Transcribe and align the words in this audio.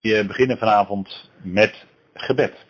We 0.00 0.24
beginnen 0.26 0.58
vanavond 0.58 1.30
met 1.42 1.86
gebed. 2.14 2.66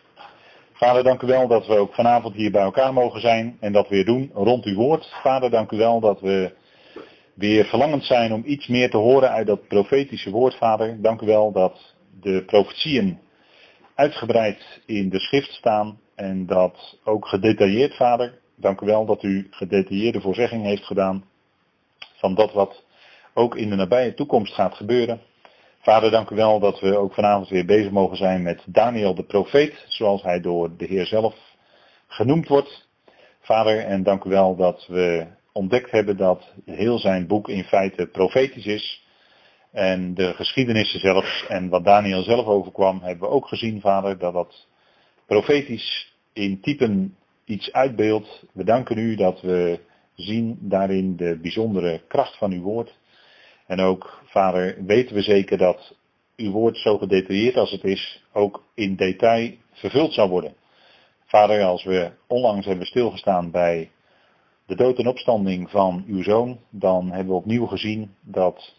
Vader, 0.73 1.03
dank 1.03 1.21
u 1.21 1.27
wel 1.27 1.47
dat 1.47 1.67
we 1.67 1.77
ook 1.77 1.93
vanavond 1.93 2.35
hier 2.35 2.51
bij 2.51 2.61
elkaar 2.61 2.93
mogen 2.93 3.21
zijn 3.21 3.57
en 3.59 3.71
dat 3.73 3.89
weer 3.89 4.05
doen 4.05 4.31
rond 4.33 4.65
uw 4.65 4.75
woord. 4.75 5.13
Vader, 5.21 5.49
dank 5.49 5.71
u 5.71 5.77
wel 5.77 5.99
dat 5.99 6.21
we 6.21 6.53
weer 7.33 7.65
verlangend 7.65 8.03
zijn 8.05 8.33
om 8.33 8.43
iets 8.45 8.67
meer 8.67 8.89
te 8.89 8.97
horen 8.97 9.29
uit 9.29 9.47
dat 9.47 9.67
profetische 9.67 10.29
woord, 10.29 10.55
Vader. 10.55 11.01
Dank 11.01 11.21
u 11.21 11.25
wel 11.25 11.51
dat 11.51 11.95
de 12.21 12.43
profetieën 12.45 13.19
uitgebreid 13.95 14.81
in 14.85 15.09
de 15.09 15.19
schrift 15.19 15.51
staan 15.51 15.99
en 16.15 16.45
dat 16.45 16.97
ook 17.03 17.27
gedetailleerd, 17.27 17.95
Vader. 17.95 18.39
Dank 18.55 18.81
u 18.81 18.85
wel 18.85 19.05
dat 19.05 19.23
u 19.23 19.47
gedetailleerde 19.49 20.21
voorzegging 20.21 20.63
heeft 20.63 20.85
gedaan 20.85 21.23
van 22.15 22.35
dat 22.35 22.53
wat 22.53 22.83
ook 23.33 23.55
in 23.55 23.69
de 23.69 23.75
nabije 23.75 24.13
toekomst 24.13 24.53
gaat 24.53 24.75
gebeuren. 24.75 25.21
Vader, 25.89 26.11
dank 26.11 26.29
u 26.29 26.35
wel 26.35 26.59
dat 26.59 26.79
we 26.79 26.97
ook 26.97 27.13
vanavond 27.13 27.49
weer 27.49 27.65
bezig 27.65 27.91
mogen 27.91 28.17
zijn 28.17 28.41
met 28.41 28.63
Daniel 28.65 29.15
de 29.15 29.23
profeet, 29.23 29.85
zoals 29.87 30.21
hij 30.21 30.41
door 30.41 30.77
de 30.77 30.85
Heer 30.85 31.05
zelf 31.05 31.35
genoemd 32.07 32.47
wordt. 32.47 32.87
Vader, 33.41 33.79
en 33.79 34.03
dank 34.03 34.23
u 34.23 34.29
wel 34.29 34.55
dat 34.55 34.85
we 34.87 35.27
ontdekt 35.51 35.91
hebben 35.91 36.17
dat 36.17 36.53
heel 36.65 36.99
zijn 36.99 37.27
boek 37.27 37.49
in 37.49 37.63
feite 37.63 38.07
profetisch 38.07 38.65
is. 38.65 39.03
En 39.71 40.13
de 40.13 40.33
geschiedenissen 40.33 40.99
zelfs 40.99 41.45
en 41.47 41.69
wat 41.69 41.85
Daniel 41.85 42.23
zelf 42.23 42.45
overkwam, 42.45 42.99
hebben 43.01 43.29
we 43.29 43.35
ook 43.35 43.47
gezien, 43.47 43.81
Vader, 43.81 44.17
dat 44.17 44.33
dat 44.33 44.67
profetisch 45.25 46.13
in 46.33 46.61
typen 46.61 47.15
iets 47.45 47.71
uitbeeldt. 47.71 48.45
We 48.53 48.63
danken 48.63 48.97
u 48.97 49.15
dat 49.15 49.41
we 49.41 49.79
zien 50.15 50.57
daarin 50.61 51.15
de 51.15 51.39
bijzondere 51.41 52.01
kracht 52.07 52.37
van 52.37 52.51
uw 52.51 52.61
woord. 52.61 52.97
En 53.69 53.79
ook, 53.79 54.21
vader, 54.25 54.85
weten 54.85 55.15
we 55.15 55.21
zeker 55.21 55.57
dat 55.57 55.95
uw 56.35 56.51
woord 56.51 56.77
zo 56.77 56.97
gedetailleerd 56.97 57.55
als 57.55 57.71
het 57.71 57.83
is, 57.83 58.23
ook 58.33 58.63
in 58.73 58.95
detail 58.95 59.51
vervuld 59.71 60.13
zal 60.13 60.29
worden. 60.29 60.53
Vader, 61.25 61.63
als 61.63 61.83
we 61.83 62.11
onlangs 62.27 62.65
hebben 62.65 62.85
stilgestaan 62.85 63.51
bij 63.51 63.91
de 64.65 64.75
dood 64.75 64.97
en 64.97 65.07
opstanding 65.07 65.69
van 65.69 66.03
uw 66.07 66.23
zoon, 66.23 66.59
dan 66.69 67.11
hebben 67.11 67.33
we 67.33 67.39
opnieuw 67.39 67.65
gezien 67.65 68.15
dat 68.21 68.75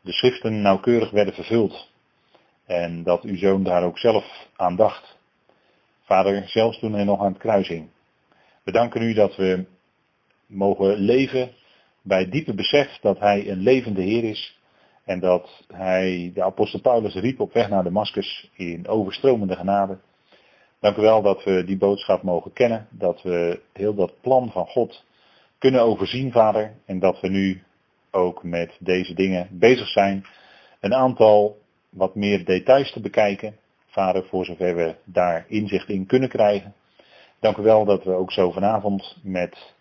de 0.00 0.12
schriften 0.12 0.62
nauwkeurig 0.62 1.10
werden 1.10 1.34
vervuld. 1.34 1.88
En 2.66 3.02
dat 3.02 3.22
uw 3.22 3.36
zoon 3.36 3.62
daar 3.62 3.84
ook 3.84 3.98
zelf 3.98 4.48
aan 4.56 4.76
dacht. 4.76 5.16
Vader, 6.02 6.48
zelfs 6.48 6.78
toen 6.78 6.92
hij 6.92 7.04
nog 7.04 7.20
aan 7.20 7.32
het 7.32 7.40
kruis 7.40 7.68
hing. 7.68 7.88
We 8.62 8.72
danken 8.72 9.02
u 9.02 9.14
dat 9.14 9.36
we 9.36 9.64
mogen 10.46 10.94
leven 10.94 11.52
bij 12.04 12.28
diepe 12.28 12.54
besef 12.54 12.98
dat 13.00 13.18
hij 13.18 13.48
een 13.48 13.60
levende 13.60 14.02
Heer 14.02 14.24
is 14.24 14.58
en 15.04 15.20
dat 15.20 15.64
hij, 15.72 16.30
de 16.34 16.42
apostel 16.42 16.80
Paulus 16.80 17.14
riep 17.14 17.40
op 17.40 17.52
weg 17.52 17.68
naar 17.68 17.84
Damascus 17.84 18.50
in 18.54 18.88
overstromende 18.88 19.56
genade. 19.56 19.98
Dank 20.80 20.96
u 20.96 21.00
wel 21.00 21.22
dat 21.22 21.44
we 21.44 21.64
die 21.64 21.76
boodschap 21.76 22.22
mogen 22.22 22.52
kennen, 22.52 22.86
dat 22.90 23.22
we 23.22 23.60
heel 23.72 23.94
dat 23.94 24.20
plan 24.20 24.50
van 24.50 24.66
God 24.66 25.04
kunnen 25.58 25.82
overzien, 25.82 26.32
vader, 26.32 26.74
en 26.86 26.98
dat 26.98 27.20
we 27.20 27.28
nu 27.28 27.62
ook 28.10 28.42
met 28.42 28.76
deze 28.78 29.14
dingen 29.14 29.48
bezig 29.50 29.88
zijn. 29.88 30.26
Een 30.80 30.94
aantal 30.94 31.58
wat 31.90 32.14
meer 32.14 32.44
details 32.44 32.92
te 32.92 33.00
bekijken, 33.00 33.56
vader, 33.86 34.24
voor 34.24 34.44
zover 34.44 34.76
we 34.76 34.94
daar 35.04 35.44
inzicht 35.48 35.88
in 35.88 36.06
kunnen 36.06 36.28
krijgen. 36.28 36.74
Dank 37.40 37.56
u 37.56 37.62
wel 37.62 37.84
dat 37.84 38.04
we 38.04 38.12
ook 38.12 38.32
zo 38.32 38.50
vanavond 38.50 39.16
met 39.22 39.74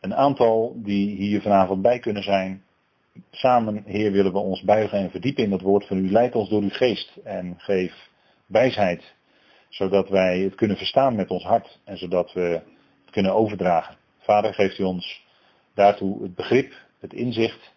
een 0.00 0.14
aantal 0.14 0.72
die 0.76 1.16
hier 1.16 1.40
vanavond 1.40 1.82
bij 1.82 1.98
kunnen 1.98 2.22
zijn. 2.22 2.64
Samen, 3.30 3.82
Heer, 3.86 4.12
willen 4.12 4.32
we 4.32 4.38
ons 4.38 4.62
buigen 4.62 4.98
en 4.98 5.10
verdiepen 5.10 5.44
in 5.44 5.50
dat 5.50 5.60
woord 5.60 5.86
van 5.86 5.96
u. 5.96 6.10
Leid 6.10 6.34
ons 6.34 6.48
door 6.48 6.62
uw 6.62 6.70
geest 6.70 7.16
en 7.24 7.54
geef 7.56 8.08
wijsheid, 8.46 9.14
zodat 9.68 10.08
wij 10.08 10.38
het 10.38 10.54
kunnen 10.54 10.76
verstaan 10.76 11.14
met 11.14 11.30
ons 11.30 11.44
hart 11.44 11.78
en 11.84 11.98
zodat 11.98 12.32
we 12.32 12.40
het 13.04 13.10
kunnen 13.10 13.34
overdragen. 13.34 13.96
Vader, 14.18 14.54
geeft 14.54 14.78
u 14.78 14.82
ons 14.82 15.24
daartoe 15.74 16.22
het 16.22 16.34
begrip, 16.34 16.72
het 17.00 17.12
inzicht. 17.12 17.74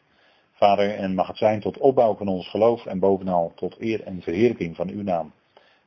Vader, 0.51 0.95
en 0.95 1.15
mag 1.15 1.27
het 1.27 1.37
zijn 1.37 1.59
tot 1.59 1.77
opbouw 1.77 2.15
van 2.15 2.27
ons 2.27 2.49
geloof 2.49 2.85
en 2.85 2.99
bovenal 2.99 3.51
tot 3.55 3.75
eer 3.79 4.03
en 4.03 4.21
verheerlijking 4.21 4.75
van 4.75 4.89
uw 4.89 5.03
naam. 5.03 5.33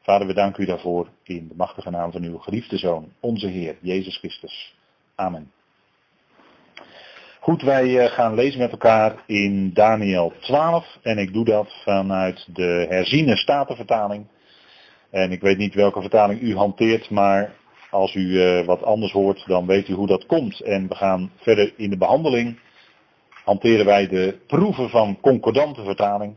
Vader, 0.00 0.26
we 0.26 0.34
danken 0.34 0.62
u 0.62 0.66
daarvoor 0.66 1.08
in 1.22 1.48
de 1.48 1.54
machtige 1.54 1.90
naam 1.90 2.12
van 2.12 2.22
uw 2.22 2.38
geliefde 2.38 2.76
Zoon, 2.76 3.12
onze 3.20 3.46
Heer, 3.46 3.76
Jezus 3.80 4.16
Christus. 4.16 4.74
Amen. 5.14 5.61
Goed, 7.42 7.62
wij 7.62 7.98
eh, 7.98 8.12
gaan 8.12 8.34
lezen 8.34 8.58
met 8.60 8.70
elkaar 8.70 9.22
in 9.26 9.72
Daniel 9.72 10.32
12 10.40 10.98
en 11.02 11.18
ik 11.18 11.32
doe 11.32 11.44
dat 11.44 11.82
vanuit 11.84 12.46
de 12.54 12.86
herziene 12.88 13.36
statenvertaling. 13.36 14.26
En 15.10 15.32
ik 15.32 15.40
weet 15.40 15.58
niet 15.58 15.74
welke 15.74 16.00
vertaling 16.00 16.40
u 16.40 16.56
hanteert, 16.56 17.10
maar 17.10 17.54
als 17.90 18.14
u 18.14 18.20
uh, 18.20 18.64
wat 18.66 18.82
anders 18.82 19.12
hoort, 19.12 19.44
dan 19.46 19.66
weet 19.66 19.88
u 19.88 19.92
hoe 19.92 20.06
dat 20.06 20.26
komt. 20.26 20.60
En 20.60 20.88
we 20.88 20.94
gaan 20.94 21.30
verder 21.36 21.72
in 21.76 21.90
de 21.90 21.96
behandeling. 21.96 22.58
Hanteren 23.44 23.86
wij 23.86 24.08
de 24.08 24.38
proeven 24.46 24.90
van 24.90 25.20
concordante 25.20 25.84
vertaling. 25.84 26.34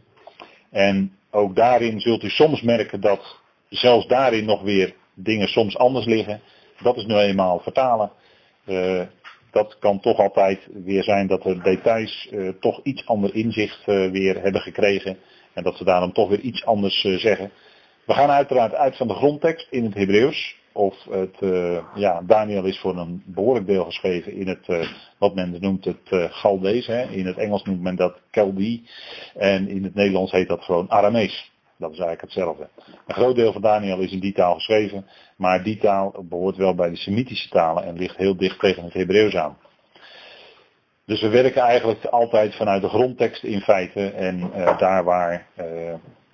En 0.72 1.17
ook 1.31 1.55
daarin 1.55 1.99
zult 1.99 2.23
u 2.23 2.29
soms 2.29 2.61
merken 2.61 3.01
dat 3.01 3.39
zelfs 3.69 4.07
daarin 4.07 4.45
nog 4.45 4.61
weer 4.61 4.95
dingen 5.13 5.47
soms 5.47 5.77
anders 5.77 6.05
liggen. 6.05 6.41
Dat 6.81 6.97
is 6.97 7.05
nu 7.05 7.16
eenmaal 7.16 7.59
vertalen. 7.59 8.11
Uh, 8.66 9.01
dat 9.55 9.77
kan 9.79 9.99
toch 9.99 10.17
altijd 10.17 10.67
weer 10.83 11.03
zijn 11.03 11.27
dat 11.27 11.43
de 11.43 11.61
details 11.61 12.27
uh, 12.31 12.49
toch 12.59 12.79
iets 12.83 13.05
ander 13.05 13.35
inzicht 13.35 13.88
uh, 13.88 14.11
weer 14.11 14.41
hebben 14.41 14.61
gekregen. 14.61 15.17
En 15.53 15.63
dat 15.63 15.77
ze 15.77 15.83
daarom 15.83 16.13
toch 16.13 16.29
weer 16.29 16.39
iets 16.39 16.66
anders 16.66 17.03
uh, 17.03 17.17
zeggen. 17.17 17.51
We 18.05 18.13
gaan 18.13 18.29
uiteraard 18.29 18.73
uit 18.73 18.97
van 18.97 19.07
de 19.07 19.13
grondtekst 19.13 19.67
in 19.71 19.83
het 19.83 19.93
Hebreeuws. 19.93 20.55
Of 20.71 20.95
het, 21.09 21.38
ja, 21.95 22.21
Daniel 22.21 22.66
is 22.66 22.79
voor 22.79 22.97
een 22.97 23.23
behoorlijk 23.25 23.67
deel 23.67 23.85
geschreven 23.85 24.33
in 24.33 24.47
het, 24.47 24.89
wat 25.17 25.35
men 25.35 25.57
noemt 25.59 25.85
het 25.85 26.31
Galdees. 26.31 26.87
Hè. 26.87 27.03
In 27.03 27.25
het 27.25 27.37
Engels 27.37 27.63
noemt 27.63 27.81
men 27.81 27.95
dat 27.95 28.22
Keldi. 28.31 28.83
En 29.35 29.67
in 29.67 29.83
het 29.83 29.93
Nederlands 29.93 30.31
heet 30.31 30.47
dat 30.47 30.63
gewoon 30.63 30.91
Aramees. 30.91 31.51
Dat 31.78 31.91
is 31.91 32.00
eigenlijk 32.00 32.22
hetzelfde. 32.22 32.69
Een 33.08 33.13
groot 33.13 33.36
deel 33.36 33.52
van 33.52 33.62
Daniel 33.62 34.00
is 34.00 34.12
in 34.12 34.19
die 34.19 34.34
taal 34.34 34.53
geschreven, 34.53 35.06
maar 35.38 35.63
die 35.63 35.78
taal 35.78 36.25
behoort 36.30 36.56
wel 36.56 36.75
bij 36.75 36.90
de 36.90 36.96
Semitische 36.96 37.50
talen 37.50 37.84
en 37.84 37.97
ligt 37.97 38.18
heel 38.18 38.38
dicht 38.38 38.59
tegen 38.59 38.84
het 38.84 38.94
Hebreeuws 38.94 39.36
aan. 39.36 39.58
Dus 41.06 41.22
we 41.22 41.30
werken 41.30 41.62
eigenlijk 41.62 42.06
altijd 42.06 42.56
vanuit 42.56 42.81
de 42.81 42.90
grondtekst 42.90 43.44
in 43.44 43.62
feite 43.62 44.09
en 44.09 44.40
uh, 44.40 44.78
daar 44.78 45.03
waar 45.03 45.47
uh, 45.58 45.66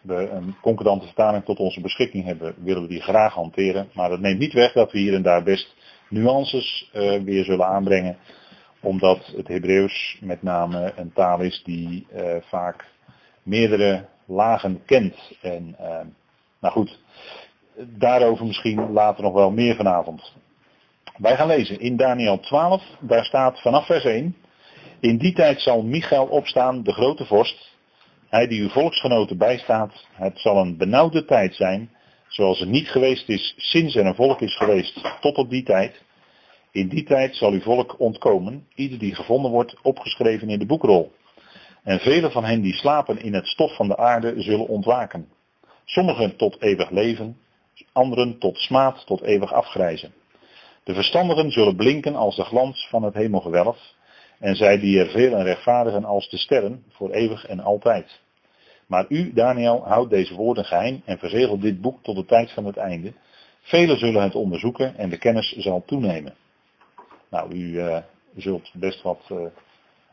we 0.02 0.30
een 0.30 0.56
concordante 0.62 1.06
vertaling 1.06 1.44
tot 1.44 1.58
onze 1.58 1.82
beschikking 1.82 2.26
hebben, 2.26 2.56
willen 2.58 2.82
we 2.82 2.88
die 2.88 3.02
graag 3.02 3.34
hanteren. 3.34 3.90
Maar 3.94 4.10
dat 4.10 4.20
neemt 4.20 4.40
niet 4.40 4.54
weg 4.54 4.72
dat 4.72 4.92
we 4.92 5.00
hier 5.00 5.14
en 5.14 5.22
daar 5.22 5.44
best 5.44 5.76
nuances 6.10 6.90
uh, 6.94 7.22
weer 7.24 7.44
zullen 7.44 7.66
aanbrengen, 7.66 8.18
omdat 8.80 9.34
het 9.36 9.48
Hebreeuws 9.48 10.18
met 10.22 10.44
name 10.44 10.94
een 10.96 11.14
taal 11.14 11.40
is 11.40 11.64
die 11.64 12.08
vaak 12.42 12.86
meerdere 13.44 14.06
lagen 14.32 14.82
kent. 14.86 15.16
En 15.42 15.76
uh, 15.80 16.00
nou 16.60 16.74
goed, 16.74 17.00
daarover 17.78 18.46
misschien 18.46 18.92
later 18.92 19.24
nog 19.24 19.34
wel 19.34 19.52
meer 19.52 19.76
vanavond. 19.76 20.34
Wij 21.18 21.36
gaan 21.36 21.48
lezen 21.48 21.80
in 21.80 21.98
Daniel 21.98 22.40
12, 22.40 22.84
daar 23.00 23.26
staat 23.26 23.62
vanaf 23.62 23.86
vers 23.86 24.04
1. 24.04 24.36
In 25.00 25.18
die 25.18 25.34
tijd 25.34 25.62
zal 25.62 25.84
Michael 25.84 26.26
opstaan, 26.26 26.84
de 26.84 26.94
grote 26.94 27.26
vorst, 27.26 27.72
hij 28.30 28.48
die 28.48 28.62
uw 28.62 28.70
volksgenoten 28.70 29.38
bijstaat. 29.38 30.08
Het 30.12 30.40
zal 30.40 30.58
een 30.58 30.78
benauwde 30.78 31.26
tijd 31.26 31.56
zijn, 31.56 31.90
zoals 32.28 32.60
het 32.60 32.70
niet 32.70 32.90
geweest 32.90 33.30
is 33.30 33.54
sinds 33.58 33.96
er 33.96 34.06
een 34.06 34.16
volk 34.16 34.42
is 34.42 34.58
geweest 34.58 35.02
tot 35.20 35.36
op 35.36 35.50
die 35.50 35.64
tijd. 35.64 36.02
In 36.72 36.88
die 36.88 37.04
tijd 37.04 37.36
zal 37.36 37.52
uw 37.52 37.62
volk 37.62 38.00
ontkomen, 38.00 38.68
ieder 38.76 39.00
die 39.00 39.16
gevonden 39.16 39.52
wordt, 39.52 39.76
opgeschreven 39.82 40.50
in 40.50 40.60
de 40.60 40.66
boekrol. 40.66 41.12
En 41.84 42.00
vele 42.00 42.32
van 42.32 42.44
hen 42.44 42.62
die 42.62 42.74
slapen 42.74 43.22
in 43.22 43.34
het 43.34 43.48
stof 43.48 43.76
van 43.76 43.88
de 43.88 43.98
aarde 43.98 44.42
zullen 44.42 44.68
ontwaken. 44.68 45.28
Sommigen 45.86 46.36
tot 46.36 46.62
eeuwig 46.62 46.90
leven, 46.90 47.38
anderen 47.92 48.40
tot 48.40 48.58
smaad, 48.58 49.06
tot 49.06 49.22
eeuwig 49.22 49.54
afgrijzen. 49.54 50.14
De 50.84 50.94
verstandigen 50.94 51.52
zullen 51.52 51.76
blinken 51.76 52.16
als 52.16 52.36
de 52.36 52.44
glans 52.44 52.88
van 52.90 53.04
het 53.04 53.14
hemelgewelf, 53.14 53.94
en 54.40 54.56
zij 54.56 54.80
die 54.80 55.00
er 55.00 55.10
veel 55.10 55.36
en 55.36 55.44
rechtvaardigen 55.44 56.06
als 56.06 56.30
de 56.30 56.38
sterren, 56.38 56.84
voor 56.90 57.12
eeuwig 57.12 57.46
en 57.46 57.60
altijd. 57.60 58.20
Maar 58.88 59.06
u, 59.10 59.34
Daniel, 59.34 59.84
houdt 59.88 60.10
deze 60.10 60.36
woorden 60.36 60.66
geheim 60.66 61.02
en 61.06 61.18
verzegelt 61.18 61.62
dit 61.62 61.82
boek 61.82 62.04
tot 62.04 62.16
de 62.16 62.26
tijd 62.26 62.52
van 62.52 62.66
het 62.66 62.78
einde. 62.78 63.14
Velen 63.62 63.98
zullen 63.98 64.24
het 64.24 64.36
onderzoeken 64.36 64.98
en 64.98 65.10
de 65.10 65.18
kennis 65.18 65.52
zal 65.58 65.84
toenemen. 65.86 66.34
Nou, 67.30 67.56
u 67.56 67.58
uh, 67.58 67.98
zult 68.36 68.72
best 68.74 69.02
wat 69.02 69.30
uh, 69.32 69.38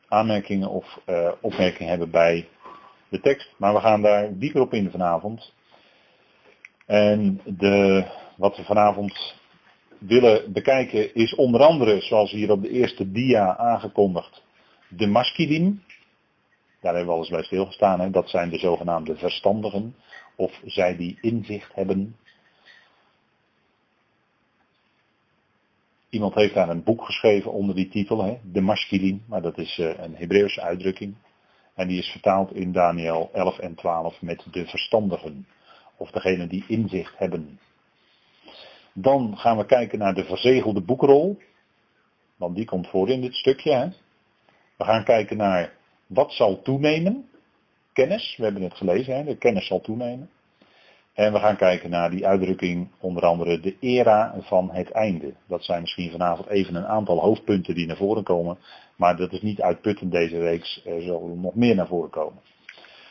aanmerkingen 0.08 0.68
of 0.68 1.00
uh, 1.06 1.32
opmerkingen 1.40 1.88
hebben 1.88 2.10
bij 2.10 2.48
de 3.08 3.20
tekst. 3.20 3.54
Maar 3.56 3.74
we 3.74 3.80
gaan 3.80 4.02
daar 4.02 4.38
dieper 4.38 4.60
op 4.60 4.72
in 4.72 4.90
vanavond. 4.90 5.52
En 6.86 7.40
de, 7.44 8.06
wat 8.36 8.56
we 8.56 8.64
vanavond 8.64 9.34
willen 9.98 10.52
bekijken 10.52 11.14
is 11.14 11.34
onder 11.34 11.60
andere, 11.60 12.00
zoals 12.00 12.30
hier 12.30 12.50
op 12.50 12.62
de 12.62 12.70
eerste 12.70 13.10
dia 13.10 13.56
aangekondigd, 13.56 14.42
de 14.88 15.06
Maskidim. 15.06 15.82
Daar 16.80 16.94
hebben 16.94 17.06
we 17.06 17.12
al 17.12 17.18
eens 17.18 17.28
bij 17.28 17.42
stilgestaan. 17.42 18.00
Hè? 18.00 18.10
Dat 18.10 18.28
zijn 18.28 18.50
de 18.50 18.58
zogenaamde 18.58 19.16
verstandigen. 19.16 19.94
Of 20.36 20.60
zij 20.64 20.96
die 20.96 21.18
inzicht 21.20 21.74
hebben. 21.74 22.16
Iemand 26.10 26.34
heeft 26.34 26.54
daar 26.54 26.68
een 26.68 26.82
boek 26.82 27.04
geschreven 27.04 27.52
onder 27.52 27.74
die 27.74 27.88
titel, 27.88 28.24
hè? 28.24 28.38
de 28.42 28.60
Maskilin, 28.60 29.22
maar 29.26 29.42
dat 29.42 29.58
is 29.58 29.78
uh, 29.78 29.98
een 29.98 30.14
Hebreeuwse 30.16 30.60
uitdrukking. 30.60 31.14
En 31.74 31.88
die 31.88 31.98
is 31.98 32.08
vertaald 32.08 32.54
in 32.54 32.72
Daniel 32.72 33.30
11 33.32 33.58
en 33.58 33.74
12 33.74 34.22
met 34.22 34.46
de 34.50 34.66
verstandigen. 34.66 35.46
Of 35.96 36.10
degene 36.10 36.46
die 36.46 36.64
inzicht 36.68 37.18
hebben. 37.18 37.60
Dan 38.92 39.38
gaan 39.38 39.56
we 39.56 39.66
kijken 39.66 39.98
naar 39.98 40.14
de 40.14 40.24
verzegelde 40.24 40.80
boekrol. 40.80 41.38
Want 42.36 42.56
die 42.56 42.64
komt 42.64 42.88
voor 42.88 43.08
in 43.08 43.20
dit 43.20 43.34
stukje. 43.34 43.72
Hè? 43.72 43.88
We 44.76 44.84
gaan 44.84 45.04
kijken 45.04 45.36
naar 45.36 45.72
wat 46.06 46.32
zal 46.32 46.62
toenemen. 46.62 47.28
Kennis, 47.92 48.34
we 48.36 48.44
hebben 48.44 48.62
het 48.62 48.74
gelezen, 48.74 49.16
hè? 49.16 49.24
de 49.24 49.36
kennis 49.36 49.66
zal 49.66 49.80
toenemen. 49.80 50.30
En 51.18 51.32
we 51.32 51.38
gaan 51.38 51.56
kijken 51.56 51.90
naar 51.90 52.10
die 52.10 52.26
uitdrukking, 52.26 52.88
onder 53.00 53.22
andere 53.22 53.60
de 53.60 53.76
era 53.80 54.34
van 54.40 54.70
het 54.70 54.90
einde. 54.90 55.34
Dat 55.46 55.64
zijn 55.64 55.80
misschien 55.80 56.10
vanavond 56.10 56.48
even 56.48 56.74
een 56.74 56.86
aantal 56.86 57.20
hoofdpunten 57.20 57.74
die 57.74 57.86
naar 57.86 57.96
voren 57.96 58.22
komen. 58.22 58.58
Maar 58.96 59.16
dat 59.16 59.32
is 59.32 59.42
niet 59.42 59.60
uitputtend 59.60 60.12
deze 60.12 60.38
reeks, 60.38 60.82
er 60.84 61.02
zal 61.02 61.26
nog 61.26 61.54
meer 61.54 61.74
naar 61.74 61.86
voren 61.86 62.10
komen. 62.10 62.42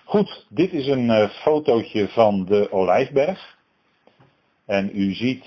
Goed, 0.03 0.45
dit 0.49 0.73
is 0.73 0.87
een 0.87 1.09
uh, 1.09 1.29
fotootje 1.29 2.07
van 2.07 2.45
de 2.45 2.71
Olijfberg. 2.71 3.57
En 4.65 4.89
u 4.93 5.13
ziet, 5.13 5.45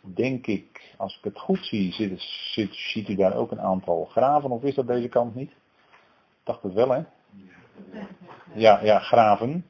denk 0.00 0.46
ik, 0.46 0.94
als 0.96 1.16
ik 1.16 1.24
het 1.24 1.38
goed 1.38 1.66
zie, 1.66 1.92
zit, 1.92 2.20
zit, 2.52 2.74
ziet 2.74 3.08
u 3.08 3.14
daar 3.14 3.34
ook 3.34 3.50
een 3.50 3.60
aantal 3.60 4.04
graven. 4.04 4.50
Of 4.50 4.62
is 4.62 4.74
dat 4.74 4.86
deze 4.86 5.08
kant 5.08 5.34
niet? 5.34 5.50
Ik 5.50 6.44
dacht 6.44 6.62
het 6.62 6.74
wel, 6.74 6.90
hè? 6.90 7.02
Ja, 8.54 8.80
ja, 8.82 8.98
graven. 8.98 9.64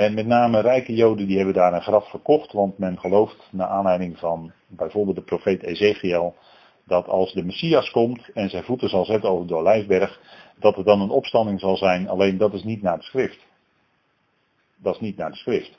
En 0.00 0.14
met 0.14 0.26
name 0.26 0.60
rijke 0.60 0.94
joden 0.94 1.26
die 1.26 1.36
hebben 1.36 1.54
daar 1.54 1.72
een 1.72 1.82
graf 1.82 2.10
verkocht, 2.10 2.52
want 2.52 2.78
men 2.78 2.98
gelooft 2.98 3.48
naar 3.50 3.66
aanleiding 3.66 4.18
van 4.18 4.52
bijvoorbeeld 4.66 5.16
de 5.16 5.22
profeet 5.22 5.62
Ezekiel, 5.62 6.34
dat 6.84 7.08
als 7.08 7.32
de 7.32 7.44
Messias 7.44 7.90
komt 7.90 8.30
en 8.34 8.50
zijn 8.50 8.62
voeten 8.62 8.88
zal 8.88 9.04
zetten 9.04 9.30
over 9.30 9.46
de 9.46 9.54
Olijfberg, 9.54 10.20
dat 10.58 10.76
er 10.76 10.84
dan 10.84 11.00
een 11.00 11.10
opstanding 11.10 11.60
zal 11.60 11.76
zijn, 11.76 12.08
alleen 12.08 12.38
dat 12.38 12.52
is 12.52 12.62
niet 12.62 12.82
naar 12.82 12.96
de 12.96 13.02
schrift. 13.02 13.46
Dat 14.76 14.94
is 14.94 15.00
niet 15.00 15.16
naar 15.16 15.30
de 15.30 15.36
schrift. 15.36 15.78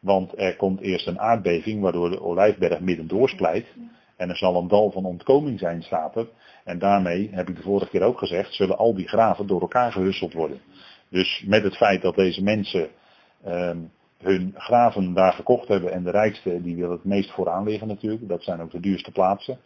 Want 0.00 0.38
er 0.38 0.56
komt 0.56 0.80
eerst 0.80 1.06
een 1.06 1.20
aardbeving 1.20 1.80
waardoor 1.82 2.10
de 2.10 2.22
Olijfberg 2.22 2.80
midden 2.80 3.06
doorsplijt. 3.06 3.66
En 4.16 4.28
er 4.28 4.36
zal 4.36 4.56
een 4.56 4.68
dal 4.68 4.90
van 4.90 5.04
ontkoming 5.04 5.58
zijn, 5.58 5.82
staat 5.82 6.16
er. 6.16 6.28
En 6.64 6.78
daarmee, 6.78 7.28
heb 7.32 7.48
ik 7.48 7.56
de 7.56 7.62
vorige 7.62 7.90
keer 7.90 8.02
ook 8.02 8.18
gezegd, 8.18 8.54
zullen 8.54 8.78
al 8.78 8.94
die 8.94 9.08
graven 9.08 9.46
door 9.46 9.60
elkaar 9.60 9.92
gehusseld 9.92 10.32
worden. 10.32 10.60
Dus 11.08 11.44
met 11.46 11.62
het 11.62 11.76
feit 11.76 12.02
dat 12.02 12.14
deze 12.14 12.42
mensen 12.42 12.88
hun 14.18 14.54
graven 14.56 15.14
daar 15.14 15.32
gekocht 15.32 15.68
hebben 15.68 15.92
en 15.92 16.02
de 16.02 16.10
rijkste 16.10 16.62
die 16.62 16.76
wil 16.76 16.90
het 16.90 17.04
meest 17.04 17.30
vooraan 17.30 17.64
liggen 17.64 17.88
natuurlijk. 17.88 18.28
Dat 18.28 18.42
zijn 18.42 18.60
ook 18.60 18.70
de 18.70 18.80
duurste 18.80 19.12
plaatsen. 19.12 19.58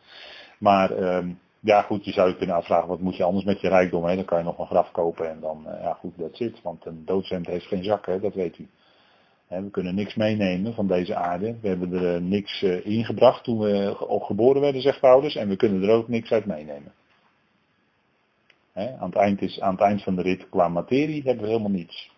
Maar 0.59 0.91
ehm, 0.91 1.29
ja 1.61 1.83
goed, 1.83 2.05
je 2.05 2.13
zou 2.13 2.29
je 2.29 2.37
kunnen 2.37 2.57
afvragen 2.57 2.89
wat 2.89 3.01
moet 3.01 3.17
je 3.17 3.25
anders 3.25 3.45
met 3.45 3.61
je 3.61 3.69
rijkdom. 3.69 4.05
Hè? 4.05 4.15
Dan 4.15 4.25
kan 4.25 4.39
je 4.39 4.45
nog 4.45 4.59
een 4.59 4.67
graf 4.67 4.91
kopen 4.91 5.31
en 5.31 5.41
dan, 5.41 5.65
uh, 5.67 5.83
ja 5.83 5.93
goed, 5.93 6.13
dat 6.17 6.37
zit. 6.37 6.63
Want 6.63 6.87
een 6.87 7.05
doodzend 7.05 7.47
heeft 7.47 7.67
geen 7.67 7.85
zak, 7.85 8.07
hè? 8.07 8.21
dat 8.21 8.35
weet 8.35 8.59
u. 8.59 8.69
we 9.49 9.71
kunnen 9.71 9.95
niks 9.95 10.15
meenemen 10.15 10.75
van 10.75 10.87
deze 10.87 11.15
aarde. 11.15 11.57
We 11.61 11.69
hebben 11.69 11.93
er 11.93 12.15
uh, 12.15 12.21
niks 12.21 12.63
uh, 12.63 12.87
ingebracht 12.87 13.45
toen 13.45 13.59
we 13.59 13.95
geboren 14.21 14.61
werden, 14.61 14.83
zegt 14.83 15.01
Paulus. 15.01 15.37
En 15.37 15.49
we 15.49 15.57
kunnen 15.57 15.83
er 15.83 15.95
ook 15.95 16.09
niks 16.09 16.31
uit 16.31 16.47
meenemen. 16.47 16.93
aan, 18.75 19.09
het 19.09 19.17
eind 19.17 19.43
is, 19.43 19.61
aan 19.61 19.73
het 19.73 19.81
eind 19.81 20.03
van 20.03 20.17
de 20.17 20.23
rit 20.23 20.49
qua 20.49 20.69
materie 20.69 21.23
hebben 21.23 21.45
we 21.45 21.51
helemaal 21.51 21.71
niets. 21.71 22.11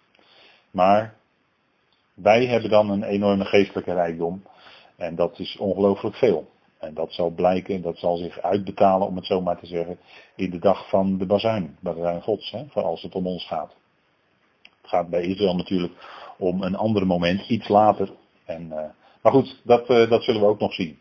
Maar 0.71 1.15
wij 2.14 2.47
hebben 2.47 2.70
dan 2.70 2.91
een 2.91 3.03
enorme 3.03 3.44
geestelijke 3.44 3.93
rijkdom. 3.93 4.43
En 4.97 5.14
dat 5.14 5.38
is 5.38 5.56
ongelooflijk 5.56 6.17
veel. 6.17 6.50
En 6.79 6.94
dat 6.94 7.12
zal 7.12 7.31
blijken, 7.31 7.82
dat 7.82 7.99
zal 7.99 8.17
zich 8.17 8.41
uitbetalen, 8.41 9.06
om 9.06 9.17
het 9.17 9.26
zo 9.26 9.41
maar 9.41 9.59
te 9.59 9.67
zeggen, 9.67 9.99
in 10.37 10.50
de 10.50 10.59
dag 10.59 10.88
van 10.88 11.19
de 11.19 11.26
bazuin, 11.26 11.76
bazuin 11.81 12.23
gods, 12.23 12.50
hè, 12.50 12.64
voor 12.69 12.82
als 12.82 13.03
het 13.03 13.14
om 13.14 13.26
ons 13.26 13.47
gaat. 13.47 13.75
Het 14.62 14.91
gaat 14.91 15.09
bij 15.09 15.23
Israël 15.23 15.56
natuurlijk 15.56 15.93
om 16.38 16.62
een 16.62 16.76
ander 16.76 17.06
moment, 17.06 17.49
iets 17.49 17.69
later. 17.69 18.12
En, 18.44 18.62
uh, 18.62 18.85
maar 19.23 19.32
goed, 19.32 19.61
dat, 19.65 19.91
uh, 19.91 20.11
dat 20.11 20.23
zullen 20.23 20.41
we 20.41 20.47
ook 20.47 20.61
nog 20.61 20.75
zien. 20.75 20.99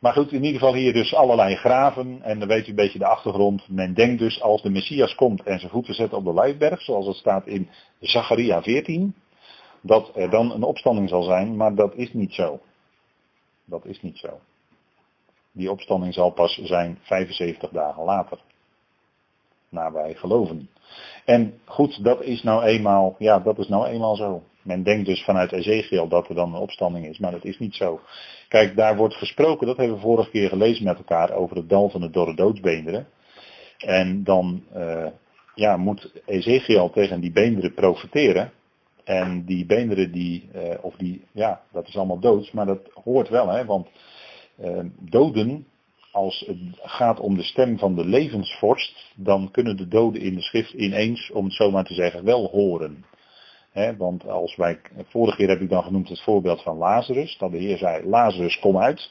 Maar 0.00 0.12
goed, 0.12 0.32
in 0.32 0.44
ieder 0.44 0.60
geval 0.60 0.74
hier 0.74 0.92
dus 0.92 1.14
allerlei 1.14 1.56
graven. 1.56 2.22
En 2.22 2.38
dan 2.38 2.48
weet 2.48 2.66
u 2.66 2.68
een 2.68 2.74
beetje 2.74 2.98
de 2.98 3.06
achtergrond. 3.06 3.68
Men 3.68 3.94
denkt 3.94 4.18
dus 4.18 4.42
als 4.42 4.62
de 4.62 4.70
Messias 4.70 5.14
komt 5.14 5.42
en 5.42 5.58
zijn 5.58 5.70
voeten 5.70 5.94
zet 5.94 6.12
op 6.12 6.24
de 6.24 6.34
Lijfberg, 6.34 6.82
zoals 6.82 7.06
het 7.06 7.16
staat 7.16 7.46
in 7.46 7.68
Zacharia 8.00 8.62
14 8.62 9.14
dat 9.86 10.10
er 10.14 10.30
dan 10.30 10.52
een 10.52 10.62
opstanding 10.62 11.08
zal 11.08 11.22
zijn, 11.22 11.56
maar 11.56 11.74
dat 11.74 11.94
is 11.94 12.12
niet 12.12 12.32
zo. 12.32 12.60
Dat 13.64 13.84
is 13.84 14.02
niet 14.02 14.18
zo. 14.18 14.40
Die 15.52 15.70
opstanding 15.70 16.14
zal 16.14 16.30
pas 16.30 16.60
zijn 16.62 16.98
75 17.02 17.70
dagen 17.70 18.04
later. 18.04 18.38
Naar 19.68 19.92
wij 19.92 20.14
geloven. 20.14 20.68
En 21.24 21.60
goed, 21.64 22.04
dat 22.04 22.22
is 22.22 22.42
nou 22.42 22.64
eenmaal, 22.64 23.14
ja, 23.18 23.38
dat 23.38 23.58
is 23.58 23.68
nou 23.68 23.86
eenmaal 23.86 24.16
zo. 24.16 24.42
Men 24.62 24.82
denkt 24.82 25.06
dus 25.06 25.24
vanuit 25.24 25.52
Ezekiel 25.52 26.08
dat 26.08 26.28
er 26.28 26.34
dan 26.34 26.54
een 26.54 26.60
opstanding 26.60 27.06
is, 27.06 27.18
maar 27.18 27.30
dat 27.30 27.44
is 27.44 27.58
niet 27.58 27.74
zo. 27.74 28.00
Kijk, 28.48 28.76
daar 28.76 28.96
wordt 28.96 29.14
gesproken, 29.14 29.66
dat 29.66 29.76
hebben 29.76 29.96
we 29.96 30.02
vorige 30.02 30.30
keer 30.30 30.48
gelezen 30.48 30.84
met 30.84 30.96
elkaar, 30.96 31.32
over 31.32 31.56
het 31.56 31.68
dal 31.68 31.88
van 31.88 32.00
de 32.00 32.10
dorre 32.10 32.34
doodsbeenderen. 32.34 33.06
En 33.78 34.24
dan 34.24 34.64
uh, 34.76 35.06
ja, 35.54 35.76
moet 35.76 36.12
Ezekiel 36.24 36.90
tegen 36.90 37.20
die 37.20 37.32
beenderen 37.32 37.74
profiteren. 37.74 38.52
En 39.06 39.44
die 39.44 39.66
beenderen 39.66 40.12
die, 40.12 40.48
uh, 40.54 40.74
of 40.80 40.96
die, 40.96 41.24
ja, 41.32 41.60
dat 41.72 41.88
is 41.88 41.96
allemaal 41.96 42.18
doods, 42.18 42.50
maar 42.50 42.66
dat 42.66 42.90
hoort 43.04 43.28
wel, 43.28 43.48
hè, 43.48 43.64
want 43.64 43.88
uh, 44.60 44.80
doden, 44.98 45.66
als 46.12 46.44
het 46.46 46.58
gaat 46.74 47.20
om 47.20 47.36
de 47.36 47.42
stem 47.42 47.78
van 47.78 47.94
de 47.94 48.04
levensvorst, 48.04 49.12
dan 49.16 49.50
kunnen 49.50 49.76
de 49.76 49.88
doden 49.88 50.20
in 50.20 50.34
de 50.34 50.42
schrift 50.42 50.72
ineens, 50.72 51.30
om 51.30 51.44
het 51.44 51.54
zo 51.54 51.70
maar 51.70 51.84
te 51.84 51.94
zeggen, 51.94 52.24
wel 52.24 52.48
horen. 52.48 53.04
Want 53.96 54.28
als 54.28 54.56
wij, 54.56 54.80
vorige 55.04 55.36
keer 55.36 55.48
heb 55.48 55.60
ik 55.60 55.68
dan 55.68 55.82
genoemd 55.82 56.08
het 56.08 56.20
voorbeeld 56.20 56.62
van 56.62 56.76
Lazarus, 56.76 57.36
dat 57.38 57.50
de 57.50 57.58
Heer 57.58 57.78
zei, 57.78 58.08
Lazarus 58.08 58.58
kom 58.58 58.78
uit. 58.78 59.10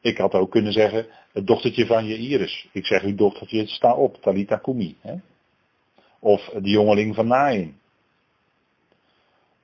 Ik 0.00 0.18
had 0.18 0.34
ook 0.34 0.50
kunnen 0.50 0.72
zeggen, 0.72 1.06
het 1.32 1.46
dochtertje 1.46 1.86
van 1.86 2.06
je 2.06 2.16
Iris. 2.16 2.68
Ik 2.72 2.86
zeg, 2.86 3.02
uw 3.02 3.14
dochtertje, 3.14 3.66
sta 3.66 3.94
op, 3.94 4.16
Talita 4.16 4.56
Kumi. 4.56 4.96
Of 6.18 6.48
de 6.48 6.70
jongeling 6.70 7.14
van 7.14 7.26
Nain. 7.26 7.76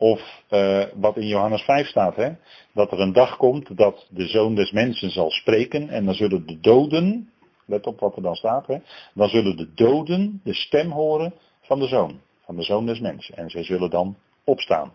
Of 0.05 0.43
uh, 0.51 0.85
wat 0.95 1.17
in 1.17 1.27
Johannes 1.27 1.62
5 1.62 1.87
staat, 1.87 2.17
hè? 2.17 2.31
dat 2.73 2.93
er 2.93 3.01
een 3.01 3.13
dag 3.13 3.37
komt 3.37 3.77
dat 3.77 4.06
de 4.11 4.27
zoon 4.27 4.55
des 4.55 4.70
mensen 4.70 5.11
zal 5.11 5.31
spreken 5.31 5.89
en 5.89 6.05
dan 6.05 6.15
zullen 6.15 6.46
de 6.46 6.61
doden, 6.61 7.31
let 7.67 7.87
op 7.87 8.01
wat 8.01 8.17
er 8.17 8.23
dan 8.23 8.34
staat, 8.34 8.67
hè? 8.67 8.79
dan 9.15 9.29
zullen 9.29 9.56
de 9.56 9.75
doden 9.75 10.41
de 10.44 10.55
stem 10.55 10.91
horen 10.91 11.34
van 11.61 11.79
de 11.79 11.87
zoon, 11.87 12.20
van 12.44 12.56
de 12.56 12.63
zoon 12.63 12.87
des 12.87 13.01
mensen. 13.01 13.37
En 13.37 13.51
zij 13.51 13.65
zullen 13.65 13.91
dan 13.91 14.17
opstaan. 14.44 14.93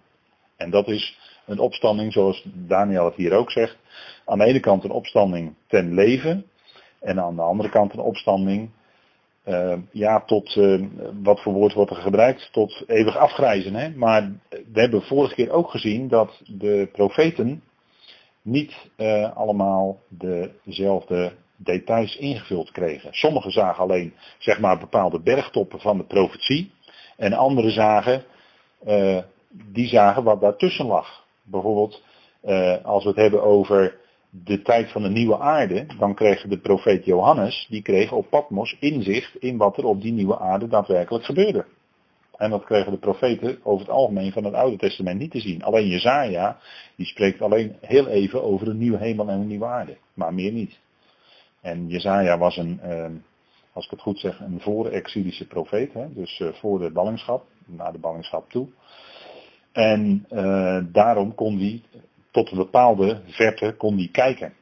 En 0.58 0.70
dat 0.70 0.88
is 0.88 1.18
een 1.46 1.60
opstanding, 1.60 2.14
zoals 2.14 2.44
Daniel 2.54 3.06
het 3.06 3.16
hier 3.16 3.34
ook 3.34 3.52
zegt, 3.52 3.78
aan 4.26 4.38
de 4.38 4.46
ene 4.46 4.60
kant 4.60 4.84
een 4.84 4.92
opstanding 4.92 5.56
ten 5.68 5.94
leven 5.94 6.46
en 7.00 7.20
aan 7.20 7.36
de 7.36 7.42
andere 7.42 7.70
kant 7.70 7.94
een 7.94 8.00
opstanding 8.00 8.70
uh, 9.50 9.74
ja, 9.92 10.22
tot, 10.22 10.56
uh, 10.56 10.86
wat 11.24 11.42
voor 11.42 11.54
woord 11.54 11.74
wordt 11.74 11.92
er 11.92 11.98
gebruikt? 11.98 12.50
Tot 12.52 12.84
eeuwig 12.88 13.18
afgrijzen. 13.18 13.76
Hè? 13.76 13.90
Maar 13.90 14.32
we 14.50 14.80
hebben 14.80 15.02
vorige 15.02 15.36
keer 15.36 15.52
ook 15.52 15.70
gezien 15.70 16.08
dat 16.08 16.42
de 16.46 16.90
profeten 16.92 17.64
niet 18.42 18.90
uh, 18.98 19.36
allemaal 19.38 20.00
dezelfde 20.64 21.32
details 21.56 22.16
ingevuld 22.16 22.72
kregen. 22.72 23.14
Sommigen 23.14 23.52
zagen 23.52 23.84
alleen 23.84 24.14
zeg 24.38 24.60
maar, 24.60 24.80
bepaalde 24.80 25.22
bergtoppen 25.22 25.80
van 25.80 25.98
de 25.98 26.06
profetie. 26.06 26.72
En 27.18 27.34
anderen 27.34 27.72
zagen, 27.72 28.24
die 29.50 29.88
zagen 29.88 30.24
wat 30.24 30.42
daartussen 30.42 30.86
lag. 30.86 31.26
Bijvoorbeeld 31.44 32.04
als 32.84 33.04
we 33.04 33.10
het 33.10 33.18
hebben 33.18 33.44
over 33.44 33.98
de 34.30 34.62
tijd 34.62 34.92
van 34.92 35.02
de 35.02 35.10
nieuwe 35.10 35.40
aarde, 35.40 35.86
dan 35.98 36.16
kreeg 36.16 36.42
de 36.42 36.60
profeet 36.60 37.06
Johannes, 37.06 37.68
die 37.70 37.82
kreeg 37.82 38.12
op 38.12 38.30
Patmos 38.30 38.78
inzicht 38.80 39.36
in 39.36 39.58
wat 39.58 39.78
er 39.78 39.86
op 39.86 40.02
die 40.02 40.12
nieuwe 40.12 40.40
aarde 40.40 40.68
daadwerkelijk 40.68 41.26
gebeurde. 41.26 41.66
En 42.38 42.50
dat 42.50 42.64
kregen 42.64 42.92
de 42.92 42.98
profeten 42.98 43.60
over 43.64 43.86
het 43.86 43.96
algemeen 43.96 44.32
van 44.32 44.44
het 44.44 44.54
Oude 44.54 44.78
Testament 44.78 45.20
niet 45.20 45.32
te 45.32 45.40
zien. 45.40 45.64
Alleen 45.64 45.88
Jezaja, 45.88 46.58
die 46.96 47.06
spreekt 47.06 47.42
alleen 47.42 47.76
heel 47.82 48.08
even 48.08 48.44
over 48.44 48.68
een 48.68 48.78
nieuwe 48.78 48.98
hemel 48.98 49.28
en 49.30 49.40
een 49.40 49.48
nieuwe 49.48 49.66
aarde. 49.66 49.98
Maar 50.14 50.34
meer 50.34 50.52
niet. 50.52 50.80
En 51.62 51.88
Jezaja 51.88 52.38
was 52.38 52.58
een, 52.58 52.80
eh, 52.82 53.06
als 53.74 53.86
ik 53.86 53.92
het 53.92 54.02
goed 54.02 54.20
zeg, 54.20 54.40
een 54.40 54.62
voor-exilische 54.62 55.48
profeet. 55.48 55.92
Dus 56.10 56.40
eh, 56.40 56.54
voor 56.54 56.80
de 56.80 56.92
ballingschap, 56.92 57.46
naar 57.66 57.92
de 57.92 58.00
ballingschap 58.00 58.50
toe. 58.50 58.68
En 59.72 60.26
uh, 60.32 60.80
daarom 60.92 61.36
kon 61.36 61.58
hij 61.58 61.82
tot 62.32 62.52
een 62.52 62.58
bepaalde 62.58 63.22
verte 63.26 63.76
kon 63.78 63.96
die 63.96 64.12
kijken. 64.12 64.54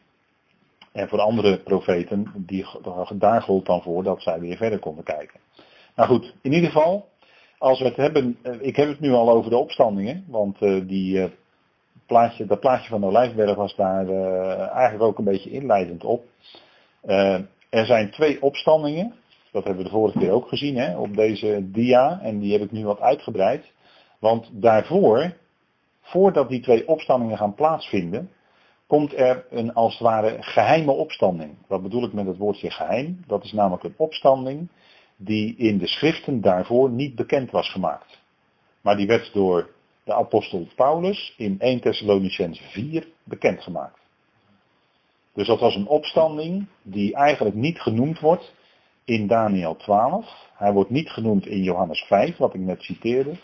En 0.92 1.08
voor 1.08 1.20
andere 1.20 1.58
profeten, 1.58 2.32
die, 2.36 2.66
daar 3.14 3.42
gold 3.42 3.66
dan 3.66 3.82
voor 3.82 4.04
dat 4.04 4.22
zij 4.22 4.40
weer 4.40 4.58
verder 4.58 4.80
konden 4.80 5.04
kijken. 5.04 5.40
Nou 5.96 6.10
goed, 6.10 6.34
in 6.42 6.54
ieder 6.54 6.70
geval, 6.70 7.08
als 7.58 7.80
we 7.80 7.86
het 7.86 7.96
hebben, 7.96 8.38
eh, 8.42 8.54
ik 8.60 8.76
heb 8.76 8.88
het 8.88 9.00
nu 9.00 9.12
al 9.12 9.30
over 9.30 9.50
de 9.50 9.58
opstandingen, 9.58 10.26
want 10.28 10.62
uh, 10.62 10.88
die 10.88 11.18
uh, 11.18 11.26
plaatje, 12.06 12.46
dat 12.46 12.60
plaatje 12.60 12.90
van 12.90 13.02
de 13.02 13.08
Olijfberg 13.08 13.56
was 13.56 13.76
daar 13.76 14.10
eigenlijk 14.70 15.04
ook 15.04 15.18
een 15.18 15.24
beetje 15.24 15.50
inleidend 15.50 16.04
op. 16.04 16.26
er 17.70 17.86
zijn 17.86 18.12
twee 18.12 18.42
opstandingen, 18.42 19.14
dat 19.52 19.64
hebben 19.64 19.84
we 19.84 19.90
de 19.90 19.96
vorige 19.96 20.20
keer 20.20 20.32
ook 20.32 20.48
gezien 20.48 20.78
hè, 20.78 20.98
op 20.98 21.16
deze 21.16 21.72
dia, 21.72 22.20
en 22.22 22.40
die 22.40 22.52
heb 22.52 22.62
ik 22.62 22.72
nu 22.72 22.86
wat 22.86 23.00
uitgebreid. 23.00 23.72
Want 24.20 24.50
daarvoor, 24.54 25.34
voordat 26.08 26.50
die 26.50 26.62
twee 26.62 26.88
opstandingen 26.88 27.38
gaan 27.38 27.54
plaatsvinden, 27.54 28.32
komt 28.88 29.14
er 29.18 29.46
een 29.50 29.74
als 29.74 29.94
het 29.94 30.02
ware 30.02 30.38
geheime 30.40 30.92
opstanding. 30.92 31.56
Wat 31.68 31.82
bedoel 31.82 32.04
ik 32.04 32.14
met 32.14 32.26
het 32.26 32.38
woordje 32.38 32.72
geheim? 32.72 33.24
Dat 33.28 33.44
is 33.44 33.52
namelijk 33.52 33.84
een 33.84 33.94
opstanding 33.98 34.70
die 35.16 35.56
in 35.56 35.78
de 35.78 35.88
schriften 35.88 36.42
daarvoor 36.42 36.90
niet 36.90 37.16
bekend 37.16 37.52
was 37.52 37.70
gemaakt. 37.72 38.20
Maar 38.82 38.98
die 38.98 39.08
werd 39.08 39.34
door 39.34 39.70
de 40.04 40.14
apostel 40.14 40.68
Paulus 40.76 41.34
in 41.38 41.60
1 41.60 41.80
Thessalonicense 41.80 42.64
4 42.64 43.08
bekendgemaakt. 43.24 44.00
Dus 45.34 45.48
dat 45.48 45.60
was 45.60 45.76
een 45.76 45.88
opstanding 45.88 46.68
die 46.82 47.16
eigenlijk 47.16 47.56
niet 47.56 47.80
genoemd 47.80 48.20
wordt 48.20 48.54
in 49.06 49.28
Daniel 49.28 49.76
12. 49.76 50.50
Hij 50.54 50.72
wordt 50.72 50.90
niet 50.90 51.10
genoemd 51.10 51.46
in 51.46 51.64
Johannes 51.64 52.02
5, 52.02 52.38
wat 52.38 52.54
ik 52.54 52.60
net 52.60 52.82
citeerde. 52.82 53.36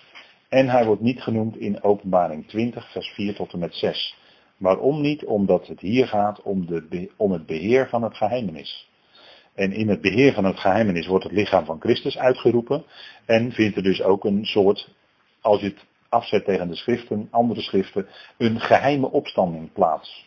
En 0.53 0.69
hij 0.69 0.85
wordt 0.85 1.01
niet 1.01 1.21
genoemd 1.21 1.57
in 1.57 1.83
Openbaring 1.83 2.47
20, 2.47 2.91
vers 2.91 3.07
4 3.07 3.35
tot 3.35 3.53
en 3.53 3.59
met 3.59 3.75
6. 3.75 4.17
Waarom 4.57 5.01
niet? 5.01 5.25
Omdat 5.25 5.67
het 5.67 5.79
hier 5.79 6.07
gaat 6.07 6.41
om, 6.41 6.65
de, 6.65 7.11
om 7.17 7.31
het 7.31 7.45
beheer 7.45 7.89
van 7.89 8.03
het 8.03 8.17
geheimenis. 8.17 8.89
En 9.53 9.71
in 9.71 9.89
het 9.89 10.01
beheer 10.01 10.33
van 10.33 10.45
het 10.45 10.59
geheimenis 10.59 11.07
wordt 11.07 11.23
het 11.23 11.33
lichaam 11.33 11.65
van 11.65 11.79
Christus 11.79 12.17
uitgeroepen. 12.17 12.83
En 13.25 13.51
vindt 13.51 13.75
er 13.75 13.83
dus 13.83 14.01
ook 14.01 14.23
een 14.23 14.45
soort, 14.45 14.89
als 15.41 15.61
je 15.61 15.67
het 15.67 15.85
afzet 16.09 16.45
tegen 16.45 16.67
de 16.67 16.75
schriften, 16.75 17.27
andere 17.31 17.61
schriften, 17.61 18.07
een 18.37 18.59
geheime 18.59 19.11
opstanding 19.11 19.71
plaats. 19.71 20.25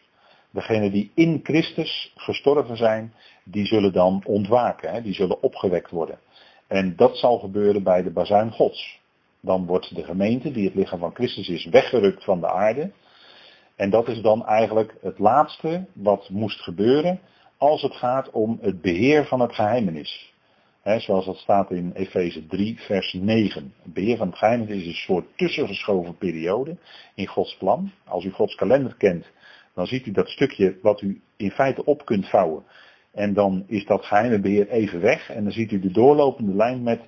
Degenen 0.50 0.92
die 0.92 1.11
in 1.14 1.40
Christus 1.42 2.12
gestorven 2.16 2.76
zijn, 2.76 3.14
die 3.45 3.66
zullen 3.66 3.92
dan 3.92 4.23
ontwaken, 4.25 4.92
hè? 4.92 5.02
die 5.02 5.14
zullen 5.14 5.42
opgewekt 5.42 5.90
worden. 5.90 6.18
En 6.66 6.97
dat 6.97 7.16
zal 7.16 7.38
gebeuren 7.38 7.83
bij 7.83 8.02
de 8.02 8.11
bazuin 8.11 8.52
Gods. 8.52 9.04
Dan 9.46 9.66
wordt 9.66 9.94
de 9.94 10.04
gemeente, 10.04 10.50
die 10.50 10.64
het 10.64 10.74
lichaam 10.74 10.98
van 10.98 11.14
Christus 11.14 11.48
is, 11.48 11.64
weggerukt 11.64 12.24
van 12.24 12.40
de 12.40 12.48
aarde. 12.48 12.90
En 13.76 13.90
dat 13.90 14.08
is 14.08 14.20
dan 14.20 14.46
eigenlijk 14.46 14.94
het 15.02 15.18
laatste 15.18 15.86
wat 15.92 16.28
moest 16.28 16.60
gebeuren 16.60 17.20
als 17.56 17.82
het 17.82 17.94
gaat 17.94 18.30
om 18.30 18.58
het 18.60 18.80
beheer 18.80 19.26
van 19.26 19.40
het 19.40 19.54
geheimenis. 19.54 20.34
He, 20.82 21.00
zoals 21.00 21.24
dat 21.24 21.36
staat 21.36 21.70
in 21.70 21.92
Efeze 21.94 22.46
3, 22.46 22.80
vers 22.80 23.12
9. 23.12 23.74
Het 23.82 23.92
beheer 23.92 24.16
van 24.16 24.28
het 24.28 24.38
geheimenis 24.38 24.80
is 24.80 24.86
een 24.86 24.92
soort 24.92 25.26
tussengeschoven 25.36 26.16
periode 26.16 26.76
in 27.14 27.26
Gods 27.26 27.56
plan. 27.56 27.92
Als 28.04 28.24
u 28.24 28.30
Gods 28.30 28.54
kalender 28.54 28.94
kent, 28.96 29.30
dan 29.74 29.86
ziet 29.86 30.06
u 30.06 30.10
dat 30.10 30.28
stukje 30.28 30.78
wat 30.82 31.00
u 31.00 31.20
in 31.36 31.50
feite 31.50 31.84
op 31.84 32.04
kunt 32.04 32.28
vouwen. 32.28 32.64
En 33.12 33.34
dan 33.34 33.64
is 33.66 33.84
dat 33.84 34.04
geheime 34.04 34.40
beheer 34.40 34.68
even 34.68 35.00
weg. 35.00 35.30
En 35.30 35.42
dan 35.42 35.52
ziet 35.52 35.72
u 35.72 35.80
de 35.80 35.90
doorlopende 35.90 36.54
lijn 36.54 36.82
met 36.82 37.00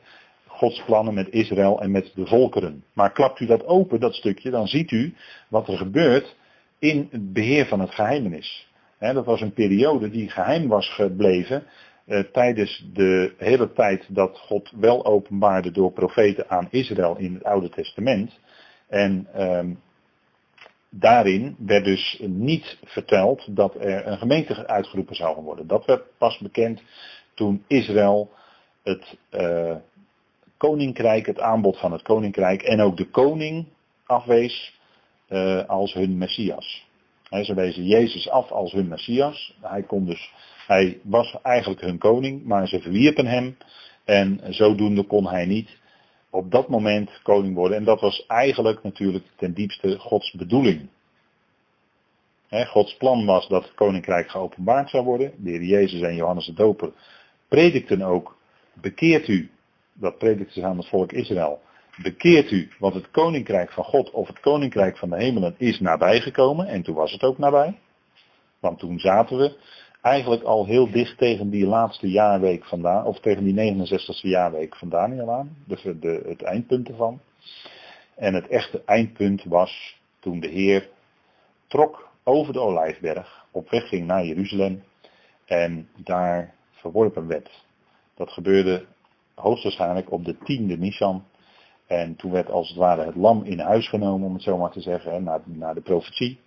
Gods 0.59 0.83
plannen 0.85 1.15
met 1.15 1.31
Israël 1.31 1.81
en 1.81 1.91
met 1.91 2.13
de 2.15 2.27
volkeren. 2.27 2.85
Maar 2.93 3.13
klapt 3.13 3.41
u 3.41 3.47
dat 3.47 3.67
open, 3.67 4.01
dat 4.01 4.15
stukje, 4.15 4.51
dan 4.51 4.67
ziet 4.67 4.91
u 4.91 5.15
wat 5.49 5.69
er 5.69 5.77
gebeurt 5.77 6.37
in 6.79 7.09
het 7.11 7.33
beheer 7.33 7.67
van 7.67 7.81
het 7.81 7.95
geheimenis 7.95 8.69
dat 8.99 9.25
was 9.25 9.41
een 9.41 9.53
periode 9.53 10.11
die 10.11 10.31
geheim 10.31 10.69
was 10.69 10.89
gebleven 10.89 11.65
eh, 12.05 12.21
tijdens 12.21 12.85
de 12.93 13.35
hele 13.37 13.73
tijd 13.73 14.07
dat 14.09 14.39
God 14.39 14.73
wel 14.77 15.05
openbaarde 15.05 15.71
door 15.71 15.93
profeten 15.93 16.51
aan 16.51 16.69
Israël 16.71 17.17
in 17.17 17.35
het 17.35 17.45
Oude 17.45 17.69
Testament. 17.69 18.39
En 18.89 19.27
ehm, 19.33 19.75
daarin 20.91 21.57
werd 21.59 21.85
dus 21.85 22.23
niet 22.27 22.79
verteld 22.85 23.57
dat 23.57 23.75
er 23.75 24.07
een 24.07 24.19
gemeente 24.19 24.67
uitgeroepen 24.67 25.17
zou 25.17 25.43
worden. 25.43 25.67
Dat 25.67 25.85
werd 25.85 26.03
pas 26.19 26.39
bekend 26.39 26.83
toen 27.35 27.65
Israël 27.67 28.31
het 28.83 29.17
uh, 29.31 29.77
koninkrijk, 30.59 31.27
het 31.27 31.41
aanbod 31.41 31.79
van 31.79 31.93
het 31.93 32.03
koninkrijk 32.03 32.63
en 32.63 32.81
ook 32.81 32.97
de 32.97 33.11
koning 33.11 33.67
afwees 34.07 34.79
uh, 35.29 35.65
als 35.65 35.93
hun 35.93 36.19
Messias 36.19 36.87
ze 37.31 37.55
wezen 37.55 37.87
Jezus 37.87 38.29
af 38.29 38.51
als 38.51 38.73
hun 38.73 38.89
Messias. 38.89 39.57
Hij, 39.61 39.83
kon 39.83 40.05
dus, 40.07 40.33
hij 40.67 41.01
was 41.03 41.37
eigenlijk 41.43 41.81
hun 41.81 41.99
koning, 41.99 42.45
maar 42.45 42.69
ze 42.69 42.81
verwierpen 42.81 43.27
hem. 43.27 43.57
En 44.05 44.41
zodoende 44.49 45.03
kon 45.03 45.27
hij 45.27 45.47
niet 45.47 45.77
op 46.31 46.51
dat 46.51 46.69
moment 46.69 47.21
koning 47.23 47.55
worden. 47.55 47.77
En 47.77 47.85
dat 47.85 48.01
was 48.01 48.27
eigenlijk 48.27 48.83
natuurlijk 48.83 49.25
ten 49.37 49.55
diepste 49.55 49.99
Gods 49.99 50.33
bedoeling. 50.33 50.89
Gods 52.51 52.97
plan 52.97 53.27
was 53.27 53.49
dat 53.49 53.63
het 53.63 53.75
koninkrijk 53.75 54.31
geopenbaard 54.31 54.91
zou 54.91 55.05
worden. 55.05 55.33
De 55.37 55.51
heer 55.51 55.63
Jezus 55.63 56.01
en 56.01 56.15
Johannes 56.15 56.47
de 56.47 56.55
Doper 56.55 56.93
predikten 57.49 58.03
ook, 58.03 58.37
bekeert 58.75 59.29
u, 59.29 59.51
dat 60.01 60.19
predikten 60.19 60.61
ze 60.61 60.67
aan 60.67 60.77
het 60.77 60.89
volk 60.89 61.13
Israël, 61.13 61.61
bekeert 62.03 62.51
u, 62.51 62.71
want 62.79 62.95
het 62.95 63.11
koninkrijk 63.11 63.73
van 63.73 63.85
God 63.85 64.11
of 64.11 64.29
het 64.29 64.41
koninkrijk 64.41 64.99
van 64.99 65.11
de 65.11 65.17
hemelen 65.17 65.55
is 65.59 65.81
nabijgekomen. 65.81 66.67
En 66.67 66.83
toen 66.83 66.95
was 66.95 67.13
het 67.13 67.23
ook 67.23 67.39
nabij. 67.39 67.79
Want 68.61 68.79
toen 68.79 68.99
zaten 68.99 69.39
we 69.39 69.57
eigenlijk 70.03 70.43
al 70.43 70.67
heel 70.67 70.91
dicht 70.91 71.19
tegen 71.19 71.51
die 71.51 71.67
laatste 71.67 72.11
jaarweek 72.11 72.65
vandaan, 72.65 73.05
of 73.05 73.21
tegen 73.21 73.45
die 73.45 73.77
69ste 73.77 74.29
jaarweek 74.29 74.77
van 74.77 74.89
Daniel 74.89 75.33
aan, 75.33 75.57
de, 75.67 75.99
de, 75.99 76.23
het 76.27 76.43
eindpunt 76.43 76.89
ervan. 76.89 77.21
En 78.17 78.35
het 78.35 78.49
echte 78.49 78.83
eindpunt 78.85 79.45
was 79.45 79.97
toen 80.21 80.41
de 80.41 80.49
Heer 80.49 80.89
trok 81.67 82.09
over 82.25 82.53
de 82.53 82.61
Olijfberg, 82.61 83.45
op 83.51 83.71
weg 83.71 83.89
ging 83.89 84.07
naar 84.07 84.25
Jeruzalem 84.25 84.83
en 85.45 85.89
daar 85.97 86.55
verworpen 86.71 87.27
werd. 87.27 87.65
Dat 88.15 88.31
gebeurde 88.31 88.85
hoogstwaarschijnlijk 89.39 90.13
op 90.13 90.25
de 90.25 90.39
tiende 90.39 90.77
Nisan 90.77 91.25
en 91.89 92.17
toen 92.17 92.31
werd 92.31 92.51
als 92.51 92.69
het 92.69 92.77
ware 92.77 93.05
het 93.05 93.15
lam 93.15 93.43
in 93.45 93.59
huis 93.59 93.89
genomen, 93.89 94.27
om 94.27 94.35
het 94.35 94.43
zo 94.43 94.57
maar 94.57 94.71
te 94.71 94.81
zeggen, 94.81 95.23
naar, 95.23 95.41
naar 95.45 95.75
de 95.75 95.81
profetie. 95.81 96.41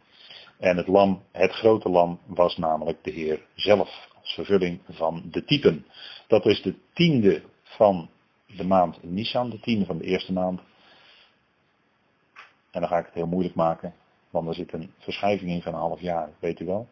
En 0.59 0.77
het 0.77 0.87
lam, 0.87 1.21
het 1.31 1.51
grote 1.51 1.89
lam, 1.89 2.19
was 2.25 2.57
namelijk 2.57 3.03
de 3.03 3.11
Heer 3.11 3.45
zelf, 3.55 4.09
als 4.21 4.33
vervulling 4.33 4.79
van 4.89 5.23
de 5.31 5.43
typen. 5.43 5.85
Dat 6.27 6.45
is 6.45 6.61
de 6.61 6.75
tiende 6.93 7.41
van 7.63 8.09
de 8.47 8.63
maand 8.63 9.03
Nisan, 9.03 9.49
de 9.49 9.59
tiende 9.59 9.85
van 9.85 9.97
de 9.97 10.03
eerste 10.03 10.33
maand. 10.33 10.59
En 12.71 12.79
dan 12.79 12.89
ga 12.89 12.97
ik 12.97 13.05
het 13.05 13.13
heel 13.13 13.27
moeilijk 13.27 13.55
maken, 13.55 13.93
want 14.29 14.47
er 14.47 14.53
zit 14.53 14.73
een 14.73 14.93
verschuiving 14.97 15.51
in 15.51 15.61
van 15.61 15.73
een 15.73 15.79
half 15.79 16.01
jaar, 16.01 16.29
weet 16.39 16.59
u 16.59 16.65
wel. 16.65 16.87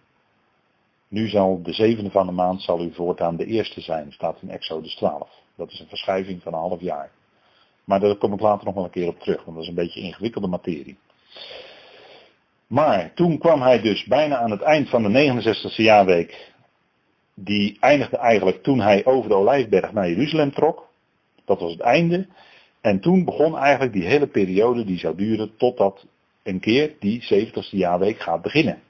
Nu 1.10 1.28
zal 1.28 1.62
de 1.64 1.74
zevende 1.74 2.12
van 2.12 2.26
de 2.26 2.32
maand 2.32 2.62
zal 2.62 2.82
u 2.82 2.94
voortaan 2.94 3.36
de 3.36 3.46
eerste 3.46 3.82
zijn, 3.82 4.12
staat 4.12 4.42
in 4.42 4.50
Exodus 4.50 4.96
12. 4.96 5.30
Dat 5.56 5.72
is 5.72 5.80
een 5.80 5.88
verschuiving 5.88 6.42
van 6.42 6.54
een 6.54 6.60
half 6.60 6.82
jaar. 6.82 7.12
Maar 7.84 8.00
daar 8.00 8.16
kom 8.16 8.34
ik 8.34 8.40
later 8.40 8.66
nog 8.66 8.76
wel 8.76 8.84
een 8.84 8.90
keer 8.90 9.08
op 9.08 9.20
terug, 9.20 9.44
want 9.44 9.56
dat 9.56 9.64
is 9.64 9.70
een 9.70 9.76
beetje 9.76 10.02
ingewikkelde 10.02 10.48
materie. 10.48 10.98
Maar 12.68 13.14
toen 13.14 13.38
kwam 13.38 13.62
hij 13.62 13.82
dus 13.82 14.06
bijna 14.06 14.38
aan 14.38 14.52
het 14.52 14.62
eind 14.62 14.90
van 14.90 15.04
de 15.04 15.42
69e 15.44 15.76
jaarweek. 15.76 16.54
Die 17.34 17.78
eindigde 17.80 18.18
eigenlijk 18.18 18.64
toen 18.64 18.80
hij 18.80 19.06
over 19.06 19.30
de 19.30 19.36
Olijfberg 19.36 19.92
naar 19.92 20.10
Jeruzalem 20.10 20.54
trok. 20.54 20.90
Dat 21.46 21.60
was 21.60 21.72
het 21.72 21.82
einde. 21.82 22.28
En 22.82 23.00
toen 23.00 23.26
begon 23.26 23.58
eigenlijk 23.58 23.94
die 23.94 24.06
hele 24.06 24.28
periode 24.28 24.86
die 24.86 25.00
zou 25.00 25.16
duren 25.16 25.58
totdat 25.58 26.06
een 26.44 26.60
keer 26.60 26.96
die 27.00 27.24
70ste 27.34 27.70
jaarweek 27.70 28.20
gaat 28.20 28.42
beginnen. 28.42 28.82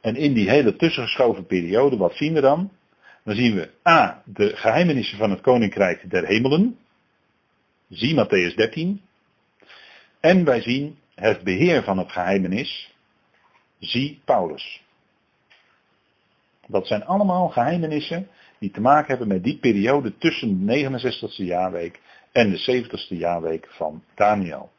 En 0.00 0.16
in 0.16 0.32
die 0.32 0.50
hele 0.50 0.76
tussengeschoven 0.76 1.46
periode, 1.46 1.96
wat 1.96 2.14
zien 2.14 2.34
we 2.34 2.40
dan? 2.40 2.70
Dan 3.24 3.34
zien 3.34 3.54
we 3.54 3.70
A, 3.88 4.22
de 4.24 4.56
geheimenissen 4.56 5.18
van 5.18 5.30
het 5.30 5.40
Koninkrijk 5.40 6.10
der 6.10 6.26
Hemelen. 6.26 6.78
Zie 7.88 8.14
Matthäus 8.14 8.54
13. 8.54 9.00
En 10.20 10.44
wij 10.44 10.60
zien 10.60 10.98
het 11.14 11.42
beheer 11.42 11.82
van 11.82 11.98
het 11.98 12.12
geheimenis. 12.12 12.94
Zie 13.78 14.20
Paulus. 14.24 14.82
Dat 16.66 16.86
zijn 16.86 17.04
allemaal 17.04 17.48
geheimenissen 17.48 18.28
die 18.58 18.70
te 18.70 18.80
maken 18.80 19.08
hebben 19.08 19.28
met 19.28 19.44
die 19.44 19.58
periode 19.58 20.18
tussen 20.18 20.66
de 20.66 20.84
69ste 20.84 21.44
jaarweek 21.44 22.00
en 22.32 22.50
de 22.50 22.84
70ste 22.84 23.16
jaarweek 23.16 23.66
van 23.70 24.02
Daniel. 24.14 24.70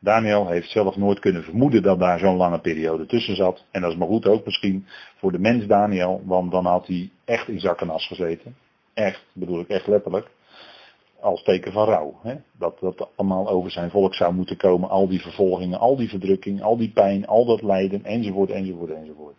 Daniel 0.00 0.48
heeft 0.48 0.70
zelf 0.70 0.96
nooit 0.96 1.18
kunnen 1.18 1.42
vermoeden 1.42 1.82
dat 1.82 1.98
daar 1.98 2.18
zo'n 2.18 2.36
lange 2.36 2.60
periode 2.60 3.06
tussen 3.06 3.36
zat. 3.36 3.64
En 3.70 3.80
dat 3.80 3.90
is 3.90 3.96
maar 3.96 4.08
goed 4.08 4.26
ook 4.26 4.44
misschien 4.44 4.86
voor 5.16 5.32
de 5.32 5.38
mens 5.38 5.66
Daniel, 5.66 6.22
want 6.24 6.50
dan 6.50 6.66
had 6.66 6.86
hij 6.86 7.10
echt 7.24 7.48
in 7.48 7.60
zak 7.60 7.80
en 7.80 7.90
as 7.90 8.06
gezeten. 8.06 8.56
Echt, 8.94 9.24
bedoel 9.32 9.60
ik 9.60 9.68
echt 9.68 9.86
letterlijk 9.86 10.30
als 11.20 11.42
teken 11.42 11.72
van 11.72 11.84
rouw. 11.84 12.18
Hè? 12.22 12.34
Dat 12.58 12.80
dat 12.80 13.08
allemaal 13.16 13.48
over 13.48 13.70
zijn 13.70 13.90
volk 13.90 14.14
zou 14.14 14.34
moeten 14.34 14.56
komen. 14.56 14.88
Al 14.88 15.08
die 15.08 15.20
vervolgingen, 15.20 15.78
al 15.78 15.96
die 15.96 16.08
verdrukking, 16.08 16.62
al 16.62 16.76
die 16.76 16.90
pijn, 16.90 17.26
al 17.26 17.44
dat 17.44 17.62
lijden, 17.62 18.04
enzovoort, 18.04 18.50
enzovoort, 18.50 18.90
enzovoort. 18.90 19.36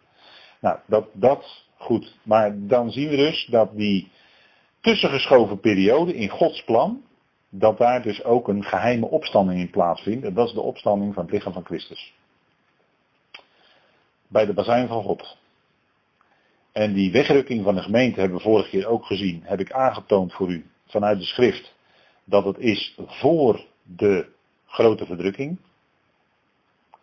Nou, 0.62 0.78
dat, 0.88 1.08
dat 1.14 1.64
goed. 1.78 2.18
Maar 2.24 2.68
dan 2.68 2.92
zien 2.92 3.10
we 3.10 3.16
dus 3.16 3.48
dat 3.52 3.70
die 3.76 4.12
tussengeschoven 4.82 5.60
periode 5.60 6.16
in 6.16 6.30
Gods 6.30 6.64
plan, 6.64 7.02
dat 7.50 7.78
daar 7.78 8.02
dus 8.02 8.24
ook 8.24 8.48
een 8.48 8.64
geheime 8.64 9.06
opstanding 9.06 9.60
in 9.60 9.70
plaatsvindt. 9.70 10.26
En 10.26 10.34
dat 10.34 10.48
is 10.48 10.54
de 10.54 10.62
opstanding 10.62 11.14
van 11.14 11.24
het 11.24 11.34
lichaam 11.34 11.54
van 11.54 11.66
Christus. 11.66 12.14
Bij 14.28 14.46
de 14.46 14.54
bazijn 14.54 14.88
van 14.88 15.04
God. 15.04 15.38
En 16.72 16.94
die 16.94 17.12
wegrukking 17.12 17.64
van 17.64 17.76
de 17.76 17.82
gemeente 17.82 18.20
hebben 18.20 18.38
we 18.38 18.44
vorige 18.44 18.70
keer 18.70 18.88
ook 18.88 19.06
gezien. 19.06 19.42
Heb 19.44 19.60
ik 19.60 19.72
aangetoond 19.72 20.34
voor 20.34 20.50
u 20.50 20.66
vanuit 20.86 21.20
de 21.20 21.26
schrift. 21.26 21.76
Dat 22.24 22.46
het 22.46 22.58
is 22.58 22.96
voor 22.98 23.66
de 23.84 24.28
grote 24.66 25.06
verdrukking. 25.06 25.60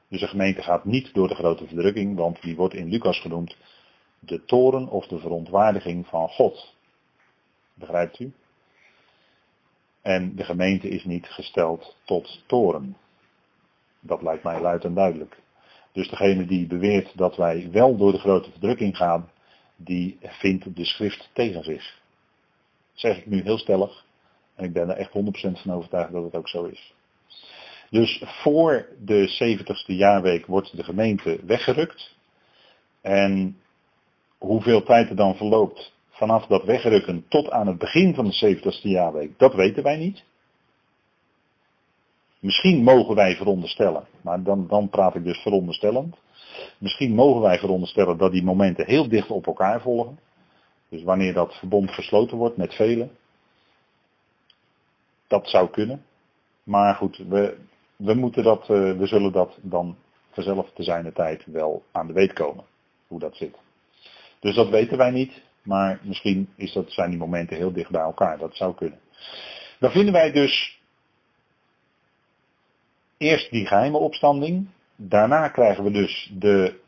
Dus 0.09 0.21
de 0.21 0.29
gemeente 0.29 0.63
gaat 0.63 0.85
niet 0.85 1.15
door 1.15 1.29
de 1.29 1.35
grote 1.35 1.67
verdrukking. 1.67 2.17
Want 2.17 2.43
die 2.43 2.57
wordt 2.57 2.75
in 2.75 2.89
Lucas 2.89 3.21
genoemd 3.21 3.57
de 4.19 4.45
toren 4.45 4.89
of 4.89 5.07
de 5.07 5.19
verontwaardiging 5.19 6.07
van 6.07 6.29
God. 6.29 6.75
Begrijpt 7.75 8.21
u? 8.21 8.33
En 10.07 10.37
de 10.37 10.45
gemeente 10.45 10.89
is 10.89 11.05
niet 11.05 11.27
gesteld 11.27 11.97
tot 12.05 12.43
toren. 12.47 12.97
Dat 14.01 14.23
lijkt 14.23 14.43
mij 14.43 14.61
luid 14.61 14.85
en 14.85 14.95
duidelijk. 14.95 15.37
Dus 15.93 16.09
degene 16.09 16.47
die 16.47 16.67
beweert 16.67 17.17
dat 17.17 17.37
wij 17.37 17.69
wel 17.71 17.97
door 17.97 18.13
de 18.13 18.19
grote 18.19 18.51
verdrukking 18.51 18.97
gaan, 18.97 19.31
die 19.77 20.19
vindt 20.21 20.77
de 20.77 20.85
schrift 20.85 21.31
tegen 21.33 21.63
zich. 21.65 22.01
Dat 22.93 23.01
zeg 23.01 23.19
ik 23.19 23.27
nu 23.27 23.43
heel 23.43 23.59
stellig. 23.59 24.05
En 24.55 24.65
ik 24.65 24.73
ben 24.73 24.89
er 24.89 24.97
echt 24.97 25.11
100% 25.11 25.61
van 25.63 25.73
overtuigd 25.73 26.13
dat 26.13 26.25
het 26.25 26.35
ook 26.35 26.49
zo 26.49 26.65
is. 26.65 26.95
Dus 27.91 28.23
voor 28.27 28.89
de 29.05 29.29
70ste 29.29 29.95
jaarweek 29.97 30.47
wordt 30.47 30.77
de 30.77 30.85
gemeente 30.85 31.41
weggerukt. 31.45 32.17
En 33.01 33.61
hoeveel 34.39 34.83
tijd 34.83 35.11
er 35.11 35.17
dan 35.17 35.37
verloopt 35.37 35.95
vanaf 36.17 36.47
dat 36.47 36.65
wegrukken 36.65 37.25
tot 37.29 37.51
aan 37.51 37.67
het 37.67 37.79
begin 37.79 38.15
van 38.15 38.25
de 38.25 38.57
70ste 38.57 38.83
jaarweek, 38.83 39.39
dat 39.39 39.55
weten 39.55 39.83
wij 39.83 39.97
niet. 39.97 40.25
Misschien 42.39 42.83
mogen 42.83 43.15
wij 43.15 43.37
veronderstellen, 43.37 44.07
maar 44.21 44.43
dan, 44.43 44.67
dan 44.67 44.89
praat 44.89 45.15
ik 45.15 45.25
dus 45.25 45.39
veronderstellend. 45.39 46.17
Misschien 46.79 47.15
mogen 47.15 47.41
wij 47.41 47.59
veronderstellen 47.59 48.19
dat 48.19 48.33
die 48.33 48.43
momenten 48.43 48.87
heel 48.87 49.09
dicht 49.09 49.31
op 49.31 49.47
elkaar 49.47 49.81
volgen. 49.81 50.19
Dus 50.89 51.03
wanneer 51.03 51.35
dat 51.35 51.55
verbond 51.55 51.91
gesloten 51.91 52.37
wordt 52.37 52.57
met 52.57 52.75
velen. 52.75 53.11
Dat 55.27 55.49
zou 55.49 55.71
kunnen. 55.71 56.05
Maar 56.63 56.95
goed, 56.95 57.17
we, 57.17 57.59
we, 57.97 58.15
moeten 58.15 58.43
dat, 58.43 58.61
eh, 58.61 58.97
we 58.97 59.07
zullen 59.07 59.33
dat 59.33 59.59
dan 59.63 59.97
vanzelf 60.31 60.71
te 60.73 60.83
zijn 60.83 61.05
de 61.05 61.13
tijd 61.13 61.45
wel 61.47 61.83
aan 61.93 62.07
de 62.07 62.13
weet 62.13 62.33
komen. 62.33 62.65
Hoe 63.07 63.19
dat 63.19 63.37
zit. 63.37 63.57
Dus 64.41 64.55
dat 64.55 64.69
weten 64.69 64.99
wij 64.99 65.11
niet. 65.11 65.43
Maar 65.67 66.01
misschien 66.03 66.49
is 66.57 66.73
dat, 66.73 66.93
zijn 66.93 67.11
die 67.11 67.19
momenten 67.19 67.57
heel 67.57 67.73
dicht 67.73 67.91
bij 67.91 68.01
elkaar. 68.01 68.39
Dat 68.39 68.57
zou 68.57 68.75
kunnen. 68.75 68.99
Dan 69.79 69.91
vinden 69.91 70.13
wij 70.13 70.33
dus 70.33 70.81
eerst 73.17 73.51
die 73.51 73.67
geheime 73.67 73.99
opstanding. 73.99 74.69
Daarna 74.97 75.49
krijgen 75.49 75.85
we 75.85 75.91
dus 75.91 76.33
de 76.35 76.81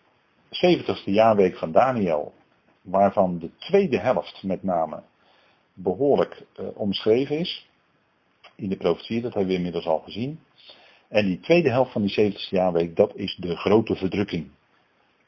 70ste 0.49 1.05
jaarweek 1.05 1.57
van 1.57 1.73
Daniel. 1.73 2.33
Waarvan 2.83 3.39
de 3.39 3.51
tweede 3.59 3.99
helft 3.99 4.43
met 4.43 4.63
name 4.63 5.03
behoorlijk 5.75 6.43
uh, 6.61 6.67
omschreven 6.75 7.39
is. 7.39 7.69
In 8.55 8.69
de 8.69 8.77
profetie, 8.77 9.21
dat 9.21 9.35
hebben 9.35 9.51
we 9.51 9.57
inmiddels 9.57 9.87
al 9.87 9.99
gezien. 9.99 10.41
En 11.09 11.27
die 11.27 11.41
tweede 11.41 11.71
helft 11.71 11.93
van 11.93 12.03
die 12.03 12.33
70ste 12.33 12.51
jaarweek, 12.51 12.97
dat 12.97 13.17
is 13.17 13.37
de 13.37 13.57
grote 13.57 13.97
verdrukking 13.97 14.51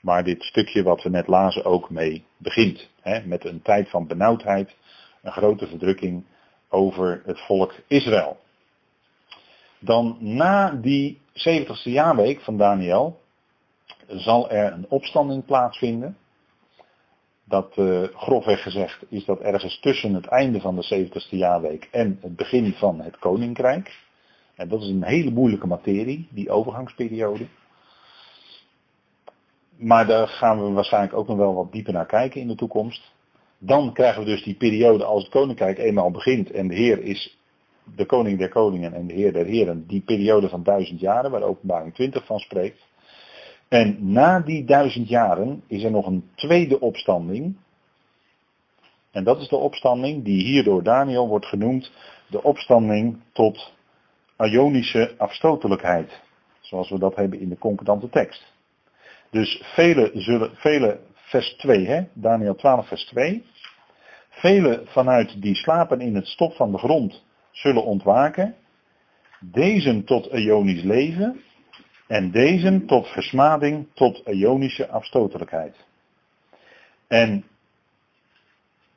waar 0.02 0.25
dit 0.25 0.42
stukje 0.42 0.83
wat 0.83 1.02
we 1.02 1.09
net 1.09 1.26
lazen 1.26 1.64
ook 1.64 1.90
mee 1.90 2.25
begint. 2.37 2.88
Hè, 3.00 3.26
met 3.26 3.45
een 3.45 3.62
tijd 3.62 3.90
van 3.90 4.07
benauwdheid, 4.07 4.76
een 5.23 5.33
grote 5.33 5.66
verdrukking 5.66 6.25
over 6.69 7.23
het 7.25 7.40
volk 7.40 7.75
Israël. 7.87 8.38
Dan 9.78 10.16
na 10.21 10.71
die 10.71 11.21
70ste 11.33 11.90
jaarweek 11.90 12.40
van 12.40 12.57
Daniel 12.57 13.21
zal 14.09 14.50
er 14.50 14.73
een 14.73 14.87
opstanding 14.88 15.45
plaatsvinden. 15.45 16.16
Dat 17.44 17.77
uh, 17.77 18.03
grofweg 18.03 18.62
gezegd 18.62 19.05
is 19.09 19.24
dat 19.24 19.40
ergens 19.40 19.81
tussen 19.81 20.14
het 20.14 20.27
einde 20.27 20.61
van 20.61 20.77
de 20.77 21.09
70ste 21.09 21.31
jaarweek 21.31 21.88
en 21.90 22.18
het 22.20 22.37
begin 22.37 22.72
van 22.72 23.01
het 23.01 23.18
koninkrijk. 23.18 23.98
En 24.55 24.68
dat 24.68 24.83
is 24.83 24.88
een 24.88 25.05
hele 25.05 25.31
moeilijke 25.31 25.66
materie, 25.66 26.29
die 26.31 26.51
overgangsperiode. 26.51 27.46
Maar 29.81 30.07
daar 30.07 30.29
gaan 30.29 30.64
we 30.64 30.71
waarschijnlijk 30.71 31.14
ook 31.14 31.27
nog 31.27 31.37
wel 31.37 31.55
wat 31.55 31.73
dieper 31.73 31.93
naar 31.93 32.07
kijken 32.07 32.40
in 32.40 32.49
de 32.49 32.55
toekomst. 32.55 33.12
Dan 33.59 33.93
krijgen 33.93 34.23
we 34.23 34.29
dus 34.29 34.45
die 34.45 34.55
periode 34.55 35.05
als 35.05 35.23
het 35.23 35.33
koninkrijk 35.33 35.79
eenmaal 35.79 36.11
begint 36.11 36.51
en 36.51 36.69
de 36.69 36.75
Heer 36.75 37.03
is 37.03 37.38
de 37.97 38.07
koning 38.07 38.38
der 38.38 38.49
koningen 38.49 38.95
en 38.95 39.07
de 39.07 39.14
Heer 39.14 39.33
der 39.33 39.47
heren. 39.47 39.87
Die 39.87 40.01
periode 40.01 40.49
van 40.49 40.62
duizend 40.62 41.01
jaren 41.01 41.31
waar 41.31 41.43
openbaring 41.43 41.95
20 41.95 42.27
van 42.27 42.38
spreekt. 42.38 42.88
En 43.69 44.12
na 44.12 44.40
die 44.40 44.64
duizend 44.64 45.09
jaren 45.09 45.62
is 45.66 45.83
er 45.83 45.90
nog 45.90 46.07
een 46.07 46.31
tweede 46.35 46.81
opstanding. 46.81 47.57
En 49.11 49.25
dat 49.25 49.40
is 49.40 49.49
de 49.49 49.57
opstanding 49.57 50.25
die 50.25 50.43
hier 50.43 50.64
door 50.64 50.83
Daniel 50.83 51.29
wordt 51.29 51.47
genoemd. 51.47 51.93
De 52.27 52.43
opstanding 52.43 53.21
tot 53.33 53.73
Ionische 54.38 55.14
afstotelijkheid. 55.19 56.21
Zoals 56.61 56.90
we 56.90 56.99
dat 56.99 57.16
hebben 57.16 57.40
in 57.40 57.49
de 57.49 57.59
concordante 57.59 58.09
tekst. 58.09 58.59
Dus 59.31 59.62
vele 59.75 60.11
zullen, 60.14 60.51
vele, 60.57 61.01
vers 61.14 61.55
2, 61.57 61.87
hè, 61.87 62.03
Daniel 62.12 62.55
12, 62.55 62.88
vers 62.88 63.05
2. 63.05 63.45
Vele 64.29 64.83
vanuit 64.85 65.43
die 65.43 65.55
slapen 65.55 66.01
in 66.01 66.14
het 66.14 66.27
stof 66.27 66.57
van 66.57 66.73
de 66.73 66.79
grond 66.79 67.25
zullen 67.51 67.85
ontwaken. 67.85 68.55
Deze 69.40 70.05
tot 70.05 70.27
Ionisch 70.27 70.83
leven. 70.83 71.40
En 72.07 72.31
deze 72.31 72.85
tot 72.85 73.07
versmading, 73.07 73.87
tot 73.95 74.23
Ionische 74.27 74.88
afstotelijkheid. 74.88 75.77
En 77.09 77.45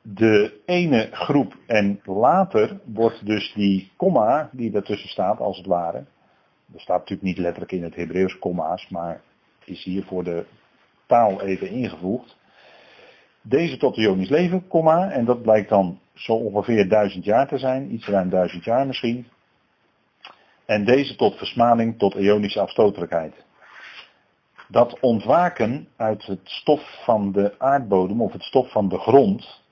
de 0.02 0.60
ene 0.66 1.08
groep 1.12 1.56
en 1.66 2.00
later 2.04 2.80
wordt 2.84 3.26
dus 3.26 3.52
die 3.54 3.90
komma 3.96 4.50
die 4.52 4.70
daartussen 4.70 5.08
staat, 5.08 5.38
als 5.38 5.56
het 5.56 5.66
ware. 5.66 5.98
Er 6.74 6.80
staat 6.80 6.98
natuurlijk 6.98 7.28
niet 7.28 7.38
letterlijk 7.38 7.72
in 7.72 7.82
het 7.82 7.94
Hebreeuws 7.94 8.38
komma's, 8.38 8.88
maar 8.88 9.22
is 9.66 9.84
hier 9.84 10.04
voor 10.04 10.24
de 10.24 10.46
taal 11.06 11.40
even 11.40 11.68
ingevoegd. 11.68 12.36
Deze 13.42 13.76
tot 13.76 13.94
de 13.94 14.16
leven, 14.16 14.64
en 15.10 15.24
dat 15.24 15.42
blijkt 15.42 15.68
dan 15.68 16.00
zo 16.14 16.32
ongeveer 16.32 16.88
duizend 16.88 17.24
jaar 17.24 17.48
te 17.48 17.58
zijn, 17.58 17.92
iets 17.92 18.06
ruim 18.06 18.30
duizend 18.30 18.64
jaar 18.64 18.86
misschien. 18.86 19.26
En 20.64 20.84
deze 20.84 21.16
tot 21.16 21.36
versmaling, 21.36 21.98
tot 21.98 22.14
Ionische 22.14 22.60
afstotelijkheid. 22.60 23.44
Dat 24.68 25.00
ontwaken 25.00 25.88
uit 25.96 26.26
het 26.26 26.40
stof 26.42 27.02
van 27.04 27.32
de 27.32 27.54
aardbodem 27.58 28.22
of 28.22 28.32
het 28.32 28.42
stof 28.42 28.70
van 28.70 28.88
de 28.88 28.98
grond, 28.98 29.62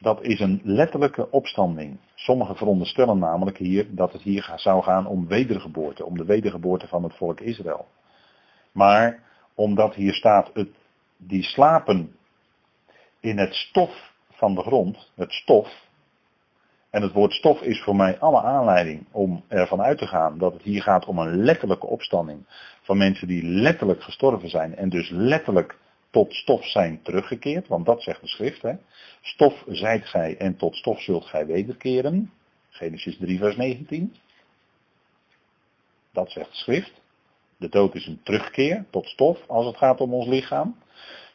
dat 0.00 0.22
is 0.22 0.40
een 0.40 0.60
letterlijke 0.64 1.30
opstanding. 1.30 1.98
Sommigen 2.14 2.56
veronderstellen 2.56 3.18
namelijk 3.18 3.58
hier 3.58 3.94
dat 3.94 4.12
het 4.12 4.22
hier 4.22 4.52
zou 4.56 4.82
gaan 4.82 5.06
om 5.06 5.28
wedergeboorte, 5.28 6.04
om 6.04 6.16
de 6.16 6.24
wedergeboorte 6.24 6.88
van 6.88 7.02
het 7.02 7.16
volk 7.16 7.40
Israël. 7.40 7.86
Maar 8.72 9.22
omdat 9.58 9.94
hier 9.94 10.14
staat, 10.14 10.50
het, 10.54 10.68
die 11.16 11.42
slapen 11.42 12.16
in 13.20 13.38
het 13.38 13.54
stof 13.54 14.12
van 14.30 14.54
de 14.54 14.60
grond, 14.60 15.10
het 15.14 15.32
stof. 15.32 15.86
En 16.90 17.02
het 17.02 17.12
woord 17.12 17.32
stof 17.32 17.60
is 17.60 17.82
voor 17.82 17.96
mij 17.96 18.18
alle 18.18 18.42
aanleiding 18.42 19.06
om 19.10 19.44
ervan 19.48 19.82
uit 19.82 19.98
te 19.98 20.06
gaan 20.06 20.38
dat 20.38 20.52
het 20.52 20.62
hier 20.62 20.82
gaat 20.82 21.04
om 21.04 21.18
een 21.18 21.44
letterlijke 21.44 21.86
opstanding 21.86 22.46
van 22.82 22.96
mensen 22.96 23.28
die 23.28 23.42
letterlijk 23.44 24.02
gestorven 24.02 24.48
zijn 24.48 24.76
en 24.76 24.88
dus 24.88 25.10
letterlijk 25.10 25.76
tot 26.10 26.34
stof 26.34 26.64
zijn 26.64 27.02
teruggekeerd, 27.02 27.68
want 27.68 27.86
dat 27.86 28.02
zegt 28.02 28.20
de 28.20 28.28
schrift. 28.28 28.62
Hè? 28.62 28.74
Stof 29.20 29.64
zijt 29.66 30.06
gij 30.06 30.36
en 30.36 30.56
tot 30.56 30.76
stof 30.76 31.00
zult 31.00 31.24
gij 31.24 31.46
wederkeren. 31.46 32.32
Genesis 32.70 33.16
3 33.16 33.38
vers 33.38 33.56
19. 33.56 34.14
Dat 36.12 36.30
zegt 36.30 36.50
de 36.50 36.56
schrift. 36.56 37.00
De 37.58 37.68
dood 37.68 37.94
is 37.94 38.06
een 38.06 38.20
terugkeer 38.22 38.84
tot 38.90 39.06
stof 39.06 39.38
als 39.46 39.66
het 39.66 39.76
gaat 39.76 40.00
om 40.00 40.14
ons 40.14 40.26
lichaam. 40.26 40.76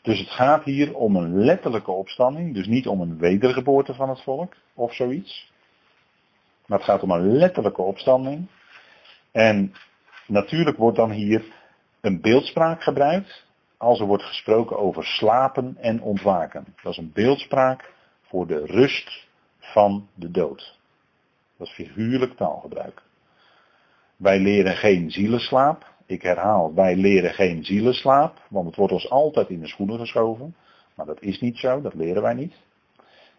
Dus 0.01 0.19
het 0.19 0.29
gaat 0.29 0.63
hier 0.63 0.95
om 0.95 1.15
een 1.15 1.43
letterlijke 1.43 1.91
opstanding, 1.91 2.53
dus 2.53 2.67
niet 2.67 2.87
om 2.87 3.01
een 3.01 3.17
wedergeboorte 3.17 3.93
van 3.93 4.09
het 4.09 4.21
volk 4.21 4.55
of 4.73 4.93
zoiets. 4.93 5.51
Maar 6.65 6.77
het 6.77 6.87
gaat 6.87 7.03
om 7.03 7.11
een 7.11 7.31
letterlijke 7.31 7.81
opstanding. 7.81 8.47
En 9.31 9.73
natuurlijk 10.27 10.77
wordt 10.77 10.97
dan 10.97 11.11
hier 11.11 11.45
een 12.01 12.21
beeldspraak 12.21 12.83
gebruikt 12.83 13.45
als 13.77 13.99
er 13.99 14.05
wordt 14.05 14.23
gesproken 14.23 14.77
over 14.77 15.05
slapen 15.05 15.77
en 15.79 16.01
ontwaken. 16.01 16.65
Dat 16.83 16.91
is 16.91 16.97
een 16.97 17.11
beeldspraak 17.13 17.93
voor 18.21 18.47
de 18.47 18.65
rust 18.65 19.27
van 19.59 20.07
de 20.13 20.31
dood. 20.31 20.79
Dat 21.57 21.67
is 21.67 21.73
figuurlijk 21.73 22.35
taalgebruik. 22.35 23.01
Wij 24.15 24.39
leren 24.39 24.75
geen 24.75 25.11
zielenslaap. 25.11 25.92
Ik 26.05 26.21
herhaal, 26.21 26.73
wij 26.73 26.95
leren 26.95 27.33
geen 27.33 27.65
zielenslaap, 27.65 28.41
want 28.49 28.65
het 28.65 28.75
wordt 28.75 28.93
ons 28.93 29.09
altijd 29.09 29.49
in 29.49 29.59
de 29.59 29.67
schoenen 29.67 29.99
geschoven. 29.99 30.55
Maar 30.95 31.05
dat 31.05 31.21
is 31.21 31.39
niet 31.39 31.57
zo, 31.57 31.81
dat 31.81 31.93
leren 31.93 32.21
wij 32.21 32.33
niet. 32.33 32.53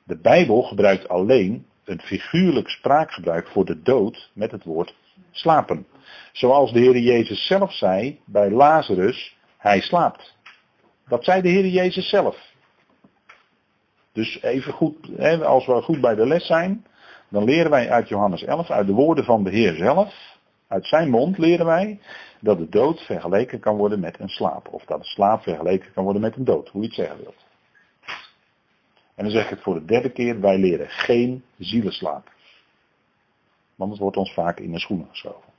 De 0.05 0.17
Bijbel 0.17 0.63
gebruikt 0.63 1.09
alleen 1.09 1.67
een 1.85 2.01
figuurlijk 2.01 2.69
spraakgebruik 2.69 3.49
voor 3.49 3.65
de 3.65 3.83
dood 3.83 4.31
met 4.35 4.51
het 4.51 4.65
woord 4.65 4.95
slapen. 5.31 5.87
Zoals 6.33 6.73
de 6.73 6.79
Heer 6.79 6.99
Jezus 6.99 7.47
zelf 7.47 7.73
zei 7.73 8.21
bij 8.25 8.51
Lazarus, 8.51 9.37
hij 9.57 9.81
slaapt. 9.81 10.35
Dat 11.09 11.25
zei 11.25 11.43
de 11.43 11.49
Heer 11.49 11.67
Jezus 11.67 12.09
zelf. 12.09 12.53
Dus 14.13 14.43
even 14.43 14.73
goed, 14.73 15.19
als 15.43 15.67
we 15.67 15.83
goed 15.83 16.01
bij 16.01 16.15
de 16.15 16.27
les 16.27 16.47
zijn, 16.47 16.87
dan 17.29 17.45
leren 17.45 17.71
wij 17.71 17.91
uit 17.91 18.09
Johannes 18.09 18.43
11, 18.43 18.71
uit 18.71 18.87
de 18.87 18.93
woorden 18.93 19.25
van 19.25 19.45
de 19.45 19.51
Heer 19.51 19.75
zelf, 19.75 20.15
uit 20.69 20.87
zijn 20.87 21.11
mond 21.11 21.39
leren 21.39 21.67
wij 21.67 22.01
dat 22.45 22.59
de 22.59 22.69
dood 22.69 23.01
vergeleken 23.01 23.61
kan 23.61 23.77
worden 23.77 24.01
met 24.01 24.21
een 24.21 24.29
slaap. 24.29 24.69
Of 24.69 24.85
dat 24.85 25.01
de 25.01 25.07
slaap 25.07 25.43
vergeleken 25.43 25.93
kan 25.93 26.05
worden 26.05 26.23
met 26.23 26.37
een 26.37 26.45
dood, 26.45 26.69
hoe 26.69 26.81
je 26.81 26.87
het 26.87 26.97
zeggen 26.97 27.19
wilt. 27.19 27.45
En 29.15 29.25
dan 29.25 29.31
zeg 29.31 29.45
ik 29.45 29.51
het 29.51 29.63
voor 29.63 29.75
de 29.75 29.85
derde 29.85 30.11
keer, 30.11 30.41
wij 30.41 30.59
leren 30.59 30.89
geen 30.89 31.45
zielenslaap. 31.59 32.33
Want 33.75 33.91
het 33.91 34.01
wordt 34.01 34.17
ons 34.17 34.33
vaak 34.33 34.61
in 34.61 34.73
de 34.73 34.79
schoenen 34.79 35.09
geschoven. 35.09 35.53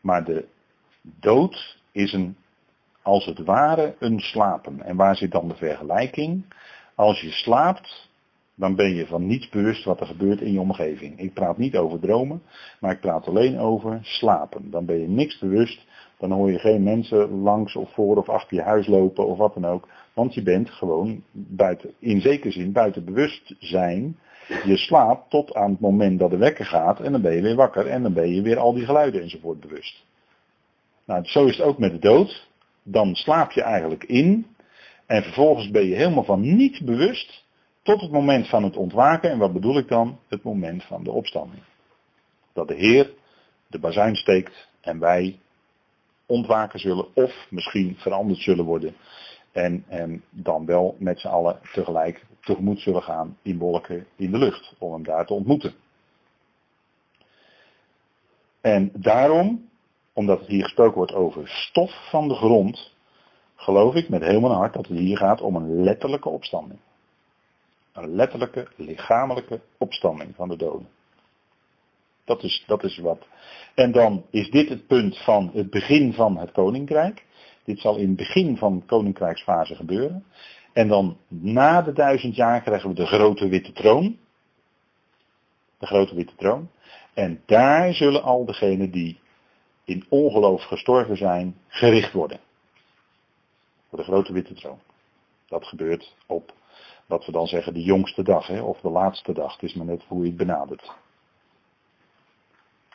Maar 0.00 0.24
de 0.24 0.48
dood 1.02 1.78
is 1.92 2.12
een, 2.12 2.36
als 3.02 3.24
het 3.24 3.38
ware 3.38 3.96
een 3.98 4.20
slapen. 4.20 4.82
En 4.82 4.96
waar 4.96 5.16
zit 5.16 5.30
dan 5.30 5.48
de 5.48 5.56
vergelijking? 5.56 6.44
Als 6.94 7.20
je 7.20 7.30
slaapt, 7.30 8.09
dan 8.60 8.74
ben 8.74 8.94
je 8.94 9.06
van 9.06 9.26
niets 9.26 9.48
bewust 9.48 9.84
wat 9.84 10.00
er 10.00 10.06
gebeurt 10.06 10.40
in 10.40 10.52
je 10.52 10.60
omgeving. 10.60 11.18
Ik 11.18 11.32
praat 11.32 11.58
niet 11.58 11.76
over 11.76 12.00
dromen, 12.00 12.42
maar 12.80 12.92
ik 12.92 13.00
praat 13.00 13.26
alleen 13.26 13.58
over 13.58 13.98
slapen. 14.02 14.70
Dan 14.70 14.84
ben 14.84 15.00
je 15.00 15.08
niks 15.08 15.38
bewust, 15.38 15.86
dan 16.18 16.32
hoor 16.32 16.50
je 16.50 16.58
geen 16.58 16.82
mensen 16.82 17.40
langs 17.42 17.76
of 17.76 17.92
voor 17.92 18.16
of 18.16 18.28
achter 18.28 18.56
je 18.56 18.62
huis 18.62 18.86
lopen 18.86 19.26
of 19.26 19.38
wat 19.38 19.54
dan 19.54 19.66
ook. 19.66 19.88
Want 20.12 20.34
je 20.34 20.42
bent 20.42 20.70
gewoon 20.70 21.22
buiten, 21.32 21.90
in 21.98 22.20
zekere 22.20 22.52
zin 22.52 22.72
buiten 22.72 23.04
bewustzijn. 23.04 24.18
Je 24.64 24.76
slaapt 24.76 25.30
tot 25.30 25.54
aan 25.54 25.70
het 25.70 25.80
moment 25.80 26.18
dat 26.18 26.30
de 26.30 26.36
wekker 26.36 26.64
gaat 26.64 27.00
en 27.00 27.12
dan 27.12 27.22
ben 27.22 27.34
je 27.34 27.42
weer 27.42 27.56
wakker 27.56 27.86
en 27.86 28.02
dan 28.02 28.12
ben 28.12 28.34
je 28.34 28.42
weer 28.42 28.58
al 28.58 28.72
die 28.72 28.84
geluiden 28.84 29.22
enzovoort 29.22 29.60
bewust. 29.60 30.04
Nou, 31.04 31.24
zo 31.24 31.46
is 31.46 31.56
het 31.56 31.66
ook 31.66 31.78
met 31.78 31.92
de 31.92 31.98
dood. 31.98 32.48
Dan 32.82 33.14
slaap 33.14 33.50
je 33.50 33.62
eigenlijk 33.62 34.04
in 34.04 34.46
en 35.06 35.22
vervolgens 35.22 35.70
ben 35.70 35.86
je 35.86 35.94
helemaal 35.94 36.24
van 36.24 36.56
niets 36.56 36.80
bewust 36.80 37.48
tot 37.82 38.00
het 38.00 38.10
moment 38.10 38.48
van 38.48 38.62
het 38.64 38.76
ontwaken. 38.76 39.30
En 39.30 39.38
wat 39.38 39.52
bedoel 39.52 39.78
ik 39.78 39.88
dan? 39.88 40.18
Het 40.28 40.42
moment 40.42 40.84
van 40.84 41.04
de 41.04 41.10
opstanding. 41.10 41.62
Dat 42.52 42.68
de 42.68 42.74
Heer 42.74 43.10
de 43.66 43.78
bazuin 43.78 44.16
steekt 44.16 44.68
en 44.80 44.98
wij 44.98 45.38
ontwaken 46.26 46.78
zullen 46.78 47.14
of 47.14 47.46
misschien 47.50 47.96
veranderd 47.96 48.38
zullen 48.38 48.64
worden. 48.64 48.94
En, 49.52 49.84
dan 50.30 50.66
wel 50.66 50.96
met 50.98 51.20
z'n 51.20 51.28
allen 51.28 51.60
tegelijk 51.72 52.26
tegemoet 52.40 52.80
zullen 52.80 53.02
gaan 53.02 53.38
in 53.42 53.58
wolken 53.58 54.06
in 54.16 54.30
de 54.30 54.38
lucht. 54.38 54.74
Om 54.78 54.92
hem 54.92 55.02
daar 55.02 55.26
te 55.26 55.34
ontmoeten. 55.34 55.74
En 58.60 58.90
daarom, 58.94 59.68
omdat 60.12 60.38
het 60.38 60.48
hier 60.48 60.62
gesproken 60.62 60.96
wordt 60.96 61.12
over 61.12 61.48
stof 61.48 62.08
van 62.10 62.28
de 62.28 62.34
grond, 62.34 62.94
geloof 63.54 63.94
ik 63.94 64.08
met 64.08 64.22
heel 64.22 64.40
mijn 64.40 64.52
hart 64.52 64.74
dat 64.74 64.86
het 64.86 64.98
hier 64.98 65.16
gaat 65.16 65.40
om 65.40 65.56
een 65.56 65.82
letterlijke 65.82 66.28
opstanding. 66.28 66.80
Een 67.92 68.14
letterlijke, 68.14 68.68
lichamelijke 68.76 69.60
opstanding 69.78 70.34
van 70.34 70.48
de 70.48 70.56
doden. 70.56 70.88
Dat 72.24 72.42
is, 72.42 72.64
dat 72.66 72.84
is 72.84 72.98
wat. 72.98 73.26
En 73.74 73.92
dan 73.92 74.24
is 74.30 74.50
dit 74.50 74.68
het 74.68 74.86
punt 74.86 75.18
van 75.18 75.50
het 75.54 75.70
begin 75.70 76.12
van 76.12 76.38
het 76.38 76.52
koninkrijk. 76.52 77.24
Dit 77.64 77.80
zal 77.80 77.96
in 77.96 78.08
het 78.08 78.16
begin 78.16 78.56
van 78.56 78.78
de 78.78 78.84
koninkrijksfase 78.84 79.74
gebeuren. 79.74 80.24
En 80.72 80.88
dan 80.88 81.16
na 81.28 81.82
de 81.82 81.92
duizend 81.92 82.36
jaar 82.36 82.62
krijgen 82.62 82.88
we 82.88 82.94
de 82.94 83.06
grote 83.06 83.48
witte 83.48 83.72
troon. 83.72 84.18
De 85.78 85.86
grote 85.86 86.14
witte 86.14 86.34
troon. 86.36 86.70
En 87.14 87.42
daar 87.46 87.94
zullen 87.94 88.22
al 88.22 88.44
degenen 88.44 88.90
die 88.90 89.18
in 89.84 90.04
ongeloof 90.08 90.62
gestorven 90.62 91.16
zijn, 91.16 91.56
gericht 91.68 92.12
worden. 92.12 92.40
Voor 93.88 93.98
de 93.98 94.04
grote 94.04 94.32
witte 94.32 94.54
troon. 94.54 94.78
Dat 95.48 95.66
gebeurt 95.66 96.14
op 96.26 96.52
wat 97.10 97.26
we 97.26 97.32
dan 97.32 97.46
zeggen 97.46 97.74
de 97.74 97.82
jongste 97.82 98.22
dag, 98.22 98.46
hè, 98.46 98.60
of 98.60 98.80
de 98.80 98.90
laatste 98.90 99.32
dag. 99.32 99.52
Het 99.52 99.62
is 99.62 99.74
maar 99.74 99.86
net 99.86 100.02
hoe 100.08 100.20
je 100.20 100.28
het 100.28 100.36
benadert. 100.36 100.92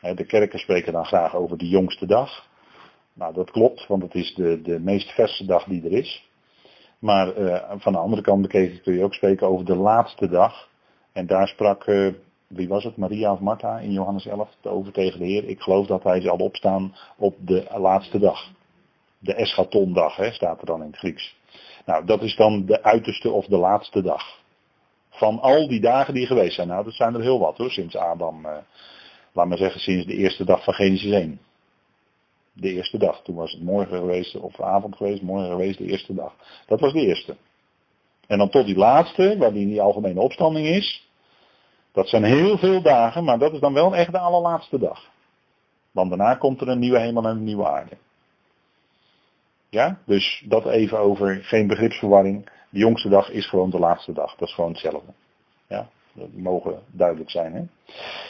De 0.01 0.25
kerken 0.25 0.59
spreken 0.59 0.93
dan 0.93 1.05
graag 1.05 1.35
over 1.35 1.57
de 1.57 1.67
jongste 1.67 2.05
dag. 2.05 2.47
Nou, 3.13 3.33
dat 3.33 3.51
klopt, 3.51 3.87
want 3.87 4.01
het 4.01 4.13
is 4.13 4.33
de, 4.33 4.61
de 4.61 4.79
meest 4.79 5.11
verse 5.11 5.45
dag 5.45 5.63
die 5.63 5.83
er 5.85 5.91
is. 5.91 6.29
Maar 6.99 7.37
uh, 7.37 7.71
van 7.75 7.93
de 7.93 7.99
andere 7.99 8.21
kant 8.21 8.41
bekeken 8.41 8.81
kun 8.81 8.93
je 8.93 9.03
ook 9.03 9.13
spreken 9.13 9.47
over 9.47 9.65
de 9.65 9.75
laatste 9.75 10.29
dag. 10.29 10.69
En 11.11 11.27
daar 11.27 11.47
sprak, 11.47 11.87
uh, 11.87 12.13
wie 12.47 12.67
was 12.67 12.83
het, 12.83 12.97
Maria 12.97 13.31
of 13.31 13.39
Martha 13.39 13.79
in 13.79 13.91
Johannes 13.91 14.25
11 14.25 14.49
over 14.63 14.91
tegen 14.91 15.19
de 15.19 15.25
Heer. 15.25 15.43
Ik 15.43 15.61
geloof 15.61 15.87
dat 15.87 16.03
hij 16.03 16.21
zal 16.21 16.37
opstaan 16.37 16.95
op 17.17 17.35
de 17.39 17.67
laatste 17.77 18.19
dag. 18.19 18.51
De 19.19 19.33
eschatondag, 19.33 20.15
hè, 20.15 20.31
staat 20.31 20.59
er 20.59 20.65
dan 20.65 20.81
in 20.81 20.87
het 20.87 20.97
Grieks. 20.97 21.35
Nou, 21.85 22.05
dat 22.05 22.21
is 22.21 22.35
dan 22.35 22.65
de 22.65 22.83
uiterste 22.83 23.31
of 23.31 23.45
de 23.45 23.57
laatste 23.57 24.01
dag. 24.01 24.43
Van 25.09 25.39
al 25.39 25.67
die 25.67 25.81
dagen 25.81 26.13
die 26.13 26.25
geweest 26.25 26.55
zijn. 26.55 26.67
Nou, 26.67 26.83
dat 26.83 26.93
zijn 26.93 27.13
er 27.13 27.21
heel 27.21 27.39
wat 27.39 27.57
hoor, 27.57 27.71
sinds 27.71 27.95
Adam, 27.95 28.45
uh, 28.45 28.57
laat 29.31 29.47
maar 29.47 29.57
zeggen, 29.57 29.81
sinds 29.81 30.05
de 30.05 30.15
eerste 30.15 30.45
dag 30.45 30.63
van 30.63 30.73
Genesis 30.73 31.11
1. 31.11 31.39
De 32.53 32.73
eerste 32.73 32.97
dag. 32.97 33.21
Toen 33.21 33.35
was 33.35 33.51
het 33.51 33.61
morgen 33.61 33.97
geweest, 33.97 34.35
of 34.35 34.61
avond 34.61 34.95
geweest, 34.95 35.21
morgen 35.21 35.49
geweest, 35.49 35.77
de 35.77 35.85
eerste 35.85 36.13
dag. 36.13 36.33
Dat 36.65 36.79
was 36.79 36.93
de 36.93 36.99
eerste. 36.99 37.35
En 38.27 38.37
dan 38.37 38.49
tot 38.49 38.65
die 38.65 38.77
laatste, 38.77 39.37
waar 39.37 39.53
die 39.53 39.61
in 39.61 39.67
die 39.67 39.81
algemene 39.81 40.19
opstanding 40.19 40.67
is. 40.67 41.09
Dat 41.91 42.07
zijn 42.07 42.23
heel 42.23 42.57
veel 42.57 42.81
dagen, 42.81 43.23
maar 43.23 43.39
dat 43.39 43.53
is 43.53 43.59
dan 43.59 43.73
wel 43.73 43.95
echt 43.95 44.11
de 44.11 44.19
allerlaatste 44.19 44.79
dag. 44.79 45.09
Want 45.91 46.09
daarna 46.09 46.35
komt 46.35 46.61
er 46.61 46.67
een 46.67 46.79
nieuwe 46.79 46.99
hemel 46.99 47.23
en 47.23 47.29
een 47.29 47.43
nieuwe 47.43 47.67
aarde. 47.67 47.97
Ja, 49.69 49.97
dus 50.05 50.43
dat 50.47 50.65
even 50.65 50.99
over 50.99 51.43
geen 51.43 51.67
begripsverwarring. 51.67 52.49
De 52.69 52.79
jongste 52.79 53.09
dag 53.09 53.29
is 53.29 53.47
gewoon 53.47 53.69
de 53.69 53.79
laatste 53.79 54.13
dag. 54.13 54.35
Dat 54.35 54.47
is 54.47 54.53
gewoon 54.53 54.71
hetzelfde. 54.71 55.11
Ja, 55.67 55.87
dat 56.13 56.27
mogen 56.33 56.79
duidelijk 56.91 57.29
zijn. 57.29 57.53
Hè? 57.53 57.61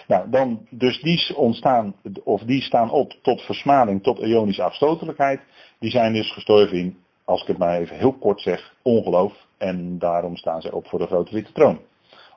Nou, 0.08 0.30
dan, 0.30 0.68
dus 0.70 1.02
die 1.02 1.36
ontstaan, 1.36 1.96
of 2.24 2.42
die 2.42 2.62
staan 2.62 2.92
op 2.92 3.14
tot 3.22 3.42
versmading, 3.42 4.04
tot 4.04 4.20
ionische 4.20 4.64
afstotelijkheid. 4.64 5.42
Die 5.80 5.92
zijn 5.92 6.14
dus 6.14 6.32
gestorven 6.32 6.78
in, 6.78 6.98
als 7.24 7.42
ik 7.42 7.48
het 7.48 7.58
maar 7.58 7.80
even 7.80 7.98
heel 7.98 8.14
kort 8.14 8.42
zeg, 8.42 8.74
ongeloof. 8.82 9.34
En 9.58 10.00
daarom 10.00 10.36
staan 10.36 10.62
zij 10.62 10.72
op 10.72 10.88
voor 10.88 11.00
de 11.00 11.08
grote 11.08 11.34
witte 11.34 11.52
troon. 11.52 11.80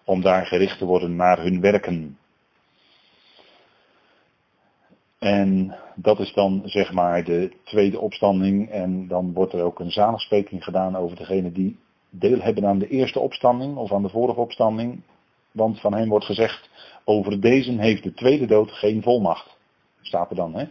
Om 0.05 0.23
daar 0.23 0.47
gericht 0.47 0.79
te 0.79 0.85
worden 0.85 1.17
naar 1.17 1.43
hun 1.43 1.61
werken. 1.61 2.19
En 5.19 5.77
dat 5.95 6.19
is 6.19 6.33
dan 6.33 6.63
zeg 6.65 6.93
maar 6.93 7.25
de 7.25 7.53
tweede 7.65 8.01
opstanding. 8.01 8.71
En 8.71 9.09
dan 9.09 9.33
wordt 9.33 9.53
er 9.53 9.63
ook 9.63 9.79
een 9.79 9.91
zaligspreking 9.91 10.65
gedaan 10.65 10.97
over 10.97 11.17
degene 11.17 11.53
die 11.53 11.79
deel 12.11 12.41
hebben 12.41 12.67
aan 12.67 12.79
de 12.79 12.89
eerste 12.89 13.21
opstanding 13.21 13.77
of 13.77 13.93
aan 13.93 14.03
de 14.03 14.09
vorige 14.09 14.41
opstanding. 14.41 15.01
Want 15.53 15.81
van 15.81 15.95
hem 15.95 16.09
wordt 16.09 16.25
gezegd, 16.25 16.71
over 17.05 17.41
deze 17.41 17.73
heeft 17.73 18.03
de 18.03 18.15
tweede 18.15 18.47
dood 18.47 18.71
geen 18.71 19.03
volmacht. 19.03 19.57
Staat 20.01 20.31
er 20.31 20.37
dan, 20.37 20.55
hè? 20.55 20.67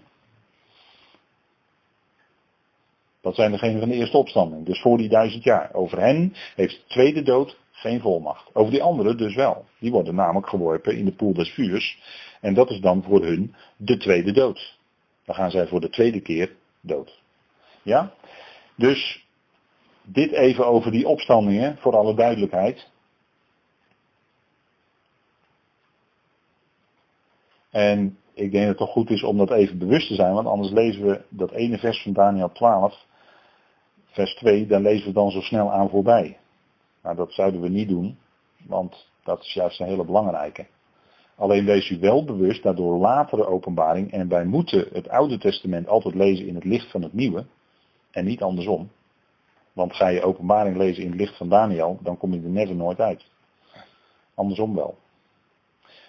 Dat 3.22 3.36
zijn 3.36 3.52
degenen 3.52 3.80
van 3.80 3.90
de 3.90 3.96
eerste 3.96 4.18
opstanding. 4.18 4.66
Dus 4.66 4.82
voor 4.82 4.98
die 4.98 5.10
duizend 5.10 5.44
jaar. 5.44 5.74
Over 5.74 6.00
hen 6.00 6.34
heeft 6.56 6.76
de 6.76 6.94
tweede 6.94 7.22
dood 7.22 7.58
geen 7.72 8.00
volmacht. 8.02 8.50
Over 8.54 8.72
die 8.72 8.84
anderen 8.84 9.18
dus 9.18 9.36
wel. 9.36 9.66
Die 9.80 9.92
worden 9.92 10.16
namelijk 10.16 10.50
geworpen 10.50 10.98
in 10.98 11.06
de 11.06 11.12
poel 11.12 11.34
des 11.34 11.50
vuurs. 11.50 12.00
En 12.42 12.54
dat 12.54 12.70
is 12.70 12.80
dan 12.80 13.04
voor 13.04 13.24
hun 13.24 13.56
de 13.78 13.98
tweede 13.98 14.32
dood. 14.32 14.78
Dan 15.26 15.36
gaan 15.36 15.52
zij 15.52 15.68
voor 15.68 15.82
de 15.82 15.90
tweede 15.90 16.22
keer 16.22 16.56
dood. 16.82 17.22
Ja? 17.82 18.14
Dus 18.76 19.26
dit 20.04 20.32
even 20.32 20.68
over 20.68 20.92
die 20.92 21.08
opstandingen, 21.08 21.78
voor 21.78 21.96
alle 21.96 22.16
duidelijkheid. 22.16 22.90
En 27.70 28.18
ik 28.34 28.52
denk 28.52 28.54
dat 28.54 28.68
het 28.68 28.78
toch 28.78 28.92
goed 28.92 29.10
is 29.10 29.24
om 29.24 29.38
dat 29.38 29.52
even 29.52 29.78
bewust 29.78 30.08
te 30.08 30.16
zijn, 30.16 30.34
want 30.34 30.48
anders 30.48 30.72
lezen 30.72 31.06
we 31.06 31.22
dat 31.30 31.52
ene 31.52 31.78
vers 31.78 32.02
van 32.02 32.14
Daniel 32.14 32.52
12, 32.52 33.06
vers 34.06 34.36
2, 34.36 34.68
dan 34.68 34.82
lezen 34.82 35.08
we 35.08 35.14
dan 35.14 35.32
zo 35.32 35.42
snel 35.42 35.72
aan 35.72 35.90
voorbij. 35.90 36.38
Nou, 37.04 37.16
dat 37.16 37.34
zouden 37.34 37.62
we 37.62 37.70
niet 37.70 37.88
doen, 37.88 38.20
want 38.66 39.08
dat 39.24 39.42
is 39.42 39.54
juist 39.54 39.80
een 39.80 39.88
hele 39.88 40.06
belangrijke. 40.06 40.66
Alleen 41.38 41.66
wees 41.66 41.90
u 41.90 42.00
wel 42.00 42.24
bewust 42.24 42.64
dat 42.64 42.78
door 42.78 42.98
latere 42.98 43.46
openbaring, 43.46 44.12
en 44.12 44.28
wij 44.28 44.46
moeten 44.46 44.88
het 44.92 45.10
Oude 45.10 45.38
Testament 45.38 45.88
altijd 45.88 46.16
lezen 46.16 46.48
in 46.48 46.56
het 46.56 46.64
licht 46.64 46.92
van 46.92 47.02
het 47.02 47.14
Nieuwe, 47.14 47.46
en 48.12 48.26
niet 48.26 48.42
andersom. 48.42 48.90
Want 49.74 49.96
ga 49.96 50.08
je 50.08 50.22
openbaring 50.22 50.78
lezen 50.78 51.04
in 51.04 51.10
het 51.10 51.20
licht 51.20 51.38
van 51.38 51.50
Daniel, 51.50 52.00
dan 52.02 52.18
kom 52.18 52.34
je 52.34 52.42
er 52.42 52.50
never 52.50 52.76
nooit 52.76 53.00
uit. 53.00 53.26
Andersom 54.34 54.76
wel. 54.76 54.98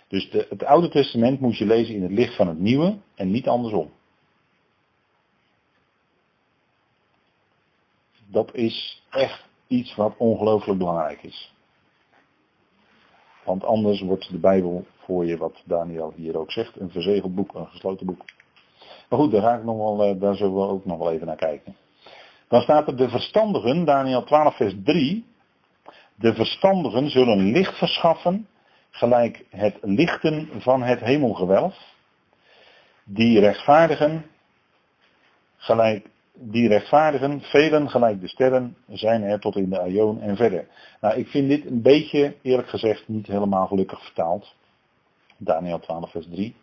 Dus 0.09 0.31
de, 0.31 0.47
het 0.49 0.65
Oude 0.65 0.89
Testament 0.89 1.41
moet 1.41 1.57
je 1.57 1.67
lezen 1.67 1.95
in 1.95 2.03
het 2.03 2.13
licht 2.13 2.37
van 2.37 2.49
het 2.49 2.59
Nieuwe 2.59 2.99
en 3.15 3.31
niet 3.31 3.49
andersom. 3.49 3.91
Dat 8.27 8.55
is 8.55 9.03
echt 9.11 9.45
iets 9.67 9.95
wat 9.95 10.15
ongelooflijk 10.17 10.79
belangrijk 10.79 11.23
is. 11.23 11.53
Want 13.49 13.65
anders 13.65 14.01
wordt 14.01 14.31
de 14.31 14.39
Bijbel 14.39 14.87
voor 14.97 15.27
je, 15.27 15.37
wat 15.37 15.63
Daniel 15.65 16.13
hier 16.17 16.39
ook 16.39 16.53
zegt, 16.53 16.81
een 16.81 16.91
verzegeld 16.91 17.35
boek, 17.35 17.55
een 17.55 17.67
gesloten 17.67 18.07
boek. 18.07 18.25
Maar 19.09 19.19
goed, 19.19 19.31
daar, 19.31 19.43
ga 19.43 19.55
ik 19.55 19.65
nog 19.65 19.77
wel, 19.77 20.05
eh, 20.05 20.21
daar 20.21 20.35
zullen 20.35 20.55
we 20.55 20.61
ook 20.61 20.85
nog 20.85 20.99
wel 20.99 21.13
even 21.13 21.27
naar 21.27 21.37
kijken. 21.37 21.77
Dan 22.49 22.61
staat 22.61 22.89
er 22.89 22.97
de 22.97 23.09
verstandigen, 23.09 23.85
Daniel 23.85 24.25
12 24.25 24.57
vers 24.57 24.75
3. 24.85 25.25
De 26.15 26.35
verstandigen 26.35 27.11
zullen 27.11 27.51
licht 27.51 27.79
verschaffen, 27.79 28.49
gelijk 28.91 29.45
het 29.51 29.79
lichten 29.81 30.49
van 30.59 30.83
het 30.83 31.01
hemelgewelf. 31.01 31.77
Die 33.05 33.41
rechtvaardigen, 33.41 34.25
gelijk 35.57 36.09
die 36.41 36.69
rechtvaardigen, 36.69 37.41
velen 37.41 37.91
gelijk 37.91 38.21
de 38.21 38.29
sterren, 38.29 38.77
zijn 38.89 39.23
er 39.23 39.41
tot 39.41 39.57
in 39.57 39.71
de 39.71 39.81
Aion 39.81 40.21
en 40.21 40.37
verder. 40.37 40.69
Nou, 41.01 41.19
ik 41.19 41.29
vind 41.29 41.49
dit 41.49 41.67
een 41.67 41.83
beetje, 41.83 42.37
eerlijk 42.43 42.69
gezegd, 42.69 43.09
niet 43.09 43.27
helemaal 43.27 43.67
gelukkig 43.67 44.05
vertaald. 44.05 44.55
Daniel 45.37 45.79
12, 45.79 46.11
vers 46.11 46.27
3. 46.31 46.57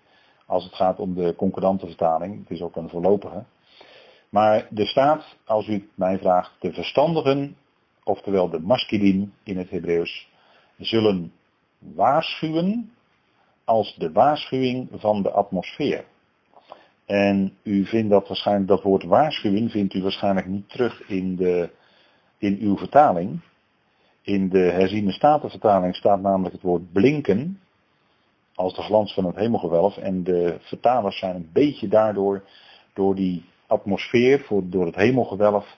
Als 0.45 0.63
het 0.63 0.73
gaat 0.73 0.99
om 0.99 1.13
de 1.15 1.35
concordante 1.35 1.85
vertaling, 1.85 2.39
het 2.39 2.49
is 2.49 2.61
ook 2.61 2.75
een 2.75 2.89
voorlopige. 2.89 3.43
Maar 4.29 4.67
er 4.75 4.87
staat, 4.87 5.35
als 5.45 5.67
u 5.67 5.89
mij 5.95 6.17
vraagt, 6.17 6.51
de 6.59 6.73
verstandigen, 6.73 7.57
oftewel 8.03 8.49
de 8.49 8.59
masculin 8.59 9.33
in 9.43 9.57
het 9.57 9.69
Hebreeuws, 9.69 10.29
zullen 10.77 11.33
waarschuwen 11.79 12.91
als 13.63 13.95
de 13.95 14.11
waarschuwing 14.11 14.87
van 14.93 15.21
de 15.21 15.31
atmosfeer. 15.31 16.05
En 17.05 17.53
u 17.63 17.85
vindt 17.85 18.09
dat 18.09 18.27
waarschijnlijk, 18.27 18.67
dat 18.67 18.81
woord 18.81 19.03
waarschuwing 19.03 19.71
vindt 19.71 19.93
u 19.93 20.01
waarschijnlijk 20.01 20.47
niet 20.47 20.69
terug 20.69 21.07
in, 21.07 21.35
de, 21.35 21.69
in 22.37 22.57
uw 22.61 22.77
vertaling. 22.77 23.39
In 24.21 24.49
de 24.49 24.71
herziene 24.71 25.11
statenvertaling 25.11 25.95
staat 25.95 26.21
namelijk 26.21 26.53
het 26.53 26.63
woord 26.63 26.91
blinken 26.91 27.59
als 28.55 28.75
de 28.75 28.81
glans 28.81 29.13
van 29.13 29.25
het 29.25 29.35
hemelgewelf. 29.35 29.97
En 29.97 30.23
de 30.23 30.57
vertalers 30.59 31.19
zijn 31.19 31.35
een 31.35 31.49
beetje 31.53 31.87
daardoor, 31.87 32.43
door 32.93 33.15
die 33.15 33.45
atmosfeer, 33.67 34.39
voor, 34.39 34.69
door 34.69 34.85
het 34.85 34.95
hemelgewelf, 34.95 35.77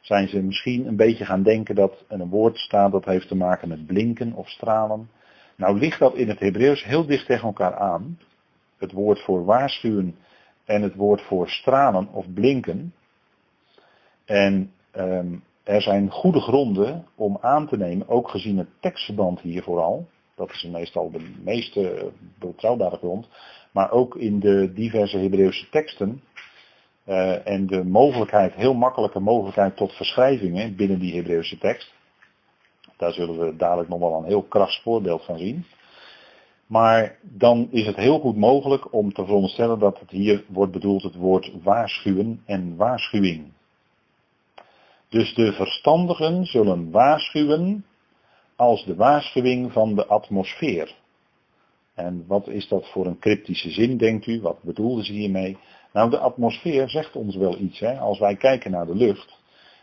zijn 0.00 0.28
ze 0.28 0.42
misschien 0.42 0.86
een 0.86 0.96
beetje 0.96 1.24
gaan 1.24 1.42
denken 1.42 1.74
dat 1.74 2.04
een 2.08 2.28
woord 2.28 2.58
staat 2.58 2.92
dat 2.92 3.04
heeft 3.04 3.28
te 3.28 3.34
maken 3.34 3.68
met 3.68 3.86
blinken 3.86 4.32
of 4.32 4.48
stralen. 4.48 5.10
Nou 5.56 5.78
ligt 5.78 5.98
dat 5.98 6.14
in 6.14 6.28
het 6.28 6.38
Hebreeuws 6.38 6.84
heel 6.84 7.06
dicht 7.06 7.26
tegen 7.26 7.46
elkaar 7.46 7.74
aan. 7.74 8.18
Het 8.78 8.92
woord 8.92 9.20
voor 9.20 9.44
waarschuwen 9.44 10.16
en 10.66 10.82
het 10.82 10.94
woord 10.94 11.22
voor 11.22 11.48
stralen 11.48 12.08
of 12.12 12.32
blinken. 12.32 12.94
En 14.24 14.72
um, 14.96 15.42
er 15.62 15.82
zijn 15.82 16.10
goede 16.10 16.40
gronden 16.40 17.06
om 17.14 17.38
aan 17.40 17.66
te 17.66 17.76
nemen, 17.76 18.08
ook 18.08 18.28
gezien 18.28 18.58
het 18.58 18.68
tekstverband 18.80 19.40
hier 19.40 19.62
vooral. 19.62 20.06
Dat 20.34 20.50
is 20.50 20.62
meestal 20.62 21.10
de 21.10 21.34
meeste 21.42 22.12
betrouwbare 22.38 22.96
grond. 22.96 23.28
Maar 23.72 23.90
ook 23.90 24.16
in 24.16 24.40
de 24.40 24.72
diverse 24.72 25.18
Hebreeuwse 25.18 25.68
teksten. 25.68 26.22
Uh, 27.06 27.46
en 27.46 27.66
de 27.66 27.84
mogelijkheid, 27.84 28.54
heel 28.54 28.74
makkelijke 28.74 29.20
mogelijkheid 29.20 29.76
tot 29.76 29.92
verschrijvingen 29.92 30.76
binnen 30.76 30.98
die 30.98 31.14
Hebreeuwse 31.14 31.58
tekst. 31.58 31.94
Daar 32.96 33.12
zullen 33.12 33.38
we 33.38 33.56
dadelijk 33.56 33.88
nog 33.88 33.98
wel 33.98 34.18
een 34.18 34.24
heel 34.24 34.42
krachtig 34.42 34.82
voorbeeld 34.82 35.24
van 35.24 35.38
zien. 35.38 35.64
Maar 36.66 37.18
dan 37.22 37.68
is 37.70 37.86
het 37.86 37.96
heel 37.96 38.18
goed 38.18 38.36
mogelijk 38.36 38.92
om 38.92 39.12
te 39.12 39.24
veronderstellen 39.24 39.78
dat 39.78 40.00
het 40.00 40.10
hier 40.10 40.44
wordt 40.48 40.72
bedoeld 40.72 41.02
het 41.02 41.14
woord 41.14 41.52
waarschuwen 41.62 42.42
en 42.46 42.76
waarschuwing. 42.76 43.52
Dus 45.08 45.34
de 45.34 45.52
verstandigen 45.52 46.44
zullen 46.44 46.90
waarschuwen 46.90 47.84
als 48.56 48.84
de 48.84 48.94
waarschuwing 48.94 49.72
van 49.72 49.94
de 49.94 50.06
atmosfeer. 50.06 50.94
En 51.94 52.24
wat 52.26 52.48
is 52.48 52.68
dat 52.68 52.88
voor 52.90 53.06
een 53.06 53.18
cryptische 53.18 53.70
zin, 53.70 53.96
denkt 53.96 54.26
u? 54.26 54.40
Wat 54.40 54.62
bedoelden 54.62 55.04
ze 55.04 55.12
hiermee? 55.12 55.56
Nou, 55.92 56.10
de 56.10 56.18
atmosfeer 56.18 56.88
zegt 56.88 57.16
ons 57.16 57.36
wel 57.36 57.58
iets. 57.58 57.80
Hè? 57.80 57.98
Als 57.98 58.18
wij 58.18 58.36
kijken 58.36 58.70
naar 58.70 58.86
de 58.86 58.94
lucht, 58.94 59.38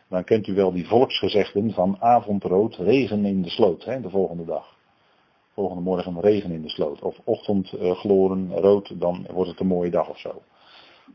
dan 0.09 0.23
kent 0.23 0.47
u 0.47 0.53
wel 0.53 0.71
die 0.71 0.87
volksgezegden 0.87 1.71
van 1.71 1.97
avondrood, 1.99 2.75
regen 2.75 3.25
in 3.25 3.41
de 3.41 3.49
sloot, 3.49 3.85
hè, 3.85 4.01
de 4.01 4.09
volgende 4.09 4.45
dag 4.45 4.72
volgende 5.53 5.83
morgen 5.83 6.19
regen 6.19 6.51
in 6.51 6.61
de 6.61 6.69
sloot. 6.69 7.01
Of 7.01 7.19
ochtendgloren 7.23 8.51
rood, 8.51 8.99
dan 8.99 9.27
wordt 9.31 9.49
het 9.49 9.59
een 9.59 9.67
mooie 9.67 9.91
dag 9.91 10.09
of 10.09 10.19
zo. 10.19 10.41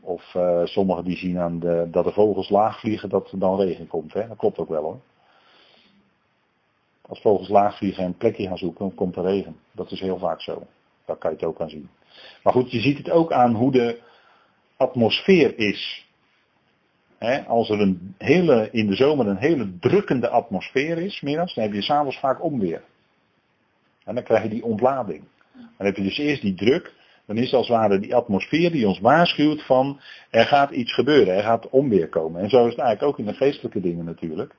Of 0.01 0.33
uh, 0.33 0.65
sommigen 0.65 1.03
die 1.03 1.17
zien 1.17 1.37
aan 1.37 1.59
de, 1.59 1.87
dat 1.91 2.03
de 2.03 2.11
vogels 2.11 2.49
laag 2.49 2.79
vliegen, 2.79 3.09
dat 3.09 3.31
er 3.31 3.39
dan 3.39 3.59
regen 3.59 3.87
komt. 3.87 4.13
Hè? 4.13 4.27
Dat 4.27 4.37
klopt 4.37 4.57
ook 4.57 4.69
wel 4.69 4.83
hoor. 4.83 4.99
Als 7.01 7.21
vogels 7.21 7.49
laag 7.49 7.77
vliegen 7.77 8.03
en 8.03 8.09
een 8.09 8.17
plekje 8.17 8.47
gaan 8.47 8.57
zoeken, 8.57 8.79
dan 8.79 8.95
komt 8.95 9.15
er 9.15 9.23
regen. 9.23 9.55
Dat 9.71 9.91
is 9.91 9.99
heel 9.99 10.17
vaak 10.17 10.41
zo. 10.41 10.63
Daar 11.05 11.17
kan 11.17 11.29
je 11.31 11.35
het 11.35 11.45
ook 11.45 11.61
aan 11.61 11.69
zien. 11.69 11.89
Maar 12.43 12.53
goed, 12.53 12.71
je 12.71 12.79
ziet 12.79 12.97
het 12.97 13.09
ook 13.09 13.31
aan 13.31 13.55
hoe 13.55 13.71
de 13.71 13.99
atmosfeer 14.77 15.57
is. 15.57 16.07
als 17.47 17.69
er 17.69 17.81
een 17.81 18.15
hele, 18.17 18.69
in 18.71 18.87
de 18.87 18.95
zomer 18.95 19.27
een 19.27 19.37
hele 19.37 19.77
drukkende 19.79 20.29
atmosfeer 20.29 20.97
is, 20.97 21.21
middags, 21.21 21.53
dan 21.53 21.63
heb 21.63 21.73
je 21.73 21.81
s'avonds 21.81 22.19
vaak 22.19 22.43
onweer. 22.43 22.83
En 24.09 24.15
dan 24.15 24.23
krijg 24.23 24.43
je 24.43 24.49
die 24.49 24.63
ontlading. 24.63 25.23
Dan 25.53 25.85
heb 25.85 25.95
je 25.95 26.03
dus 26.03 26.17
eerst 26.17 26.41
die 26.41 26.53
druk. 26.53 26.93
Dan 27.25 27.37
is 27.37 27.53
als 27.53 27.67
het 27.67 27.77
ware 27.77 27.99
die 27.99 28.15
atmosfeer 28.15 28.71
die 28.71 28.87
ons 28.87 28.99
waarschuwt 28.99 29.65
van 29.65 29.99
er 30.29 30.45
gaat 30.45 30.71
iets 30.71 30.93
gebeuren, 30.93 31.35
er 31.35 31.43
gaat 31.43 31.69
onweer 31.69 32.09
komen. 32.09 32.41
En 32.41 32.49
zo 32.49 32.65
is 32.65 32.71
het 32.71 32.81
eigenlijk 32.81 33.11
ook 33.11 33.19
in 33.19 33.31
de 33.31 33.37
geestelijke 33.37 33.79
dingen 33.79 34.05
natuurlijk. 34.05 34.55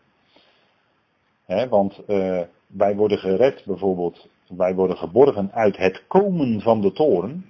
want 1.68 2.00
uh, 2.08 2.40
wij 2.66 2.96
worden 2.96 3.18
gered 3.18 3.62
bijvoorbeeld, 3.66 4.28
wij 4.48 4.74
worden 4.74 4.96
geborgen 4.96 5.52
uit 5.52 5.76
het 5.76 6.04
komen 6.06 6.60
van 6.60 6.80
de 6.80 6.92
toren. 6.92 7.46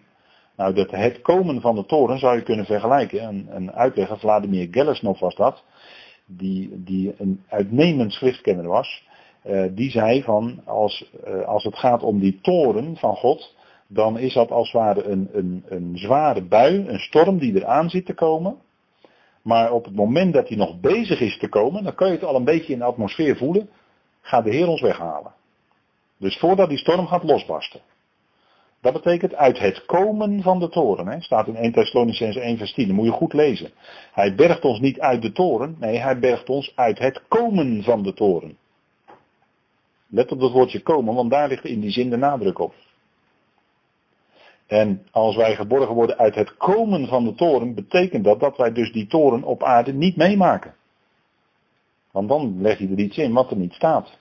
Nou, 0.57 0.75
dat 0.75 0.91
het 0.91 1.23
komen 1.23 1.61
van 1.61 1.75
de 1.75 1.87
toren 1.87 2.19
zou 2.19 2.37
je 2.37 2.43
kunnen 2.43 2.67
vergelijken. 2.67 3.23
Een, 3.23 3.47
een 3.51 3.73
uitlegger, 3.73 4.19
Vladimir 4.19 4.69
Gelesnov 4.71 5.21
was 5.21 5.35
dat, 5.35 5.65
die, 6.27 6.83
die 6.85 7.15
een 7.19 7.45
uitnemend 7.49 8.13
schriftkenner 8.13 8.69
was. 8.69 9.09
Uh, 9.47 9.65
die 9.71 9.91
zei 9.91 10.23
van 10.23 10.61
als, 10.65 11.11
uh, 11.27 11.45
als 11.45 11.65
het 11.65 11.77
gaat 11.77 12.03
om 12.03 12.19
die 12.19 12.39
toren 12.43 12.97
van 12.97 13.17
God, 13.17 13.55
dan 13.87 14.19
is 14.19 14.35
dat 14.35 14.51
als 14.51 14.73
het 14.73 14.83
ware 14.83 15.03
een, 15.03 15.29
een, 15.33 15.65
een 15.69 15.99
zware 15.99 16.43
bui, 16.43 16.89
een 16.89 16.99
storm 16.99 17.39
die 17.39 17.55
eraan 17.55 17.91
zit 17.91 18.07
te 18.07 18.15
komen. 18.15 18.57
Maar 19.43 19.73
op 19.73 19.85
het 19.85 19.95
moment 19.95 20.33
dat 20.33 20.49
hij 20.49 20.57
nog 20.57 20.81
bezig 20.81 21.21
is 21.21 21.39
te 21.39 21.49
komen, 21.49 21.85
dan 21.85 21.95
kan 21.95 22.07
je 22.07 22.15
het 22.15 22.25
al 22.25 22.35
een 22.35 22.45
beetje 22.45 22.73
in 22.73 22.79
de 22.79 22.85
atmosfeer 22.85 23.37
voelen, 23.37 23.69
gaat 24.21 24.45
de 24.45 24.51
Heer 24.51 24.69
ons 24.69 24.81
weghalen. 24.81 25.33
Dus 26.19 26.39
voordat 26.39 26.69
die 26.69 26.79
storm 26.79 27.07
gaat 27.07 27.23
losbarsten. 27.23 27.81
Dat 28.81 28.93
betekent 28.93 29.35
uit 29.35 29.59
het 29.59 29.85
komen 29.85 30.43
van 30.43 30.59
de 30.59 30.69
toren. 30.69 31.07
Hè, 31.07 31.21
staat 31.21 31.47
in 31.47 31.57
1 31.57 31.73
Thessalonicense 31.73 32.41
1 32.41 32.59
vers 32.59 32.73
10. 32.73 32.87
Dat 32.87 32.97
moet 32.97 33.05
je 33.05 33.11
goed 33.11 33.33
lezen. 33.33 33.71
Hij 34.13 34.35
bergt 34.35 34.65
ons 34.65 34.81
niet 34.81 35.01
uit 35.01 35.23
de 35.23 35.33
toren. 35.33 35.77
Nee, 35.79 35.99
hij 35.99 36.19
bergt 36.19 36.49
ons 36.49 36.73
uit 36.75 36.99
het 36.99 37.23
komen 37.29 37.83
van 37.83 38.03
de 38.03 38.13
toren. 38.13 38.57
Let 40.11 40.33
op 40.33 40.41
dat 40.41 40.53
woordje 40.53 40.81
komen, 40.81 41.15
want 41.15 41.31
daar 41.31 41.49
ligt 41.49 41.65
in 41.65 41.81
die 41.81 41.91
zin 41.91 42.11
de 42.11 42.17
nadruk 42.17 42.59
op. 42.59 42.75
En 44.67 45.07
als 45.11 45.37
wij 45.37 45.55
geborgen 45.55 45.95
worden 45.95 46.19
uit 46.19 46.35
het 46.35 46.57
komen 46.57 47.07
van 47.07 47.25
de 47.25 47.35
toren, 47.35 47.75
betekent 47.75 48.25
dat 48.25 48.41
dat 48.41 48.57
wij 48.57 48.73
dus 48.73 48.93
die 48.93 49.07
toren 49.07 49.43
op 49.43 49.63
aarde 49.63 49.93
niet 49.93 50.17
meemaken. 50.17 50.75
Want 52.11 52.29
dan 52.29 52.61
leg 52.61 52.79
je 52.79 52.89
er 52.89 52.99
iets 52.99 53.17
in 53.17 53.33
wat 53.33 53.51
er 53.51 53.57
niet 53.57 53.73
staat. 53.73 54.19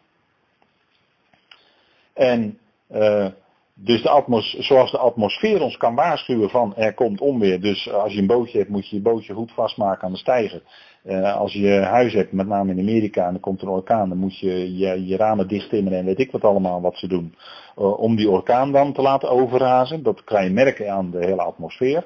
En 2.14 2.60
uh, 2.92 3.28
dus 3.74 4.02
de 4.02 4.10
atmos, 4.10 4.54
zoals 4.60 4.92
de 4.92 4.98
atmosfeer 4.98 5.62
ons 5.62 5.78
kan 5.78 5.96
waarschuwen 5.96 6.50
van 6.50 6.76
er 6.76 6.94
komt 6.94 7.22
onweer. 7.22 7.62
Dus 7.62 7.92
als 7.92 8.14
je 8.14 8.20
een 8.20 8.28
bootje 8.28 8.58
hebt 8.58 8.70
moet 8.70 8.90
je 8.90 8.96
je 8.96 9.02
bootje 9.02 9.34
goed 9.34 9.52
vastmaken 9.52 10.04
aan 10.04 10.12
de 10.12 10.18
stijger. 10.18 10.62
Uh, 11.04 11.36
als 11.36 11.54
je 11.54 11.70
huis 11.70 12.14
hebt, 12.14 12.32
met 12.32 12.48
name 12.48 12.72
in 12.72 12.80
Amerika, 12.80 13.28
en 13.28 13.34
er 13.34 13.40
komt 13.40 13.62
een 13.62 13.68
orkaan, 13.68 14.10
dan 14.10 14.18
moet 14.18 14.40
je 14.40 14.78
je, 14.78 15.06
je 15.06 15.18
ramen 15.18 15.48
dicht 15.48 15.70
timmeren 15.70 16.00
en 16.00 16.06
weet 16.06 16.20
ik 16.20 16.32
wat 16.32 16.44
allemaal 16.44 16.82
wat 16.82 16.98
ze 16.98 17.08
doen. 17.08 17.36
Uh, 17.78 18.00
om 18.00 18.16
die 18.16 18.30
orkaan 18.30 18.72
dan 18.72 18.94
te 18.94 19.02
laten 19.02 19.30
overrazen. 19.30 20.04
Dat 20.04 20.24
kan 20.24 20.44
je 20.44 20.50
merken 20.50 20.92
aan 20.92 21.12
de 21.12 21.26
hele 21.26 21.42
atmosfeer. 21.42 22.06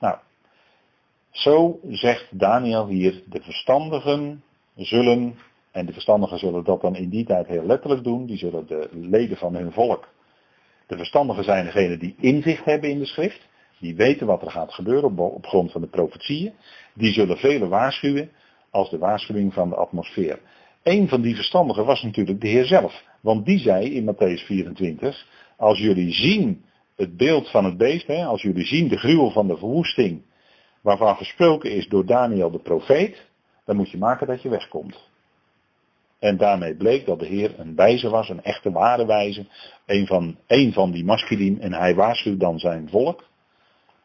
Nou, 0.00 0.16
zo 1.30 1.80
zegt 1.88 2.26
Daniel 2.30 2.86
hier, 2.86 3.22
de 3.26 3.40
verstandigen 3.42 4.42
zullen, 4.76 5.34
en 5.70 5.86
de 5.86 5.92
verstandigen 5.92 6.38
zullen 6.38 6.64
dat 6.64 6.80
dan 6.80 6.96
in 6.96 7.08
die 7.08 7.24
tijd 7.24 7.46
heel 7.46 7.66
letterlijk 7.66 8.04
doen, 8.04 8.26
die 8.26 8.38
zullen 8.38 8.66
de 8.66 8.88
leden 8.92 9.36
van 9.36 9.54
hun 9.54 9.72
volk 9.72 10.08
de 10.90 10.96
verstandigen 10.96 11.44
zijn 11.44 11.64
degenen 11.64 11.98
die 11.98 12.14
inzicht 12.20 12.64
hebben 12.64 12.90
in 12.90 12.98
de 12.98 13.06
schrift. 13.06 13.48
Die 13.80 13.94
weten 13.94 14.26
wat 14.26 14.42
er 14.42 14.50
gaat 14.50 14.72
gebeuren 14.72 15.18
op 15.18 15.46
grond 15.46 15.72
van 15.72 15.80
de 15.80 15.86
profetieën. 15.86 16.52
Die 16.94 17.12
zullen 17.12 17.36
velen 17.36 17.68
waarschuwen 17.68 18.30
als 18.70 18.90
de 18.90 18.98
waarschuwing 18.98 19.54
van 19.54 19.68
de 19.68 19.76
atmosfeer. 19.76 20.38
Een 20.82 21.08
van 21.08 21.20
die 21.20 21.34
verstandigen 21.34 21.84
was 21.84 22.02
natuurlijk 22.02 22.40
de 22.40 22.48
Heer 22.48 22.64
zelf. 22.64 23.02
Want 23.20 23.46
die 23.46 23.58
zei 23.58 23.94
in 23.94 24.14
Matthäus 24.14 24.44
24, 24.44 25.26
als 25.56 25.78
jullie 25.78 26.12
zien 26.12 26.64
het 26.96 27.16
beeld 27.16 27.50
van 27.50 27.64
het 27.64 27.76
beest, 27.76 28.06
hè, 28.06 28.24
als 28.24 28.42
jullie 28.42 28.66
zien 28.66 28.88
de 28.88 28.98
gruwel 28.98 29.30
van 29.30 29.46
de 29.46 29.56
verwoesting, 29.56 30.22
waarvan 30.80 31.16
gesproken 31.16 31.72
is 31.72 31.88
door 31.88 32.06
Daniel 32.06 32.50
de 32.50 32.58
profeet, 32.58 33.28
dan 33.64 33.76
moet 33.76 33.90
je 33.90 33.98
maken 33.98 34.26
dat 34.26 34.42
je 34.42 34.48
wegkomt. 34.48 35.08
En 36.18 36.36
daarmee 36.36 36.74
bleek 36.74 37.06
dat 37.06 37.18
de 37.18 37.26
Heer 37.26 37.54
een 37.58 37.74
wijze 37.74 38.08
was, 38.08 38.28
een 38.28 38.42
echte 38.42 38.70
ware 38.70 39.06
wijze. 39.06 39.46
Een 39.86 40.06
van, 40.06 40.36
een 40.46 40.72
van 40.72 40.90
die 40.90 41.04
masculien. 41.04 41.60
En 41.60 41.72
hij 41.72 41.94
waarschuwt 41.94 42.40
dan 42.40 42.58
zijn 42.58 42.88
volk. 42.88 43.28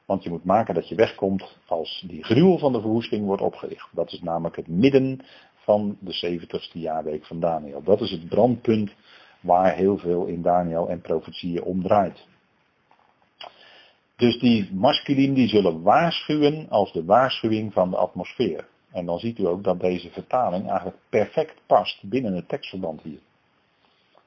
Want 0.06 0.24
je 0.24 0.30
moet 0.30 0.44
maken 0.44 0.74
dat 0.74 0.89
je 0.89 0.96
wegkomt 0.96 1.58
als 1.65 2.04
die 2.08 2.24
gruwel 2.24 2.58
van 2.58 2.74
de 2.74 2.82
verwoesting 2.82 3.26
wordt 3.26 3.41
opgericht. 3.41 3.89
Dat 3.91 4.12
is 4.12 4.22
namelijk 4.22 4.56
het 4.56 4.68
midden 4.68 5.20
van 5.56 5.98
de 6.00 6.39
70ste 6.39 6.72
jaarweek 6.72 7.26
van 7.26 7.39
Daniel. 7.39 7.84
Dat 7.84 8.02
is 8.02 8.12
het 8.12 8.30
brandpunt 8.30 8.91
waar 9.39 9.76
heel 9.76 9.98
veel 9.98 10.26
in 10.26 10.41
Daniel 10.41 10.89
en 10.89 11.02
profetieën 11.02 11.63
om 11.63 11.82
draait. 11.82 12.28
Dus 14.15 14.39
die 14.39 14.74
masculien 14.74 15.34
die 15.34 15.48
zullen 15.48 15.82
waarschuwen 15.82 16.70
als 16.70 16.91
de 16.91 17.06
waarschuwing 17.06 17.74
van 17.74 17.89
de 17.89 17.98
atmosfeer. 17.98 18.68
En 18.91 19.06
dan 19.06 19.20
ziet 19.20 19.39
u 19.39 19.46
ook 19.46 19.63
dat 19.63 19.80
deze 19.80 20.10
vertaling 20.10 20.68
eigenlijk 20.68 20.98
perfect 21.10 21.62
past 21.65 22.10
binnen 22.10 22.36
het 22.36 22.50
tekstverband 22.50 23.02
hier. 23.02 23.20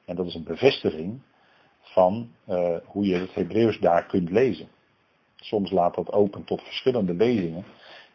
En 0.05 0.15
dat 0.15 0.25
is 0.25 0.35
een 0.35 0.43
bevestiging 0.43 1.21
van 1.81 2.29
uh, 2.49 2.75
hoe 2.85 3.05
je 3.05 3.15
het 3.15 3.33
Hebreeuws 3.33 3.79
daar 3.79 4.05
kunt 4.05 4.29
lezen. 4.29 4.67
Soms 5.39 5.71
laat 5.71 5.95
dat 5.95 6.11
open 6.11 6.43
tot 6.43 6.61
verschillende 6.61 7.13
lezingen. 7.13 7.65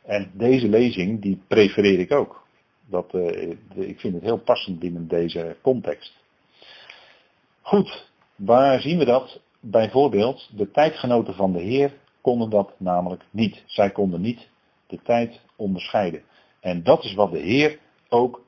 En 0.02 0.30
deze 0.34 0.68
lezing 0.68 1.22
die 1.22 1.42
prefereer 1.48 1.98
ik 1.98 2.12
ook. 2.12 2.46
Dat, 2.86 3.14
uh, 3.14 3.50
ik 3.74 4.00
vind 4.00 4.14
het 4.14 4.22
heel 4.22 4.38
passend 4.38 4.78
binnen 4.78 5.08
deze 5.08 5.56
context. 5.62 6.12
Goed, 7.60 8.10
waar 8.36 8.80
zien 8.80 8.98
we 8.98 9.04
dat? 9.04 9.40
Bijvoorbeeld, 9.60 10.50
de 10.56 10.70
tijdgenoten 10.70 11.34
van 11.34 11.52
de 11.52 11.60
Heer 11.60 11.92
konden 12.20 12.50
dat 12.50 12.72
namelijk 12.76 13.22
niet. 13.30 13.62
Zij 13.66 13.90
konden 13.90 14.20
niet 14.20 14.48
de 14.86 14.98
tijd 15.02 15.40
onderscheiden. 15.56 16.22
En 16.60 16.82
dat 16.82 17.04
is 17.04 17.14
wat 17.14 17.30
de 17.30 17.38
Heer 17.38 17.78
ook 18.08 18.42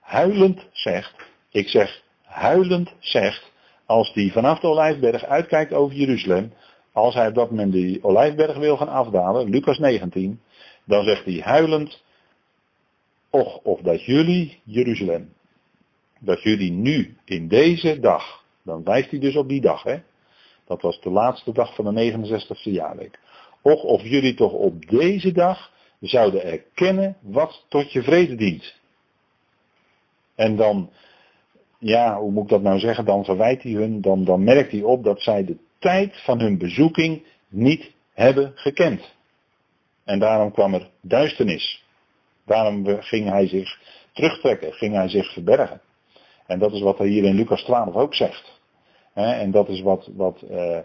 huilend 0.00 0.66
zegt. 0.72 1.14
Ik 1.50 1.68
zeg 1.68 2.02
huilend 2.22 2.92
zegt, 2.98 3.52
als 3.86 4.12
hij 4.14 4.30
vanaf 4.30 4.60
de 4.60 4.66
Olijfberg 4.66 5.24
uitkijkt 5.24 5.72
over 5.72 5.96
Jeruzalem, 5.96 6.52
als 6.96 7.14
hij 7.14 7.28
op 7.28 7.34
dat 7.34 7.50
moment 7.50 7.72
die 7.72 8.04
Olijfberg 8.04 8.56
wil 8.56 8.76
gaan 8.76 8.88
afdalen, 8.88 9.50
Lucas 9.50 9.78
19, 9.78 10.40
dan 10.84 11.04
zegt 11.04 11.24
hij 11.24 11.40
huilend, 11.40 12.02
och, 13.30 13.56
of 13.62 13.80
dat 13.80 14.04
jullie, 14.04 14.60
Jeruzalem, 14.64 15.32
dat 16.18 16.42
jullie 16.42 16.70
nu 16.72 17.16
in 17.24 17.48
deze 17.48 18.00
dag, 18.00 18.44
dan 18.62 18.84
wijst 18.84 19.10
hij 19.10 19.20
dus 19.20 19.36
op 19.36 19.48
die 19.48 19.60
dag, 19.60 19.82
hè. 19.82 19.98
Dat 20.66 20.82
was 20.82 21.00
de 21.00 21.10
laatste 21.10 21.52
dag 21.52 21.74
van 21.74 21.94
de 21.94 22.12
69ste 22.12 22.70
jaarweek. 22.70 23.18
Och, 23.62 23.82
of 23.82 24.02
jullie 24.02 24.34
toch 24.34 24.52
op 24.52 24.88
deze 24.88 25.32
dag 25.32 25.72
zouden 26.00 26.44
erkennen 26.44 27.16
wat 27.20 27.64
tot 27.68 27.92
je 27.92 28.02
vrede 28.02 28.34
dient. 28.34 28.74
En 30.34 30.56
dan, 30.56 30.90
ja, 31.78 32.18
hoe 32.18 32.30
moet 32.30 32.42
ik 32.42 32.48
dat 32.48 32.62
nou 32.62 32.78
zeggen, 32.78 33.04
dan 33.04 33.24
verwijt 33.24 33.62
hij 33.62 33.72
hun, 33.72 34.00
dan, 34.00 34.24
dan 34.24 34.44
merkt 34.44 34.70
hij 34.70 34.82
op 34.82 35.04
dat 35.04 35.20
zij 35.20 35.44
de 35.44 35.56
tijd 35.78 36.22
van 36.24 36.40
hun 36.40 36.58
bezoeking 36.58 37.26
niet 37.48 37.92
hebben 38.12 38.52
gekend. 38.54 39.14
En 40.04 40.18
daarom 40.18 40.52
kwam 40.52 40.74
er 40.74 40.90
duisternis. 41.00 41.84
Daarom 42.44 43.00
ging 43.00 43.28
hij 43.28 43.48
zich 43.48 43.78
terugtrekken, 44.12 44.72
ging 44.72 44.94
hij 44.94 45.08
zich 45.08 45.32
verbergen. 45.32 45.80
En 46.46 46.58
dat 46.58 46.72
is 46.72 46.80
wat 46.80 46.98
hij 46.98 47.08
hier 47.08 47.24
in 47.24 47.34
Lucas 47.34 47.62
12 47.62 47.94
ook 47.94 48.14
zegt. 48.14 48.60
En 49.14 49.50
dat 49.50 49.68
is 49.68 49.80
wat, 49.80 50.08
wat 50.14 50.44
uh, 50.50 50.78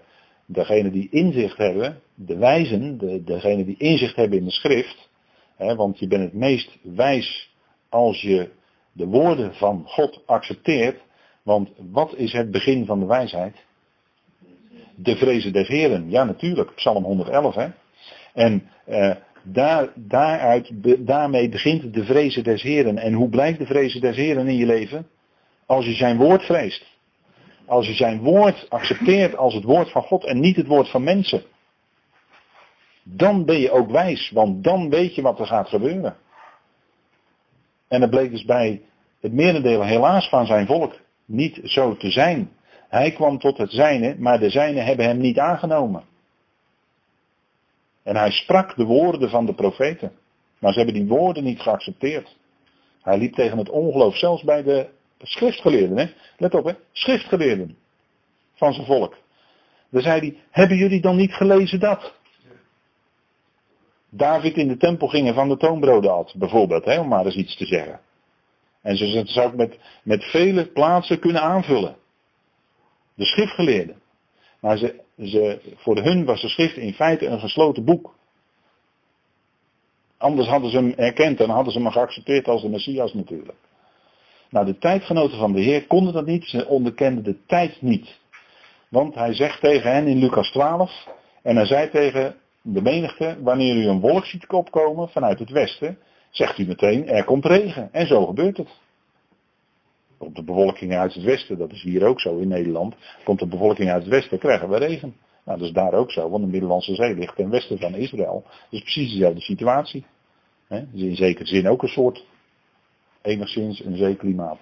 degenen 0.45 0.91
die 0.91 1.07
inzicht 1.11 1.57
hebben, 1.57 2.01
de 2.15 2.37
wijzen, 2.37 2.97
de, 2.97 3.23
degenen 3.23 3.65
die 3.65 3.77
inzicht 3.77 4.15
hebben 4.15 4.37
in 4.37 4.45
de 4.45 4.51
schrift, 4.51 5.09
want 5.57 5.99
je 5.99 6.07
bent 6.07 6.23
het 6.23 6.33
meest 6.33 6.77
wijs 6.81 7.53
als 7.89 8.21
je 8.21 8.49
de 8.91 9.05
woorden 9.05 9.55
van 9.55 9.83
God 9.85 10.21
accepteert, 10.25 11.01
want 11.43 11.69
wat 11.91 12.15
is 12.15 12.33
het 12.33 12.51
begin 12.51 12.85
van 12.85 12.99
de 12.99 13.05
wijsheid? 13.05 13.55
De 15.03 15.15
vrezen 15.15 15.53
des 15.53 15.67
Heren, 15.67 16.09
ja 16.09 16.23
natuurlijk, 16.23 16.75
Psalm 16.75 17.03
111 17.03 17.55
hè. 17.55 17.67
En 18.33 18.69
uh, 18.87 19.11
daar, 19.43 19.89
daaruit, 19.95 20.71
daarmee 20.99 21.49
begint 21.49 21.93
de 21.93 22.03
vrezen 22.05 22.43
des 22.43 22.61
Heren. 22.61 22.97
En 22.97 23.13
hoe 23.13 23.29
blijft 23.29 23.59
de 23.59 23.65
vrezen 23.65 24.01
des 24.01 24.15
Heren 24.15 24.47
in 24.47 24.55
je 24.55 24.65
leven? 24.65 25.07
Als 25.65 25.85
je 25.85 25.93
zijn 25.93 26.17
woord 26.17 26.43
vreest. 26.43 26.85
Als 27.65 27.87
je 27.87 27.93
zijn 27.93 28.19
woord 28.19 28.65
accepteert 28.69 29.37
als 29.37 29.53
het 29.53 29.63
woord 29.63 29.91
van 29.91 30.01
God 30.01 30.25
en 30.25 30.39
niet 30.39 30.55
het 30.55 30.67
woord 30.67 30.89
van 30.89 31.03
mensen. 31.03 31.43
Dan 33.03 33.45
ben 33.45 33.59
je 33.59 33.71
ook 33.71 33.91
wijs, 33.91 34.31
want 34.31 34.63
dan 34.63 34.89
weet 34.89 35.15
je 35.15 35.21
wat 35.21 35.39
er 35.39 35.45
gaat 35.45 35.69
gebeuren. 35.69 36.15
En 37.87 37.99
dat 37.99 38.09
bleek 38.09 38.31
dus 38.31 38.45
bij 38.45 38.81
het 39.21 39.33
merendeel 39.33 39.83
helaas 39.83 40.29
van 40.29 40.45
zijn 40.45 40.65
volk 40.65 40.99
niet 41.25 41.59
zo 41.63 41.97
te 41.97 42.11
zijn. 42.11 42.51
Hij 42.91 43.11
kwam 43.11 43.39
tot 43.39 43.57
het 43.57 43.71
zijne, 43.71 44.15
maar 44.17 44.39
de 44.39 44.49
zijne 44.49 44.79
hebben 44.79 45.05
hem 45.05 45.17
niet 45.17 45.39
aangenomen. 45.39 46.03
En 48.03 48.15
hij 48.15 48.31
sprak 48.31 48.75
de 48.75 48.83
woorden 48.83 49.29
van 49.29 49.45
de 49.45 49.53
profeten. 49.53 50.11
Maar 50.59 50.71
ze 50.71 50.77
hebben 50.77 50.95
die 50.95 51.07
woorden 51.07 51.43
niet 51.43 51.61
geaccepteerd. 51.61 52.37
Hij 53.01 53.17
liep 53.17 53.33
tegen 53.33 53.57
het 53.57 53.69
ongeloof, 53.69 54.15
zelfs 54.15 54.43
bij 54.43 54.63
de 54.63 54.89
schriftgeleerden, 55.21 55.97
hè? 55.97 56.05
let 56.37 56.53
op, 56.53 56.65
hè? 56.65 56.73
schriftgeleerden 56.91 57.77
van 58.53 58.73
zijn 58.73 58.85
volk. 58.85 59.17
Dan 59.89 60.01
zei 60.01 60.19
hij, 60.19 60.37
hebben 60.49 60.77
jullie 60.77 61.01
dan 61.01 61.15
niet 61.15 61.33
gelezen 61.33 61.79
dat? 61.79 62.13
David 64.09 64.55
in 64.55 64.67
de 64.67 64.77
tempel 64.77 65.07
ging 65.07 65.33
van 65.33 65.49
de 65.49 65.57
toonbroden 65.57 66.13
at, 66.13 66.33
bijvoorbeeld, 66.37 66.85
hè, 66.85 66.99
om 66.99 67.07
maar 67.07 67.25
eens 67.25 67.35
iets 67.35 67.57
te 67.57 67.65
zeggen. 67.65 67.99
En 68.81 68.97
ze 68.97 69.21
zou 69.25 69.49
ik 69.49 69.55
met, 69.55 69.79
met 70.03 70.23
vele 70.23 70.65
plaatsen 70.65 71.19
kunnen 71.19 71.41
aanvullen. 71.41 71.99
De 73.21 73.27
schriftgeleerden. 73.27 74.01
Maar 74.59 74.77
ze, 74.77 75.01
ze, 75.23 75.59
voor 75.75 75.97
hun 75.97 76.25
was 76.25 76.41
de 76.41 76.47
schrift 76.47 76.77
in 76.77 76.93
feite 76.93 77.25
een 77.25 77.39
gesloten 77.39 77.85
boek. 77.85 78.15
Anders 80.17 80.47
hadden 80.47 80.69
ze 80.69 80.77
hem 80.77 80.93
erkend 80.97 81.39
en 81.39 81.49
hadden 81.49 81.73
ze 81.73 81.79
hem 81.79 81.91
geaccepteerd 81.91 82.47
als 82.47 82.61
de 82.61 82.69
Messias 82.69 83.13
natuurlijk. 83.13 83.57
Nou, 84.49 84.65
de 84.65 84.77
tijdgenoten 84.77 85.37
van 85.37 85.53
de 85.53 85.61
Heer 85.61 85.87
konden 85.87 86.13
dat 86.13 86.25
niet, 86.25 86.45
ze 86.45 86.67
onderkenden 86.67 87.23
de 87.23 87.45
tijd 87.45 87.81
niet. 87.81 88.19
Want 88.89 89.15
hij 89.15 89.33
zegt 89.33 89.61
tegen 89.61 89.91
hen 89.91 90.07
in 90.07 90.17
Lucas 90.17 90.51
12, 90.51 91.07
en 91.41 91.55
hij 91.55 91.65
zei 91.65 91.89
tegen 91.89 92.35
de 92.61 92.81
menigte, 92.81 93.37
wanneer 93.41 93.75
u 93.75 93.87
een 93.87 93.99
wolk 93.99 94.25
ziet 94.25 94.47
opkomen 94.47 95.09
vanuit 95.09 95.39
het 95.39 95.49
westen, 95.49 95.97
zegt 96.29 96.57
u 96.57 96.65
meteen, 96.65 97.07
er 97.07 97.23
komt 97.23 97.45
regen. 97.45 97.89
En 97.91 98.07
zo 98.07 98.25
gebeurt 98.25 98.57
het. 98.57 98.69
Komt 100.21 100.35
de 100.35 100.43
bevolking 100.43 100.93
uit 100.93 101.13
het 101.13 101.23
westen, 101.23 101.57
dat 101.57 101.71
is 101.71 101.81
hier 101.81 102.05
ook 102.05 102.21
zo 102.21 102.37
in 102.37 102.47
Nederland, 102.47 102.95
komt 103.23 103.39
de 103.39 103.47
bevolking 103.47 103.89
uit 103.89 104.01
het 104.01 104.11
westen, 104.11 104.39
krijgen 104.39 104.69
we 104.69 104.77
regen. 104.77 105.15
Nou, 105.45 105.57
dat 105.57 105.67
is 105.67 105.73
daar 105.73 105.93
ook 105.93 106.11
zo, 106.11 106.29
want 106.29 106.43
de 106.43 106.49
Middellandse 106.49 106.95
Zee 106.95 107.15
ligt 107.15 107.35
ten 107.35 107.49
westen 107.49 107.79
van 107.79 107.95
Israël. 107.95 108.43
Dat 108.45 108.53
is 108.69 108.81
precies 108.81 109.11
dezelfde 109.11 109.41
situatie. 109.41 110.05
He, 110.67 110.91
dus 110.91 111.01
in 111.01 111.15
zekere 111.15 111.45
zin 111.45 111.67
ook 111.67 111.81
een 111.81 111.89
soort 111.89 112.25
enigszins 113.21 113.85
een 113.85 113.97
zeeklimaat. 113.97 114.57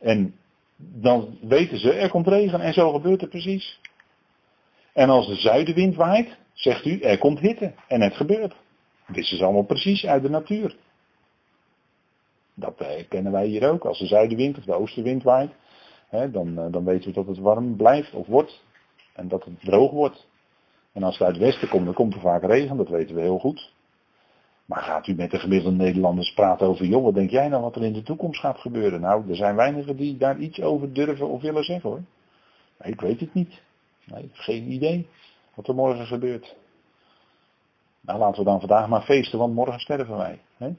En 0.00 0.34
dan 0.76 1.38
weten 1.40 1.78
ze, 1.78 1.92
er 1.92 2.10
komt 2.10 2.26
regen 2.26 2.60
en 2.60 2.72
zo 2.72 2.92
gebeurt 2.92 3.20
het 3.20 3.30
precies. 3.30 3.80
En 4.92 5.08
als 5.08 5.26
de 5.26 5.34
zuidenwind 5.34 5.94
waait, 5.94 6.36
zegt 6.52 6.84
u, 6.84 7.00
er 7.00 7.18
komt 7.18 7.40
hitte. 7.40 7.72
En 7.86 8.00
het 8.00 8.14
gebeurt. 8.14 8.54
Dit 9.06 9.32
is 9.32 9.42
allemaal 9.42 9.66
precies 9.66 10.06
uit 10.06 10.22
de 10.22 10.30
natuur. 10.30 10.76
Dat 12.58 12.80
eh, 12.80 13.08
kennen 13.08 13.32
wij 13.32 13.46
hier 13.46 13.70
ook. 13.70 13.84
Als 13.84 13.98
de 13.98 14.06
zuidenwind 14.06 14.58
of 14.58 14.64
de 14.64 14.74
oostenwind 14.74 15.22
waait, 15.22 15.50
hè, 16.08 16.30
dan, 16.30 16.58
eh, 16.58 16.66
dan 16.70 16.84
weten 16.84 17.08
we 17.08 17.14
dat 17.14 17.26
het 17.26 17.38
warm 17.38 17.76
blijft 17.76 18.14
of 18.14 18.26
wordt. 18.26 18.64
En 19.14 19.28
dat 19.28 19.44
het 19.44 19.60
droog 19.60 19.90
wordt. 19.90 20.26
En 20.92 21.02
als 21.02 21.18
het 21.18 21.26
uit 21.26 21.36
het 21.36 21.44
westen 21.44 21.68
komt, 21.68 21.84
dan 21.84 21.94
komt 21.94 22.14
er 22.14 22.20
vaak 22.20 22.42
regen. 22.42 22.76
Dat 22.76 22.88
weten 22.88 23.14
we 23.14 23.20
heel 23.20 23.38
goed. 23.38 23.72
Maar 24.64 24.82
gaat 24.82 25.06
u 25.06 25.14
met 25.14 25.30
de 25.30 25.38
gemiddelde 25.38 25.76
Nederlanders 25.76 26.34
praten 26.34 26.66
over, 26.66 26.86
joh, 26.86 27.04
wat 27.04 27.14
denk 27.14 27.30
jij 27.30 27.48
nou 27.48 27.62
wat 27.62 27.76
er 27.76 27.84
in 27.84 27.92
de 27.92 28.02
toekomst 28.02 28.40
gaat 28.40 28.58
gebeuren? 28.58 29.00
Nou, 29.00 29.28
er 29.28 29.36
zijn 29.36 29.56
weinigen 29.56 29.96
die 29.96 30.16
daar 30.16 30.38
iets 30.38 30.60
over 30.60 30.92
durven 30.92 31.28
of 31.28 31.42
willen 31.42 31.64
zeggen 31.64 31.90
hoor. 31.90 32.02
Ik 32.80 33.00
weet 33.00 33.20
het 33.20 33.34
niet. 33.34 33.60
Nee, 34.04 34.30
geen 34.32 34.70
idee 34.70 35.08
wat 35.54 35.68
er 35.68 35.74
morgen 35.74 36.06
gebeurt. 36.06 36.56
Nou, 38.00 38.18
laten 38.18 38.38
we 38.38 38.50
dan 38.50 38.60
vandaag 38.60 38.88
maar 38.88 39.02
feesten, 39.02 39.38
want 39.38 39.54
morgen 39.54 39.80
sterven 39.80 40.16
wij. 40.16 40.40
Hè? 40.56 40.70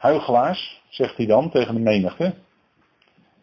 Huigelaars, 0.00 0.82
zegt 0.88 1.16
hij 1.16 1.26
dan 1.26 1.50
tegen 1.50 1.74
de 1.74 1.80
menigte. 1.80 2.34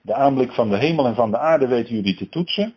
De 0.02 0.14
aanblik 0.14 0.52
van 0.52 0.70
de 0.70 0.78
hemel 0.78 1.06
en 1.06 1.16
van 1.16 1.32
de 1.32 1.38
aarde 1.38 1.68
weten 1.68 1.96
jullie 1.96 2.16
te 2.16 2.30
toetsen. 2.30 2.74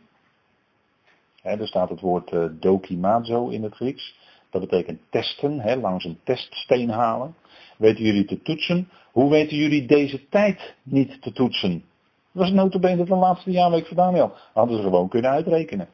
Er 1.42 1.66
staat 1.66 1.88
het 1.88 2.00
woord 2.00 2.32
uh, 2.32 2.44
dokimazo 2.50 3.48
in 3.48 3.62
het 3.62 3.74
Grieks. 3.74 4.18
Dat 4.50 4.60
betekent 4.60 5.00
testen, 5.10 5.60
hè, 5.60 5.76
langs 5.76 6.04
een 6.04 6.18
teststeen 6.24 6.90
halen. 6.90 7.34
Weten 7.78 8.04
jullie 8.04 8.24
te 8.24 8.42
toetsen? 8.42 8.88
Hoe 9.12 9.30
weten 9.30 9.56
jullie 9.56 9.86
deze 9.86 10.28
tijd 10.28 10.74
niet 10.82 11.22
te 11.22 11.32
toetsen? 11.32 11.84
Dat 12.32 12.42
was 12.42 12.50
notabene 12.50 13.04
de 13.04 13.14
laatste 13.14 13.50
jaarweek 13.50 13.86
van 13.86 13.96
Daniel. 13.96 14.32
Hadden 14.52 14.76
ze 14.76 14.82
gewoon 14.82 15.08
kunnen 15.08 15.30
uitrekenen. 15.30 15.88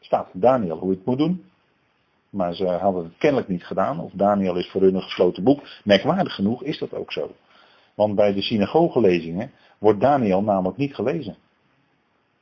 Staat 0.00 0.28
Daniel 0.32 0.78
hoe 0.78 0.90
het 0.90 1.04
moet 1.04 1.18
doen. 1.18 1.44
Maar 2.32 2.54
ze 2.54 2.66
hadden 2.66 3.04
het 3.04 3.16
kennelijk 3.18 3.48
niet 3.48 3.64
gedaan. 3.64 4.00
Of 4.00 4.12
Daniel 4.12 4.56
is 4.56 4.70
voor 4.70 4.80
hun 4.80 4.94
een 4.94 5.02
gesloten 5.02 5.44
boek. 5.44 5.60
Merkwaardig 5.84 6.34
genoeg 6.34 6.62
is 6.62 6.78
dat 6.78 6.94
ook 6.94 7.12
zo. 7.12 7.30
Want 7.94 8.14
bij 8.14 8.32
de 8.32 8.42
synagogelezingen 8.42 9.50
wordt 9.78 10.00
Daniel 10.00 10.42
namelijk 10.42 10.76
niet 10.76 10.94
gelezen. 10.94 11.36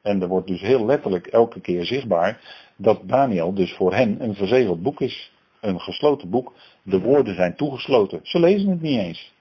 En 0.03 0.23
er 0.23 0.29
wordt 0.29 0.47
dus 0.47 0.61
heel 0.61 0.87
letterlijk 0.87 1.27
elke 1.27 1.61
keer 1.61 1.85
zichtbaar 1.85 2.41
dat 2.77 3.01
Daniel 3.05 3.55
dus 3.55 3.73
voor 3.73 3.95
hen 3.95 4.23
een 4.23 4.35
verzegeld 4.35 4.83
boek 4.83 5.01
is. 5.01 5.33
Een 5.61 5.81
gesloten 5.81 6.31
boek. 6.31 6.53
De 6.83 7.01
woorden 7.01 7.35
zijn 7.35 7.57
toegesloten. 7.57 8.21
Ze 8.23 8.41
lezen 8.41 8.71
het 8.71 8.81
niet 8.81 8.99
eens. 8.99 9.33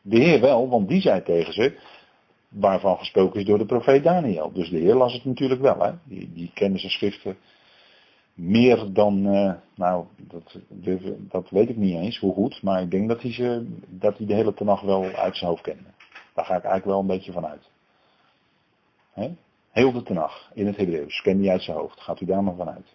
De 0.00 0.18
Heer 0.18 0.40
wel, 0.40 0.68
want 0.68 0.88
die 0.88 1.00
zei 1.00 1.22
tegen 1.22 1.52
ze, 1.52 1.78
waarvan 2.48 2.98
gesproken 2.98 3.40
is 3.40 3.46
door 3.46 3.58
de 3.58 3.66
profeet 3.66 4.04
Daniel. 4.04 4.52
Dus 4.52 4.70
de 4.70 4.78
Heer 4.78 4.94
las 4.94 5.12
het 5.12 5.24
natuurlijk 5.24 5.60
wel. 5.60 5.78
Hè? 5.78 5.92
Die, 6.04 6.32
die 6.32 6.50
kende 6.54 6.78
zijn 6.78 6.92
schriften 6.92 7.36
meer 8.34 8.92
dan, 8.92 9.26
uh, 9.26 9.52
nou, 9.74 10.06
dat, 10.16 10.58
dat 11.18 11.50
weet 11.50 11.68
ik 11.68 11.76
niet 11.76 11.94
eens 11.94 12.18
hoe 12.18 12.34
goed, 12.34 12.62
maar 12.62 12.82
ik 12.82 12.90
denk 12.90 13.08
dat 13.08 13.22
hij, 13.22 13.32
ze, 13.32 13.66
dat 13.88 14.18
hij 14.18 14.26
de 14.26 14.34
hele 14.34 14.54
tenag 14.54 14.80
wel 14.80 15.04
uit 15.04 15.36
zijn 15.36 15.50
hoofd 15.50 15.62
kende. 15.62 15.92
Daar 16.34 16.44
ga 16.44 16.56
ik 16.56 16.62
eigenlijk 16.62 16.84
wel 16.84 17.00
een 17.00 17.06
beetje 17.06 17.32
van 17.32 17.46
uit. 17.46 17.70
He? 19.12 19.30
Heel 19.70 19.92
de 19.92 20.02
tenag 20.02 20.50
in 20.54 20.66
het 20.66 20.76
Hebreeuws 20.76 21.20
kende 21.20 21.42
hij 21.42 21.52
uit 21.52 21.62
zijn 21.62 21.76
hoofd. 21.76 22.00
Gaat 22.00 22.20
u 22.20 22.26
daar 22.26 22.42
maar 22.42 22.56
vanuit. 22.56 22.94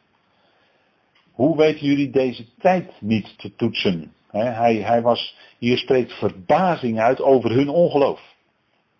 Hoe 1.31 1.57
weten 1.57 1.85
jullie 1.85 2.09
deze 2.09 2.45
tijd 2.57 3.01
niet 3.01 3.37
te 3.37 3.55
toetsen? 3.55 4.13
hij, 4.31 4.75
hij 4.75 5.01
was, 5.01 5.37
hier 5.57 5.77
spreekt 5.77 6.11
verbazing 6.11 6.99
uit 6.99 7.21
over 7.21 7.51
hun 7.51 7.69
ongeloof. 7.69 8.35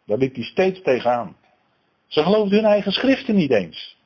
Daar 0.05 0.17
liep 0.17 0.35
hij 0.35 0.43
steeds 0.43 0.81
tegenaan. 0.81 1.35
Ze 2.07 2.23
geloofden 2.23 2.57
hun 2.57 2.71
eigen 2.71 2.91
schriften 2.91 3.35
niet 3.35 3.51
eens. 3.51 3.97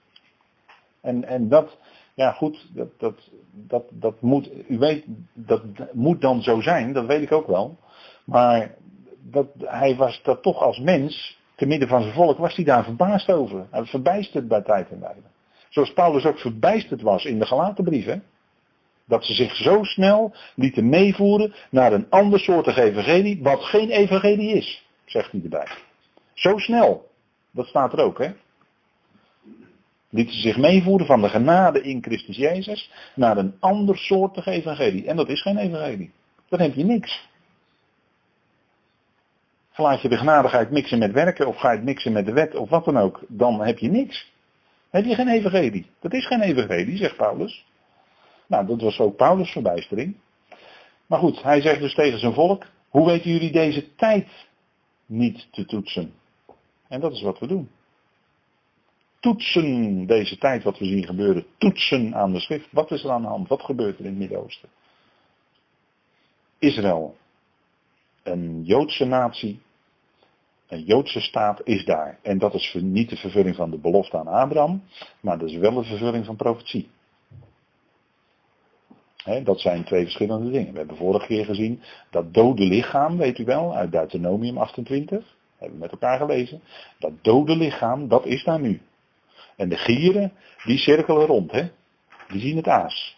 En, 1.01 1.23
en 1.23 1.49
dat, 1.49 1.77
ja 2.13 2.31
goed, 2.31 2.67
dat, 2.73 2.99
dat, 2.99 3.29
dat, 3.51 3.83
dat 3.91 4.21
moet, 4.21 4.49
u 4.67 4.77
weet, 4.77 5.05
dat 5.33 5.61
moet 5.93 6.21
dan 6.21 6.41
zo 6.41 6.61
zijn, 6.61 6.93
dat 6.93 7.05
weet 7.05 7.21
ik 7.21 7.31
ook 7.31 7.47
wel. 7.47 7.77
Maar 8.25 8.75
dat, 9.21 9.47
hij 9.57 9.95
was 9.95 10.21
dat 10.23 10.41
toch 10.41 10.61
als 10.61 10.79
mens, 10.79 11.41
te 11.55 11.65
midden 11.65 11.87
van 11.87 12.01
zijn 12.01 12.13
volk, 12.13 12.37
was 12.37 12.55
hij 12.55 12.65
daar 12.65 12.83
verbaasd 12.83 13.29
over. 13.29 13.65
Hij 13.69 13.79
was 13.79 13.89
verbijsterd 13.89 14.47
bij 14.47 14.61
tijd 14.61 14.89
en 14.89 14.99
wijle. 14.99 15.21
Zoals 15.69 15.93
Paulus 15.93 16.25
ook 16.25 16.39
verbijsterd 16.39 17.01
was 17.01 17.25
in 17.25 17.39
de 17.39 17.45
gelaten 17.45 17.83
brieven. 17.83 18.23
Dat 19.05 19.25
ze 19.25 19.33
zich 19.33 19.55
zo 19.55 19.83
snel 19.83 20.35
lieten 20.55 20.89
meevoeren 20.89 21.53
naar 21.69 21.93
een 21.93 22.09
ander 22.09 22.39
soortig 22.39 22.77
evangelie, 22.77 23.43
wat 23.43 23.63
geen 23.63 23.89
evangelie 23.89 24.53
is, 24.53 24.85
zegt 25.05 25.31
hij 25.31 25.41
erbij. 25.43 25.67
Zo 26.33 26.57
snel. 26.57 27.09
Dat 27.51 27.67
staat 27.67 27.93
er 27.93 27.99
ook, 27.99 28.17
hè? 28.17 28.31
Lieten 30.13 30.41
zich 30.41 30.57
meevoeren 30.57 31.05
van 31.05 31.21
de 31.21 31.29
genade 31.29 31.81
in 31.81 32.03
Christus 32.03 32.35
Jezus 32.37 32.91
naar 33.15 33.37
een 33.37 33.55
ander 33.59 33.97
soortig 33.97 34.45
evangelie. 34.45 35.07
En 35.07 35.15
dat 35.15 35.29
is 35.29 35.41
geen 35.41 35.57
evangelie. 35.57 36.11
Dan 36.49 36.59
heb 36.59 36.73
je 36.73 36.83
niks. 36.83 37.29
Laat 39.75 40.01
je 40.01 40.09
de 40.09 40.17
genadigheid 40.17 40.71
mixen 40.71 40.99
met 40.99 41.11
werken 41.11 41.47
of 41.47 41.57
ga 41.57 41.71
je 41.71 41.75
het 41.75 41.85
mixen 41.85 42.11
met 42.11 42.25
de 42.25 42.33
wet 42.33 42.55
of 42.55 42.69
wat 42.69 42.85
dan 42.85 42.97
ook, 42.97 43.23
dan 43.27 43.61
heb 43.61 43.77
je 43.77 43.89
niks. 43.89 44.31
Heb 44.89 45.05
je 45.05 45.15
geen 45.15 45.27
evangelie. 45.27 45.85
Dat 45.99 46.13
is 46.13 46.27
geen 46.27 46.41
evangelie, 46.41 46.97
zegt 46.97 47.15
Paulus. 47.15 47.65
Nou, 48.47 48.65
dat 48.65 48.81
was 48.81 48.99
ook 48.99 49.15
Paulus' 49.15 49.51
verbijstering. 49.51 50.15
Maar 51.07 51.19
goed, 51.19 51.43
hij 51.43 51.61
zegt 51.61 51.79
dus 51.79 51.93
tegen 51.93 52.19
zijn 52.19 52.33
volk, 52.33 52.65
hoe 52.89 53.05
weten 53.05 53.31
jullie 53.31 53.51
deze 53.51 53.95
tijd 53.95 54.27
niet 55.05 55.47
te 55.51 55.65
toetsen? 55.65 56.13
En 56.87 56.99
dat 56.99 57.11
is 57.11 57.21
wat 57.21 57.39
we 57.39 57.47
doen. 57.47 57.69
Toetsen 59.23 60.05
deze 60.05 60.37
tijd 60.37 60.63
wat 60.63 60.79
we 60.79 60.85
zien 60.85 61.05
gebeuren. 61.05 61.45
Toetsen 61.57 62.15
aan 62.15 62.33
de 62.33 62.39
schrift. 62.39 62.67
Wat 62.71 62.91
is 62.91 63.03
er 63.03 63.11
aan 63.11 63.21
de 63.21 63.27
hand? 63.27 63.47
Wat 63.47 63.61
gebeurt 63.61 63.99
er 63.99 64.05
in 64.05 64.09
het 64.09 64.19
Midden-Oosten? 64.19 64.69
Israël. 66.59 67.15
Een 68.23 68.63
Joodse 68.63 69.05
natie. 69.05 69.61
Een 70.67 70.83
Joodse 70.83 71.19
staat 71.19 71.61
is 71.63 71.85
daar. 71.85 72.19
En 72.21 72.37
dat 72.37 72.53
is 72.53 72.73
niet 72.79 73.09
de 73.09 73.15
vervulling 73.15 73.55
van 73.55 73.71
de 73.71 73.77
belofte 73.77 74.17
aan 74.17 74.27
Abraham. 74.27 74.83
Maar 75.19 75.37
dat 75.37 75.49
is 75.49 75.57
wel 75.57 75.73
de 75.73 75.83
vervulling 75.83 76.25
van 76.25 76.35
profetie. 76.35 76.89
dat 79.43 79.59
zijn 79.59 79.83
twee 79.83 80.03
verschillende 80.03 80.51
dingen. 80.51 80.71
We 80.71 80.77
hebben 80.77 80.97
vorige 80.97 81.27
keer 81.27 81.45
gezien 81.45 81.81
dat 82.09 82.33
dode 82.33 82.63
lichaam, 82.63 83.17
weet 83.17 83.39
u 83.39 83.45
wel, 83.45 83.75
uit 83.75 83.91
Deuteronomium 83.91 84.57
28 84.57 85.35
hebben 85.57 85.77
we 85.77 85.83
met 85.83 85.91
elkaar 85.91 86.17
gelezen. 86.17 86.61
Dat 86.99 87.11
dode 87.21 87.55
lichaam, 87.55 88.07
dat 88.07 88.25
is 88.25 88.43
daar 88.43 88.59
nu. 88.59 88.81
En 89.55 89.69
de 89.69 89.77
gieren, 89.77 90.33
die 90.63 90.77
cirkelen 90.77 91.25
rond, 91.25 91.51
hè. 91.51 91.69
Die 92.27 92.41
zien 92.41 92.55
het 92.55 92.67
aas. 92.67 93.17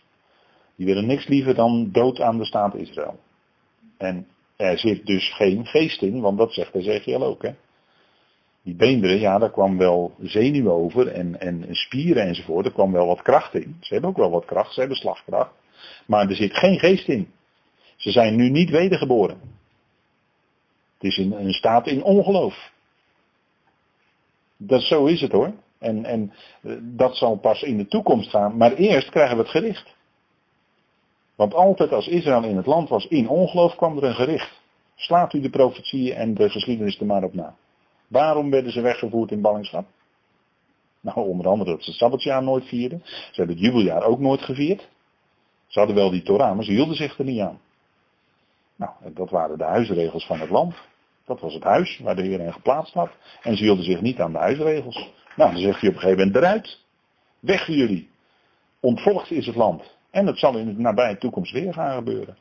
Die 0.76 0.86
willen 0.86 1.06
niks 1.06 1.28
liever 1.28 1.56
dan 1.56 1.92
dood 1.92 2.22
aan 2.22 2.38
de 2.38 2.46
staat 2.46 2.76
Israël. 2.76 3.20
En 3.98 4.28
er 4.56 4.80
zit 4.80 5.06
dus 5.06 5.34
geen 5.34 5.66
geest 5.66 6.02
in, 6.02 6.22
want 6.22 6.38
dat 6.38 6.54
zegt 6.54 6.76
Ezekiel 6.76 7.24
ook, 7.24 7.42
hè. 7.42 7.54
Die 8.64 8.76
beenderen, 8.76 9.20
ja, 9.20 9.38
daar 9.38 9.52
kwam 9.52 9.78
wel 9.78 10.16
zenuw 10.22 10.70
over 10.70 11.08
en, 11.08 11.40
en 11.40 11.66
spieren 11.70 12.24
enzovoort. 12.24 12.66
Er 12.66 12.72
kwam 12.72 12.92
wel 12.92 13.08
wat 13.08 13.22
kracht 13.22 13.54
in. 13.54 13.78
Ze 13.80 13.94
hebben 13.94 14.10
ook 14.10 14.18
wel 14.18 14.30
wat 14.30 14.46
kracht, 14.46 14.74
ze 14.74 14.80
hebben 14.80 14.98
slagkracht. 14.98 15.52
Maar 16.06 16.30
er 16.30 16.36
zit 16.36 16.58
geen 16.58 16.80
geest 16.80 17.08
in. 17.08 17.28
Ze 17.96 18.12
zijn 18.12 18.36
nu 18.36 18.50
niet 18.50 18.70
wedergeboren. 18.70 19.38
Het 20.94 21.04
is 21.04 21.18
een, 21.18 21.32
een 21.32 21.54
staat 21.54 21.88
in 21.88 22.04
ongeloof. 22.04 22.72
Dat, 24.58 24.82
zo 24.82 25.06
is 25.06 25.22
het 25.22 25.32
hoor. 25.32 25.54
En, 25.80 26.06
en 26.06 26.34
eh, 26.62 26.76
dat 26.82 27.16
zal 27.16 27.36
pas 27.36 27.62
in 27.62 27.78
de 27.78 27.88
toekomst 27.88 28.30
gaan. 28.30 28.58
Maar 28.58 28.74
eerst 28.74 29.10
krijgen 29.10 29.36
we 29.36 29.42
het 29.42 29.52
gericht. 29.52 29.96
Want 31.36 31.54
altijd 31.54 31.92
als 31.92 32.08
Israël 32.08 32.44
in 32.44 32.58
het 32.58 32.66
land 32.66 32.90
was 32.90 33.06
in 33.08 33.30
ongeloof 33.30 33.76
kwam 33.76 33.98
er 33.98 34.04
een 34.04 34.16
gericht. 34.16 34.62
Slaat 34.96 35.34
u 35.34 35.42
de 35.42 35.50
profetieën 35.50 36.16
en 36.16 36.34
de 36.34 36.50
geschiedenis 36.50 37.00
er 37.00 37.06
maar 37.06 37.24
op 37.24 37.34
na. 37.34 37.56
Waarom 38.08 38.50
werden 38.50 38.72
ze 38.72 38.82
weggevoerd 38.82 39.32
in 39.32 39.42
ballingschap? 39.42 39.86
Nou, 41.02 41.28
onder 41.28 41.48
andere 41.48 41.72
dat 41.72 41.84
ze 41.84 41.90
het 41.90 42.00
Sabbatjaar 42.00 42.44
nooit 42.44 42.66
vierden. 42.66 43.02
Ze 43.06 43.34
hebben 43.36 43.56
het 43.56 43.66
jubeljaar 43.66 44.04
ook 44.04 44.20
nooit 44.20 44.42
gevierd. 44.42 44.90
Ze 45.68 45.80
hadden 45.80 45.98
wel 45.98 46.10
die 46.10 46.22
Torah, 46.22 46.56
maar 46.56 46.64
ze 46.64 46.72
hielden 46.72 46.96
zich 46.96 47.18
er 47.20 47.26
niet 47.26 47.40
aan. 47.40 47.60
Nou, 48.76 48.92
dat 49.14 49.30
waren 49.30 49.58
de 49.58 49.64
huisregels 49.64 50.26
van 50.26 50.40
het 50.40 50.50
land. 50.50 50.76
Dat 51.26 51.40
was 51.40 51.54
het 51.54 51.64
huis 51.64 52.00
waar 52.00 52.16
de 52.16 52.22
Heer 52.22 52.40
hen 52.40 52.54
geplaatst 52.54 52.94
had. 52.94 53.12
En 53.42 53.58
ze 53.58 53.64
hielden 53.64 53.86
zich 53.86 54.02
niet 54.02 54.20
aan 54.20 54.32
de 54.32 54.38
huisregels. 54.38 55.12
Nou, 55.36 55.52
dan 55.52 55.62
zegt 55.62 55.80
hij 55.80 55.90
op 55.90 55.96
een 55.96 56.02
gegeven 56.02 56.26
moment 56.26 56.44
eruit. 56.44 56.80
Weg 57.40 57.68
jullie. 57.68 58.10
Ontvolkt 58.80 59.32
is 59.32 59.46
het 59.46 59.56
land. 59.56 59.98
En 60.12 60.26
dat 60.26 60.38
zal 60.38 60.58
in 60.58 60.66
de 60.66 60.82
nabije 60.82 61.18
toekomst 61.18 61.52
weer 61.52 61.74
gaan 61.74 61.96
gebeuren. 61.96 62.38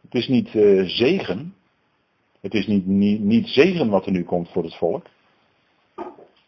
Het 0.00 0.14
is 0.14 0.28
niet 0.28 0.54
uh, 0.54 0.88
zegen. 0.88 1.54
Het 2.40 2.54
is 2.54 2.66
niet, 2.66 2.86
niet, 2.86 3.20
niet 3.20 3.48
zegen 3.48 3.88
wat 3.88 4.06
er 4.06 4.12
nu 4.12 4.24
komt 4.24 4.48
voor 4.48 4.64
het 4.64 4.74
volk. 4.74 5.06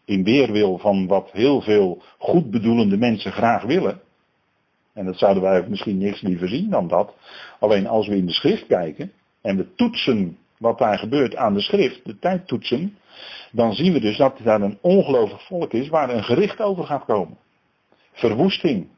In 0.04 0.24
weerwil 0.24 0.78
van 0.78 1.06
wat 1.06 1.30
heel 1.32 1.60
veel 1.60 2.02
goedbedoelende 2.18 2.96
mensen 2.96 3.32
graag 3.32 3.62
willen. 3.62 4.00
En 4.92 5.04
dat 5.04 5.18
zouden 5.18 5.42
wij 5.42 5.68
misschien 5.68 5.98
niks 5.98 6.20
liever 6.20 6.48
zien 6.48 6.70
dan 6.70 6.88
dat. 6.88 7.14
Alleen 7.60 7.86
als 7.86 8.08
we 8.08 8.16
in 8.16 8.26
de 8.26 8.32
schrift 8.32 8.66
kijken 8.66 9.12
en 9.44 9.56
we 9.56 9.74
toetsen 9.74 10.38
wat 10.58 10.78
daar 10.78 10.98
gebeurt 10.98 11.36
aan 11.36 11.54
de 11.54 11.60
schrift, 11.60 12.04
de 12.04 12.18
tijd 12.18 12.46
toetsen, 12.46 12.98
dan 13.52 13.74
zien 13.74 13.92
we 13.92 14.00
dus 14.00 14.16
dat 14.16 14.38
daar 14.42 14.60
een 14.60 14.78
ongelovig 14.80 15.46
volk 15.46 15.72
is 15.72 15.88
waar 15.88 16.10
een 16.10 16.24
gericht 16.24 16.60
over 16.60 16.84
gaat 16.84 17.04
komen. 17.04 17.36
Verwoesting. 18.12 18.88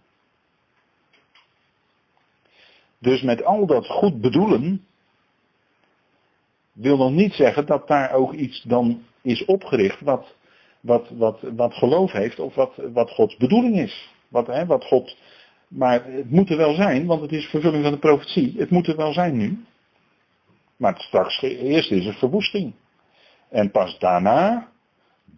Dus 2.99 3.23
met 3.23 3.45
al 3.45 3.67
dat 3.67 3.87
goed 3.87 4.21
bedoelen, 4.21 4.87
wil 6.73 6.97
nog 6.97 7.13
niet 7.13 7.33
zeggen 7.33 7.67
dat 7.67 7.89
daar 7.89 8.13
ook 8.13 8.33
iets 8.33 8.63
dan 8.63 9.03
is 9.23 9.45
opgericht 9.45 10.01
wat, 10.01 10.35
wat, 10.81 11.09
wat, 11.11 11.41
wat 11.41 11.75
geloof 11.75 12.13
heeft 12.13 12.39
of 12.39 12.55
wat, 12.55 12.73
wat 12.93 13.11
Gods 13.11 13.37
bedoeling 13.37 13.79
is. 13.79 14.11
Wat, 14.29 14.47
hè, 14.47 14.67
wat 14.67 14.85
God 14.85 15.17
maar 15.69 16.05
het 16.05 16.31
moet 16.31 16.51
er 16.51 16.57
wel 16.57 16.75
zijn, 16.75 17.07
want 17.07 17.21
het 17.21 17.33
is 17.33 17.47
vervulling 17.47 17.83
van 17.83 17.93
de 17.93 17.99
profetie. 17.99 18.55
Het 18.57 18.71
moet 18.71 18.87
er 18.87 18.97
wel 18.97 19.13
zijn 19.13 19.37
nu. 19.37 19.65
Maar 20.77 21.01
straks 21.01 21.43
eerst 21.43 21.91
is 21.91 22.07
het 22.07 22.17
verwoesting. 22.17 22.75
En 23.49 23.71
pas 23.71 23.99
daarna, 23.99 24.69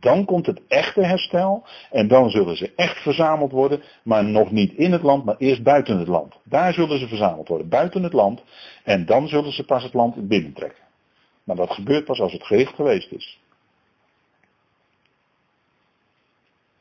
dan 0.01 0.25
komt 0.25 0.47
het 0.47 0.67
echte 0.69 1.05
herstel. 1.05 1.67
En 1.91 2.09
dan 2.09 2.31
zullen 2.31 2.57
ze 2.57 2.73
echt 2.77 3.03
verzameld 3.03 3.53
worden. 3.53 3.83
Maar 4.03 4.25
nog 4.25 4.51
niet 4.51 4.73
in 4.73 4.93
het 4.93 5.03
land, 5.03 5.25
maar 5.25 5.37
eerst 5.39 5.63
buiten 5.63 5.99
het 5.99 6.09
land. 6.09 6.35
Daar 6.45 6.73
zullen 6.73 6.99
ze 6.99 7.09
verzameld 7.09 7.49
worden, 7.49 7.69
buiten 7.69 8.03
het 8.03 8.13
land. 8.13 8.43
En 8.85 9.07
dan 9.07 9.29
zullen 9.29 9.53
ze 9.53 9.65
pas 9.65 9.83
het 9.83 9.95
land 9.95 10.29
binnentrekken. 10.29 10.85
Maar 11.45 11.57
dat 11.57 11.71
gebeurt 11.71 12.05
pas 12.05 12.21
als 12.21 12.33
het 12.33 12.45
gericht 12.45 12.75
geweest 12.75 13.13
is. 13.13 13.41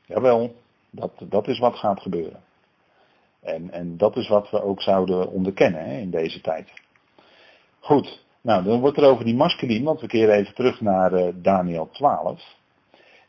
Jawel, 0.05 0.55
dat, 0.89 1.12
dat 1.20 1.47
is 1.47 1.60
wat 1.60 1.76
gaat 1.76 2.01
gebeuren. 2.01 2.43
En, 3.39 3.72
en 3.72 3.97
dat 3.97 4.18
is 4.18 4.28
wat 4.28 4.49
we 4.49 4.62
ook 4.62 4.82
zouden 4.82 5.30
onderkennen 5.30 5.84
hè, 5.86 5.97
in 5.97 6.10
deze 6.10 6.41
tijd. 6.41 6.74
Goed, 7.80 8.26
nou 8.48 8.64
dan 8.64 8.80
wordt 8.80 8.98
er 8.98 9.04
over 9.04 9.26
die 9.26 9.36
masculien, 9.36 9.84
want 9.84 10.02
we 10.02 10.08
keren 10.08 10.36
even 10.36 10.54
terug 10.54 10.82
naar 10.82 11.14
uh, 11.14 11.28
Daniel 11.36 11.89
12. 11.91 12.56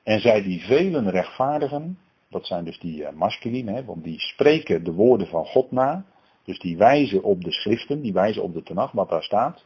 En 0.02 0.20
zij 0.20 0.42
die 0.42 0.60
velen 0.60 1.10
rechtvaardigen, 1.10 1.98
dat 2.30 2.46
zijn 2.46 2.64
dus 2.64 2.78
die 2.78 3.00
uh, 3.00 3.64
hè, 3.74 3.84
want 3.84 4.04
die 4.04 4.20
spreken 4.20 4.84
de 4.84 4.92
woorden 4.92 5.26
van 5.26 5.44
God 5.44 5.70
na. 5.70 6.04
Dus 6.44 6.58
die 6.58 6.76
wijzen 6.76 7.22
op 7.22 7.44
de 7.44 7.52
schriften, 7.52 8.00
die 8.00 8.12
wijzen 8.12 8.42
op 8.42 8.54
de 8.54 8.62
tenag, 8.62 8.92
wat 8.92 9.08
daar 9.08 9.22
staat. 9.22 9.64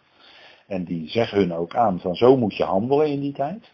En 0.67 0.85
die 0.85 1.09
zeggen 1.09 1.39
hun 1.39 1.53
ook 1.53 1.75
aan 1.75 2.01
van 2.01 2.15
zo 2.15 2.37
moet 2.37 2.57
je 2.57 2.65
handelen 2.65 3.07
in 3.07 3.21
die 3.21 3.33
tijd. 3.33 3.71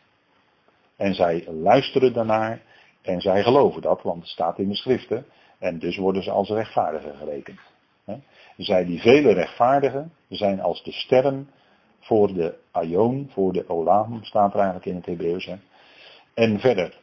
En 0.96 1.14
zij 1.14 1.44
luisteren 1.46 2.12
daarnaar 2.12 2.62
en 3.02 3.20
zij 3.20 3.42
geloven 3.42 3.82
dat, 3.82 4.02
want 4.02 4.20
het 4.20 4.30
staat 4.30 4.58
in 4.58 4.68
de 4.68 4.76
schriften. 4.76 5.24
En 5.58 5.78
dus 5.78 5.96
worden 5.96 6.22
ze 6.22 6.30
als 6.30 6.48
rechtvaardigen 6.48 7.16
gerekend. 7.16 7.60
Zij 8.56 8.84
die 8.84 9.00
vele 9.00 9.32
rechtvaardigen 9.32 10.12
zijn 10.28 10.60
als 10.60 10.82
de 10.82 10.92
sterren 10.92 11.48
voor 12.00 12.34
de 12.34 12.58
Aion, 12.70 13.30
voor 13.32 13.52
de 13.52 13.68
Olam, 13.68 14.24
staat 14.24 14.50
er 14.50 14.56
eigenlijk 14.56 14.86
in 14.86 14.94
het 14.94 15.06
Hebreeuws. 15.06 15.50
En 16.34 16.60
verder. 16.60 16.98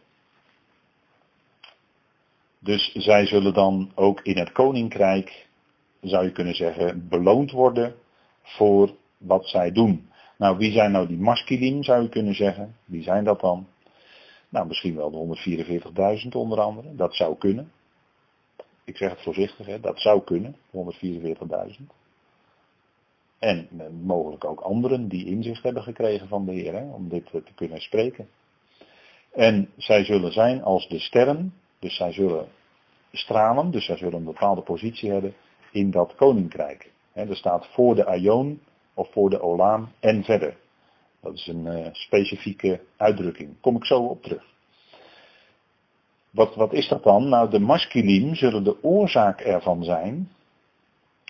Dus 2.59 2.91
zij 2.93 3.25
zullen 3.25 3.53
dan 3.53 3.91
ook 3.95 4.21
in 4.21 4.37
het 4.37 4.51
koninkrijk, 4.51 5.47
zou 6.01 6.25
je 6.25 6.31
kunnen 6.31 6.55
zeggen, 6.55 7.07
beloond 7.09 7.51
worden 7.51 7.95
voor 8.41 8.95
wat 9.17 9.47
zij 9.47 9.71
doen. 9.71 10.09
Nou, 10.37 10.57
wie 10.57 10.71
zijn 10.71 10.91
nou 10.91 11.07
die 11.07 11.17
maskilim, 11.17 11.83
zou 11.83 12.01
je 12.01 12.09
kunnen 12.09 12.35
zeggen? 12.35 12.75
Wie 12.85 13.03
zijn 13.03 13.23
dat 13.23 13.39
dan? 13.39 13.67
Nou, 14.49 14.67
misschien 14.67 14.95
wel 14.95 15.11
de 15.11 16.21
144.000 16.23 16.27
onder 16.29 16.59
andere. 16.59 16.95
Dat 16.95 17.15
zou 17.15 17.37
kunnen. 17.37 17.71
Ik 18.83 18.97
zeg 18.97 19.09
het 19.09 19.21
voorzichtig, 19.21 19.65
hè? 19.65 19.79
dat 19.79 19.99
zou 19.99 20.23
kunnen, 20.23 20.55
144.000. 20.71 21.85
En 23.45 23.67
eh, 23.77 23.85
mogelijk 24.03 24.45
ook 24.45 24.59
anderen 24.59 25.07
die 25.07 25.25
inzicht 25.25 25.63
hebben 25.63 25.83
gekregen 25.83 26.27
van 26.27 26.45
de 26.45 26.51
Heer, 26.51 26.81
om 26.93 27.09
dit 27.09 27.25
te 27.25 27.53
kunnen 27.55 27.81
spreken. 27.81 28.27
En 29.33 29.69
zij 29.77 30.03
zullen 30.03 30.31
zijn 30.31 30.63
als 30.63 30.87
de 30.87 30.99
sterren, 30.99 31.53
dus 31.79 31.95
zij 31.95 32.11
zullen 32.11 32.47
stralen, 33.11 33.71
dus 33.71 33.85
zij 33.85 33.97
zullen 33.97 34.13
een 34.13 34.23
bepaalde 34.23 34.61
positie 34.61 35.11
hebben 35.11 35.33
in 35.71 35.91
dat 35.91 36.15
koninkrijk. 36.15 36.91
er 37.13 37.35
staat 37.35 37.67
voor 37.67 37.95
de 37.95 38.05
Aion 38.05 38.61
of 38.93 39.11
voor 39.11 39.29
de 39.29 39.41
Olaam 39.41 39.91
en 39.99 40.23
verder. 40.23 40.57
Dat 41.21 41.33
is 41.33 41.47
een 41.47 41.65
uh, 41.65 41.87
specifieke 41.91 42.81
uitdrukking. 42.97 43.61
Kom 43.61 43.75
ik 43.75 43.85
zo 43.85 43.99
op 44.03 44.23
terug. 44.23 44.43
Wat, 46.29 46.55
wat 46.55 46.73
is 46.73 46.87
dat 46.87 47.03
dan? 47.03 47.29
Nou, 47.29 47.49
de 47.49 47.59
maskilim 47.59 48.35
zullen 48.35 48.63
de 48.63 48.83
oorzaak 48.83 49.41
ervan 49.41 49.83
zijn 49.83 50.29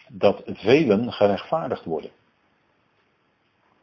dat 0.10 0.42
velen 0.46 1.12
gerechtvaardigd 1.12 1.86
worden. 1.86 2.12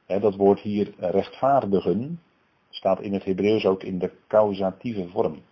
dat 0.07 0.37
woord 0.37 0.61
hier 0.61 0.95
rechtvaardigen 0.99 2.21
staat 2.71 3.01
in 3.01 3.13
het 3.13 3.25
Hebreeuws 3.25 3.65
ook 3.65 3.83
in 3.83 3.99
de 3.99 4.11
causatieve 4.29 5.09
vorm. 5.09 5.43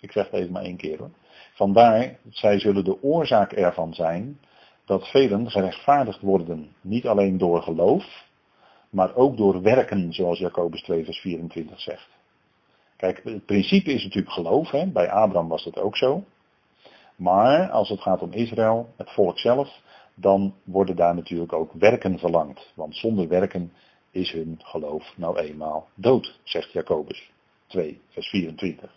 Ik 0.00 0.12
zeg 0.12 0.24
het 0.30 0.40
even 0.40 0.52
maar 0.52 0.62
één 0.62 0.76
keer 0.76 0.98
hoor. 0.98 1.10
Vandaar, 1.54 2.18
zij 2.30 2.58
zullen 2.58 2.84
de 2.84 3.02
oorzaak 3.02 3.52
ervan 3.52 3.94
zijn 3.94 4.38
dat 4.84 5.08
velen 5.08 5.50
gerechtvaardigd 5.50 6.20
worden. 6.20 6.68
Niet 6.80 7.06
alleen 7.06 7.38
door 7.38 7.62
geloof, 7.62 8.26
maar 8.90 9.14
ook 9.14 9.36
door 9.36 9.62
werken, 9.62 10.12
zoals 10.12 10.38
Jacobus 10.38 10.82
2 10.82 11.04
vers 11.04 11.18
24 11.18 11.80
zegt. 11.80 12.08
Kijk, 12.96 13.20
het 13.24 13.46
principe 13.46 13.92
is 13.92 14.02
natuurlijk 14.04 14.32
geloof. 14.32 14.70
Hè? 14.70 14.86
Bij 14.86 15.10
Abraham 15.10 15.48
was 15.48 15.64
dat 15.64 15.78
ook 15.78 15.96
zo. 15.96 16.24
Maar 17.18 17.70
als 17.70 17.88
het 17.88 18.00
gaat 18.00 18.22
om 18.22 18.32
Israël, 18.32 18.88
het 18.96 19.10
volk 19.10 19.38
zelf, 19.38 19.80
dan 20.14 20.54
worden 20.64 20.96
daar 20.96 21.14
natuurlijk 21.14 21.52
ook 21.52 21.72
werken 21.72 22.18
verlangd. 22.18 22.72
Want 22.74 22.96
zonder 22.96 23.28
werken 23.28 23.72
is 24.10 24.32
hun 24.32 24.60
geloof 24.62 25.12
nou 25.16 25.38
eenmaal 25.38 25.88
dood, 25.94 26.38
zegt 26.42 26.72
Jacobus 26.72 27.30
2, 27.66 28.00
vers 28.08 28.28
24. 28.28 28.96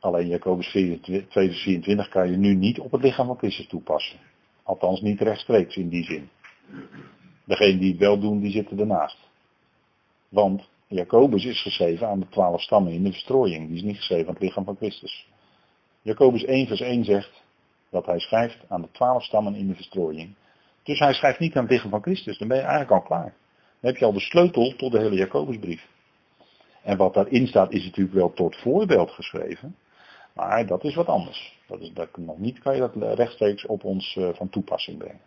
Alleen 0.00 0.26
Jacobus 0.26 0.68
2, 0.68 1.00
vers 1.28 1.62
24 1.62 2.08
kan 2.08 2.30
je 2.30 2.36
nu 2.36 2.54
niet 2.54 2.80
op 2.80 2.92
het 2.92 3.02
lichaam 3.02 3.26
van 3.26 3.38
Christus 3.38 3.66
toepassen. 3.66 4.18
Althans 4.62 5.00
niet 5.00 5.20
rechtstreeks 5.20 5.76
in 5.76 5.88
die 5.88 6.04
zin. 6.04 6.28
Degene 7.44 7.78
die 7.78 7.90
het 7.90 8.00
wel 8.00 8.20
doen, 8.20 8.40
die 8.40 8.50
zitten 8.50 8.78
ernaast. 8.78 9.18
Want 10.28 10.68
Jacobus 10.86 11.44
is 11.44 11.62
geschreven 11.62 12.08
aan 12.08 12.20
de 12.20 12.28
twaalf 12.28 12.60
stammen 12.60 12.92
in 12.92 13.02
de 13.02 13.10
verstrooiing. 13.10 13.66
Die 13.66 13.76
is 13.76 13.82
niet 13.82 13.96
geschreven 13.96 14.26
aan 14.26 14.34
het 14.34 14.42
lichaam 14.42 14.64
van 14.64 14.76
Christus. 14.76 15.29
Jacobus 16.02 16.44
1 16.44 16.66
vers 16.66 16.80
1 16.80 17.04
zegt 17.04 17.42
dat 17.90 18.06
hij 18.06 18.18
schrijft 18.18 18.58
aan 18.68 18.82
de 18.82 18.90
twaalf 18.90 19.24
stammen 19.24 19.54
in 19.54 19.68
de 19.68 19.74
verstrooiing. 19.74 20.34
Dus 20.82 20.98
hij 20.98 21.12
schrijft 21.12 21.38
niet 21.38 21.56
aan 21.56 21.62
het 21.62 21.72
lichaam 21.72 21.90
van 21.90 22.02
Christus. 22.02 22.38
Dan 22.38 22.48
ben 22.48 22.56
je 22.56 22.62
eigenlijk 22.62 22.92
al 22.92 23.02
klaar. 23.02 23.34
Dan 23.80 23.90
heb 23.90 23.96
je 23.96 24.04
al 24.04 24.12
de 24.12 24.20
sleutel 24.20 24.74
tot 24.76 24.92
de 24.92 24.98
hele 24.98 25.16
Jacobusbrief. 25.16 25.86
En 26.82 26.96
wat 26.96 27.14
daarin 27.14 27.46
staat 27.46 27.72
is 27.72 27.84
natuurlijk 27.84 28.16
wel 28.16 28.32
tot 28.32 28.56
voorbeeld 28.56 29.10
geschreven. 29.10 29.76
Maar 30.32 30.66
dat 30.66 30.84
is 30.84 30.94
wat 30.94 31.06
anders. 31.06 31.58
Dat 31.66 31.80
is, 31.80 31.92
dat, 31.92 32.16
nog 32.16 32.38
niet 32.38 32.58
kan 32.58 32.74
je 32.74 32.80
dat 32.80 33.16
rechtstreeks 33.18 33.66
op 33.66 33.84
ons 33.84 34.16
uh, 34.16 34.28
van 34.32 34.48
toepassing 34.48 34.98
brengen. 34.98 35.20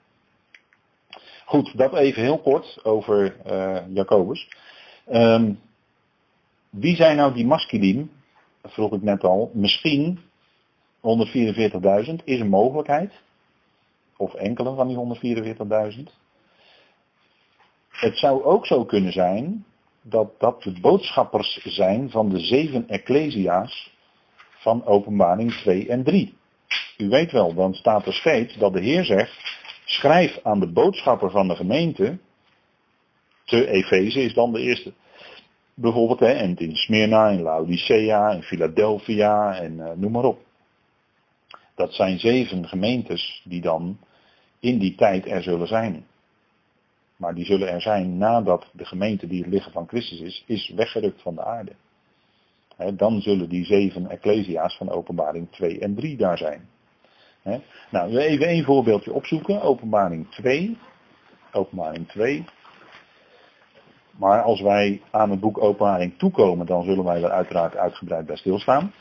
Goed, 1.45 1.77
dat 1.77 1.93
even 1.93 2.21
heel 2.21 2.39
kort 2.39 2.79
over 2.83 3.35
uh, 3.45 3.79
Jacobus. 3.93 4.47
Um, 5.11 5.59
wie 6.69 6.95
zijn 6.95 7.15
nou 7.15 7.33
die 7.33 7.45
masculine? 7.45 8.07
vroeg 8.63 8.93
ik 8.93 9.01
net 9.01 9.23
al. 9.23 9.51
Misschien 9.53 10.19
144.000 11.03 12.23
is 12.23 12.39
een 12.39 12.49
mogelijkheid. 12.49 13.13
Of 14.17 14.33
enkele 14.33 14.75
van 14.75 14.87
die 14.87 14.97
144.000. 15.97 16.03
Het 17.89 18.17
zou 18.17 18.43
ook 18.43 18.65
zo 18.65 18.85
kunnen 18.85 19.11
zijn 19.11 19.65
dat 20.01 20.39
dat 20.39 20.63
de 20.63 20.79
boodschappers 20.81 21.59
zijn 21.63 22.09
van 22.09 22.29
de 22.29 22.39
zeven 22.39 22.89
ecclesia's 22.89 23.91
van 24.49 24.85
openbaring 24.85 25.53
2 25.53 25.89
en 25.89 26.03
3. 26.03 26.33
U 26.97 27.09
weet 27.09 27.31
wel, 27.31 27.53
dan 27.53 27.73
staat 27.73 28.05
er 28.05 28.13
steeds 28.13 28.57
dat 28.57 28.73
de 28.73 28.81
Heer 28.81 29.05
zegt, 29.05 29.61
schrijf 29.85 30.39
aan 30.43 30.59
de 30.59 30.71
boodschapper 30.71 31.31
van 31.31 31.47
de 31.47 31.55
gemeente, 31.55 32.17
te 33.45 33.67
Efeze 33.67 34.21
is 34.21 34.33
dan 34.33 34.51
de 34.51 34.59
eerste. 34.59 34.93
Bijvoorbeeld, 35.73 36.19
hè, 36.19 36.31
en 36.31 36.55
in 36.55 36.75
Smyrna, 36.75 37.29
in 37.29 37.41
Laodicea, 37.41 38.31
in 38.31 38.43
Philadelphia 38.43 39.55
en 39.55 39.73
uh, 39.73 39.91
noem 39.95 40.11
maar 40.11 40.23
op. 40.23 40.39
Dat 41.75 41.93
zijn 41.93 42.19
zeven 42.19 42.67
gemeentes 42.67 43.41
die 43.43 43.61
dan 43.61 43.97
in 44.59 44.79
die 44.79 44.95
tijd 44.95 45.25
er 45.25 45.43
zullen 45.43 45.67
zijn. 45.67 46.05
Maar 47.15 47.35
die 47.35 47.45
zullen 47.45 47.69
er 47.69 47.81
zijn 47.81 48.17
nadat 48.17 48.69
de 48.73 48.85
gemeente 48.85 49.27
die 49.27 49.41
het 49.41 49.51
liggen 49.51 49.71
van 49.71 49.87
Christus 49.87 50.19
is, 50.19 50.43
is 50.47 50.71
weggerukt 50.75 51.21
van 51.21 51.35
de 51.35 51.43
aarde. 51.43 51.71
Dan 52.95 53.21
zullen 53.21 53.49
die 53.49 53.65
zeven 53.65 54.09
ecclesia's 54.09 54.77
van 54.77 54.89
openbaring 54.89 55.51
2 55.51 55.79
en 55.79 55.95
3 55.95 56.17
daar 56.17 56.37
zijn. 56.37 56.67
He, 57.41 57.59
nou, 57.91 58.17
even 58.17 58.47
één 58.47 58.63
voorbeeldje 58.63 59.13
opzoeken. 59.13 59.61
Openbaring 59.61 60.31
2. 60.31 60.77
Openbaring 61.51 62.07
2. 62.07 62.45
Maar 64.17 64.41
als 64.41 64.61
wij 64.61 65.01
aan 65.11 65.29
het 65.29 65.39
boek 65.39 65.63
Openbaring 65.63 66.17
toekomen, 66.17 66.65
dan 66.65 66.83
zullen 66.83 67.03
wij 67.03 67.23
er 67.23 67.31
uiteraard 67.31 67.75
uitgebreid 67.75 68.25
bij 68.25 68.35
stilstaan. 68.35 68.93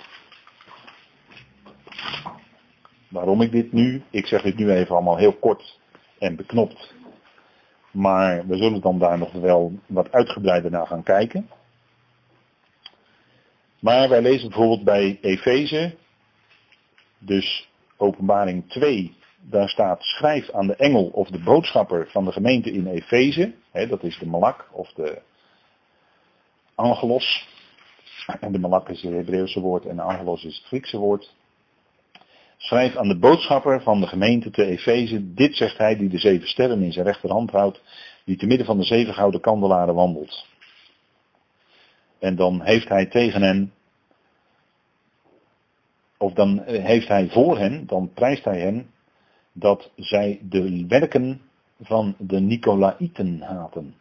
Waarom 3.13 3.43
ik 3.43 3.51
dit 3.51 3.73
nu, 3.73 4.03
ik 4.11 4.27
zeg 4.27 4.43
dit 4.43 4.57
nu 4.57 4.71
even 4.71 4.95
allemaal 4.95 5.17
heel 5.17 5.33
kort 5.33 5.79
en 6.19 6.37
beknopt. 6.37 6.95
Maar 7.91 8.47
we 8.47 8.57
zullen 8.57 8.81
dan 8.81 8.99
daar 8.99 9.19
nog 9.19 9.33
wel 9.33 9.73
wat 9.87 10.13
uitgebreider 10.13 10.71
naar 10.71 10.87
gaan 10.87 11.03
kijken. 11.03 11.49
Maar 13.79 14.09
wij 14.09 14.23
lezen 14.23 14.49
bijvoorbeeld 14.49 14.85
bij 14.85 15.19
Efeze, 15.21 15.95
dus 17.19 17.69
openbaring 17.97 18.69
2, 18.69 19.17
daar 19.41 19.69
staat 19.69 20.03
schrijf 20.03 20.51
aan 20.51 20.67
de 20.67 20.77
engel 20.77 21.05
of 21.05 21.29
de 21.29 21.43
boodschapper 21.43 22.11
van 22.11 22.25
de 22.25 22.33
gemeente 22.33 22.73
in 22.73 22.87
Efeze. 22.87 23.55
dat 23.73 24.03
is 24.03 24.19
de 24.19 24.27
malak 24.27 24.69
of 24.73 24.93
de 24.93 25.23
angelos. 26.75 27.49
En 28.41 28.53
de 28.53 28.59
malak 28.59 28.89
is 28.89 29.03
het 29.03 29.13
Hebreeuwse 29.13 29.61
woord 29.61 29.87
en 29.87 29.99
angelos 29.99 30.45
is 30.45 30.57
het 30.57 30.67
Griekse 30.67 30.99
woord. 30.99 31.35
Schrijf 32.63 32.97
aan 32.97 33.09
de 33.09 33.19
boodschapper 33.19 33.83
van 33.83 34.01
de 34.01 34.07
gemeente 34.07 34.51
te 34.51 34.65
Efeze. 34.65 35.35
Dit 35.35 35.57
zegt 35.57 35.79
hij 35.79 35.97
die 35.97 36.09
de 36.09 36.19
zeven 36.19 36.49
sterren 36.49 36.83
in 36.83 36.93
zijn 36.93 37.07
rechterhand 37.07 37.51
houdt. 37.51 37.83
Die 38.25 38.37
te 38.37 38.47
midden 38.47 38.67
van 38.67 38.79
de 38.79 38.85
zeven 38.85 39.15
gouden 39.15 39.41
kandelaren 39.41 39.95
wandelt. 39.95 40.47
En 42.19 42.37
dan 42.37 42.63
heeft 42.63 42.89
hij 42.89 43.07
tegen 43.07 43.43
hen 43.43 43.73
of 46.23 46.33
dan 46.33 46.63
heeft 46.67 47.09
hij 47.09 47.29
voor 47.29 47.59
hen, 47.59 47.87
dan 47.87 48.11
prijst 48.15 48.45
hij 48.45 48.61
hen 48.61 48.91
dat 49.53 49.91
zij 49.97 50.39
de 50.43 50.87
werken 50.89 51.41
van 51.81 52.15
de 52.19 52.41
Nicolaïten 52.41 53.41
haten. 53.41 53.95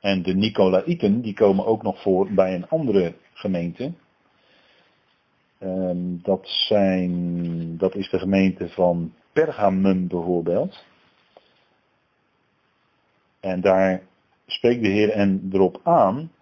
En 0.00 0.22
de 0.22 0.34
Nicolaïten 0.34 1.20
die 1.20 1.34
komen 1.34 1.66
ook 1.66 1.82
nog 1.82 2.02
voor 2.02 2.32
bij 2.32 2.54
een 2.54 2.68
andere 2.68 3.14
gemeente. 3.32 3.92
Um, 5.62 6.20
dat, 6.22 6.48
zijn, 6.48 7.76
dat 7.76 7.94
is 7.94 8.10
de 8.10 8.18
gemeente 8.18 8.68
van 8.68 9.12
Pergamum 9.32 10.08
bijvoorbeeld. 10.08 10.84
En 13.40 13.60
daar 13.60 14.02
spreekt 14.46 14.82
de 14.82 14.88
Heer 14.88 15.10
en 15.10 15.50
erop 15.52 15.80
aan, 15.82 16.32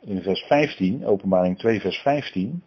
in 0.00 0.22
vers 0.22 0.40
15, 0.40 1.06
openbaring 1.06 1.58
2 1.58 1.80
vers 1.80 1.98
15, 1.98 2.62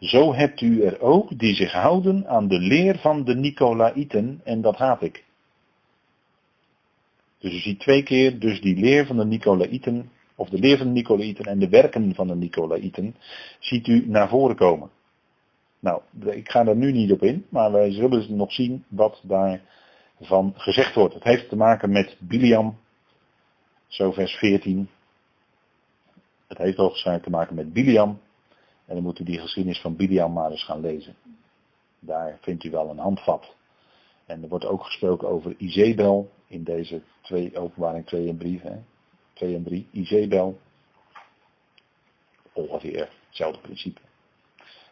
zo 0.00 0.34
hebt 0.34 0.60
u 0.60 0.82
er 0.82 1.00
ook 1.00 1.38
die 1.38 1.54
zich 1.54 1.72
houden 1.72 2.28
aan 2.28 2.48
de 2.48 2.58
leer 2.58 2.98
van 2.98 3.24
de 3.24 3.34
Nicolaïten 3.34 4.40
en 4.44 4.60
dat 4.60 4.76
haat 4.76 5.02
ik. 5.02 5.24
Dus 7.38 7.52
u 7.52 7.58
ziet 7.58 7.80
twee 7.80 8.02
keer 8.02 8.38
dus 8.38 8.60
die 8.60 8.76
leer 8.76 9.06
van 9.06 9.16
de 9.16 9.24
Nicolaïten, 9.24 10.10
of 10.34 10.48
de 10.48 10.58
leer 10.58 10.76
van 10.76 10.86
de 10.86 10.92
Nicolaïten 10.92 11.44
en 11.44 11.58
de 11.58 11.68
werken 11.68 12.14
van 12.14 12.26
de 12.26 12.34
Nicolaïten, 12.34 13.16
ziet 13.58 13.86
u 13.86 14.08
naar 14.08 14.28
voren 14.28 14.56
komen. 14.56 14.90
Nou, 15.78 16.02
ik 16.24 16.50
ga 16.50 16.64
daar 16.64 16.76
nu 16.76 16.92
niet 16.92 17.12
op 17.12 17.22
in, 17.22 17.46
maar 17.48 17.72
wij 17.72 17.92
zullen 17.92 18.36
nog 18.36 18.52
zien 18.52 18.84
wat 18.88 19.22
daarvan 19.22 20.52
gezegd 20.54 20.94
wordt. 20.94 21.14
Het 21.14 21.24
heeft 21.24 21.48
te 21.48 21.56
maken 21.56 21.90
met 21.90 22.16
Biliam, 22.18 22.78
zo 23.86 24.12
vers 24.12 24.32
14. 24.32 24.88
Het 26.46 26.58
heeft 26.58 26.76
hoogstwaarschijnlijk 26.76 27.24
te 27.24 27.30
maken 27.30 27.54
met 27.54 27.72
Biliam. 27.72 28.20
En 28.86 28.94
dan 28.94 29.02
moet 29.02 29.18
u 29.18 29.24
die 29.24 29.38
geschiedenis 29.38 29.80
van 29.80 29.96
Biliam 29.96 30.32
maar 30.32 30.50
eens 30.50 30.64
gaan 30.64 30.80
lezen. 30.80 31.14
Daar 31.98 32.38
vindt 32.40 32.64
u 32.64 32.70
wel 32.70 32.90
een 32.90 32.98
handvat. 32.98 33.54
En 34.26 34.42
er 34.42 34.48
wordt 34.48 34.66
ook 34.66 34.84
gesproken 34.84 35.28
over 35.28 35.54
Izebel 35.56 36.30
in 36.46 36.64
deze 36.64 37.02
twee, 37.22 37.58
openbaring 37.58 38.06
2 38.06 38.28
en 38.28 38.38
3. 38.38 38.60
Hè? 39.34 39.46
2 39.46 39.54
en 39.54 39.64
3. 39.64 39.88
Izebel. 39.90 40.58
Ongeveer 42.52 43.08
hetzelfde 43.26 43.60
principe. 43.60 44.00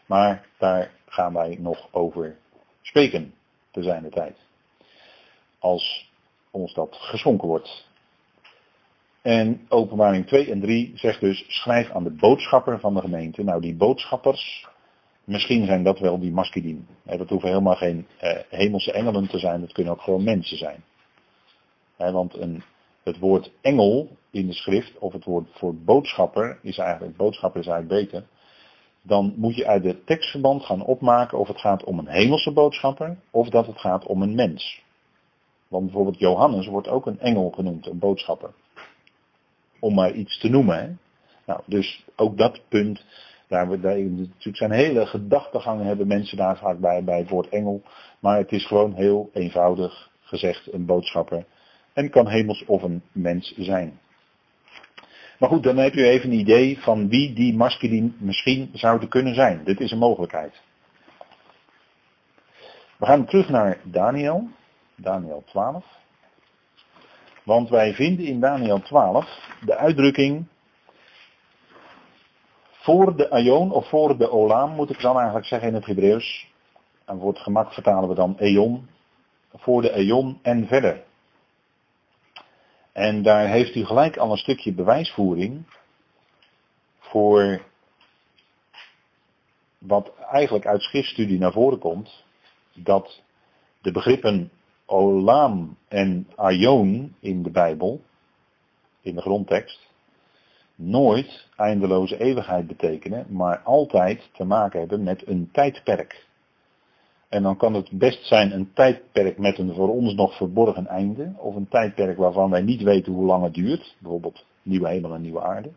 Maar 0.07 0.47
daar 0.59 0.91
gaan 1.07 1.33
wij 1.33 1.57
nog 1.61 1.89
over 1.91 2.37
spreken 2.83 3.35
te 3.71 3.83
zijn 3.83 4.03
de 4.03 4.09
tijd. 4.09 4.37
Als 5.59 6.11
ons 6.51 6.75
dat 6.75 6.97
geschonken 6.97 7.49
wordt. 7.49 7.91
En 9.23 9.67
openbaring 9.69 10.27
2 10.27 10.51
en 10.51 10.61
3 10.61 10.93
zegt 10.95 11.21
dus, 11.21 11.45
schrijf 11.49 11.91
aan 11.91 12.05
de 12.05 12.11
boodschapper 12.11 12.81
van 12.81 12.95
de 12.95 13.01
gemeente. 13.01 13.43
Nou, 13.43 13.61
die 13.61 13.75
boodschappers, 13.75 14.69
misschien 15.25 15.67
zijn 15.67 15.83
dat 15.83 15.99
wel 15.99 16.19
die 16.19 16.33
masculien. 16.33 16.87
Dat 17.05 17.29
hoeven 17.29 17.49
helemaal 17.49 17.77
geen 17.77 18.07
eh, 18.19 18.39
hemelse 18.49 18.93
engelen 18.93 19.29
te 19.29 19.39
zijn, 19.39 19.61
dat 19.61 19.73
kunnen 19.73 19.93
ook 19.93 20.01
gewoon 20.01 20.25
mensen 20.25 20.57
zijn. 20.57 20.85
want 21.97 22.35
een, 22.35 22.63
het 23.03 23.19
woord 23.19 23.53
engel 23.61 24.09
in 24.31 24.47
de 24.47 24.53
schrift, 24.53 24.99
of 24.99 25.13
het 25.13 25.25
woord 25.25 25.49
voor 25.51 25.75
boodschapper, 25.75 26.59
is 26.63 26.79
eigenlijk, 26.79 27.17
boodschapper 27.17 27.61
is 27.61 27.67
eigenlijk 27.67 28.05
beter. 28.05 28.27
Dan 29.03 29.35
moet 29.37 29.57
je 29.57 29.67
uit 29.67 29.83
de 29.83 30.05
tekstverband 30.05 30.65
gaan 30.65 30.85
opmaken 30.85 31.39
of 31.39 31.49
het 31.49 31.61
gaat 31.61 31.85
om 31.85 31.99
een 31.99 32.09
hemelse 32.09 32.53
boodschapper, 32.53 33.17
of 33.31 33.49
dat 33.49 33.67
het 33.67 33.79
gaat 33.79 34.07
om 34.07 34.23
een 34.23 34.35
mens. 34.35 34.83
Want 35.69 35.85
bijvoorbeeld 35.85 36.19
Johannes 36.19 36.67
wordt 36.67 36.89
ook 36.89 37.07
een 37.07 37.21
engel 37.21 37.51
genoemd, 37.51 37.87
een 37.87 37.99
boodschapper 37.99 38.51
om 39.83 39.95
maar 39.95 40.13
iets 40.13 40.39
te 40.39 40.49
noemen. 40.49 40.79
Hè? 40.79 40.91
Nou, 41.47 41.61
dus 41.67 42.05
ook 42.17 42.39
dat 42.39 42.61
punt, 42.69 43.05
daar 43.49 43.69
we 43.69 43.81
daar, 43.81 43.99
natuurlijk 43.99 44.57
zijn 44.57 44.71
hele 44.71 45.07
gedachtegangen 45.07 45.87
hebben 45.87 46.07
mensen 46.07 46.37
daar 46.37 46.57
vaak 46.57 46.79
bij, 46.79 47.05
bij 47.05 47.19
het 47.19 47.29
woord 47.29 47.49
engel. 47.49 47.83
Maar 48.21 48.39
het 48.39 48.53
is 48.53 48.67
gewoon 48.67 48.95
heel 48.95 49.31
eenvoudig 49.33 50.11
gezegd 50.21 50.73
een 50.73 50.87
boodschapper. 50.87 51.45
En 51.93 52.11
kan 52.11 52.29
hemels 52.29 52.65
of 52.65 52.83
een 52.83 53.03
mens 53.13 53.55
zijn. 53.57 54.01
Maar 55.39 55.49
goed, 55.49 55.63
dan 55.63 55.77
heb 55.77 55.95
u 55.95 56.05
even 56.05 56.31
een 56.31 56.39
idee 56.39 56.79
van 56.79 57.09
wie 57.09 57.33
die 57.33 57.55
masculin 57.55 58.17
misschien 58.19 58.71
zouden 58.73 59.09
kunnen 59.09 59.35
zijn. 59.35 59.65
Dit 59.65 59.81
is 59.81 59.91
een 59.91 59.99
mogelijkheid. 59.99 60.61
We 62.99 63.07
gaan 63.07 63.27
terug 63.27 63.49
naar 63.49 63.79
Daniel. 63.85 64.49
Daniel 64.95 65.43
12. 65.47 65.85
Want 67.43 67.69
wij 67.69 67.95
vinden 67.95 68.27
in 68.27 68.41
Daniel 68.41 68.81
12 68.81 69.49
de 69.65 69.77
uitdrukking 69.77 70.47
voor 72.71 73.17
de 73.17 73.31
aion 73.31 73.73
of 73.73 73.89
voor 73.89 74.19
de 74.19 74.31
olam 74.31 74.71
moet 74.71 74.91
ik 74.91 75.01
dan 75.01 75.17
eigenlijk 75.17 75.47
zeggen 75.47 75.69
in 75.69 75.75
het 75.75 75.87
Hebreeuws. 75.87 76.51
En 77.05 77.19
voor 77.19 77.29
het 77.29 77.39
gemak 77.39 77.73
vertalen 77.73 78.09
we 78.09 78.15
dan 78.15 78.39
eon. 78.39 78.89
Voor 79.55 79.83
de 79.83 79.91
eon 79.91 80.39
en 80.43 80.67
verder. 80.67 81.03
En 82.93 83.23
daar 83.23 83.49
heeft 83.49 83.75
u 83.75 83.85
gelijk 83.85 84.17
al 84.17 84.31
een 84.31 84.37
stukje 84.37 84.73
bewijsvoering 84.73 85.65
voor 86.99 87.63
wat 89.79 90.13
eigenlijk 90.19 90.67
uit 90.67 90.83
schriftstudie 90.83 91.39
naar 91.39 91.53
voren 91.53 91.79
komt. 91.79 92.25
Dat 92.75 93.23
de 93.81 93.93
begrippen 93.93 94.51
olam 94.87 95.77
en 95.89 96.29
aion 96.37 97.15
in 97.21 97.43
de 97.43 97.51
Bijbel, 97.51 98.01
in 99.01 99.15
de 99.15 99.21
grondtekst, 99.21 99.91
nooit 100.75 101.49
eindeloze 101.57 102.19
eeuwigheid 102.19 102.67
betekenen, 102.67 103.27
maar 103.29 103.59
altijd 103.59 104.31
te 104.33 104.45
maken 104.45 104.81
hebben 104.81 105.03
met 105.03 105.27
een 105.27 105.49
tijdperk. 105.53 106.27
En 107.33 107.43
dan 107.43 107.57
kan 107.57 107.75
het 107.75 107.91
best 107.91 108.27
zijn 108.27 108.53
een 108.53 108.73
tijdperk 108.73 109.39
met 109.39 109.59
een 109.59 109.75
voor 109.75 109.89
ons 109.89 110.15
nog 110.15 110.37
verborgen 110.37 110.87
einde, 110.87 111.33
of 111.37 111.55
een 111.55 111.69
tijdperk 111.69 112.17
waarvan 112.17 112.51
wij 112.51 112.63
niet 112.63 112.83
weten 112.83 113.13
hoe 113.13 113.27
lang 113.27 113.43
het 113.45 113.55
duurt, 113.55 113.97
bijvoorbeeld 113.99 114.45
nieuwe 114.63 114.89
hemel 114.89 115.15
en 115.15 115.21
nieuwe 115.21 115.43
aarde. 115.43 115.71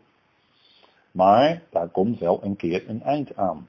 Maar 1.10 1.62
daar 1.70 1.88
komt 1.88 2.18
wel 2.18 2.44
een 2.44 2.56
keer 2.56 2.88
een 2.88 3.02
eind 3.02 3.36
aan. 3.36 3.68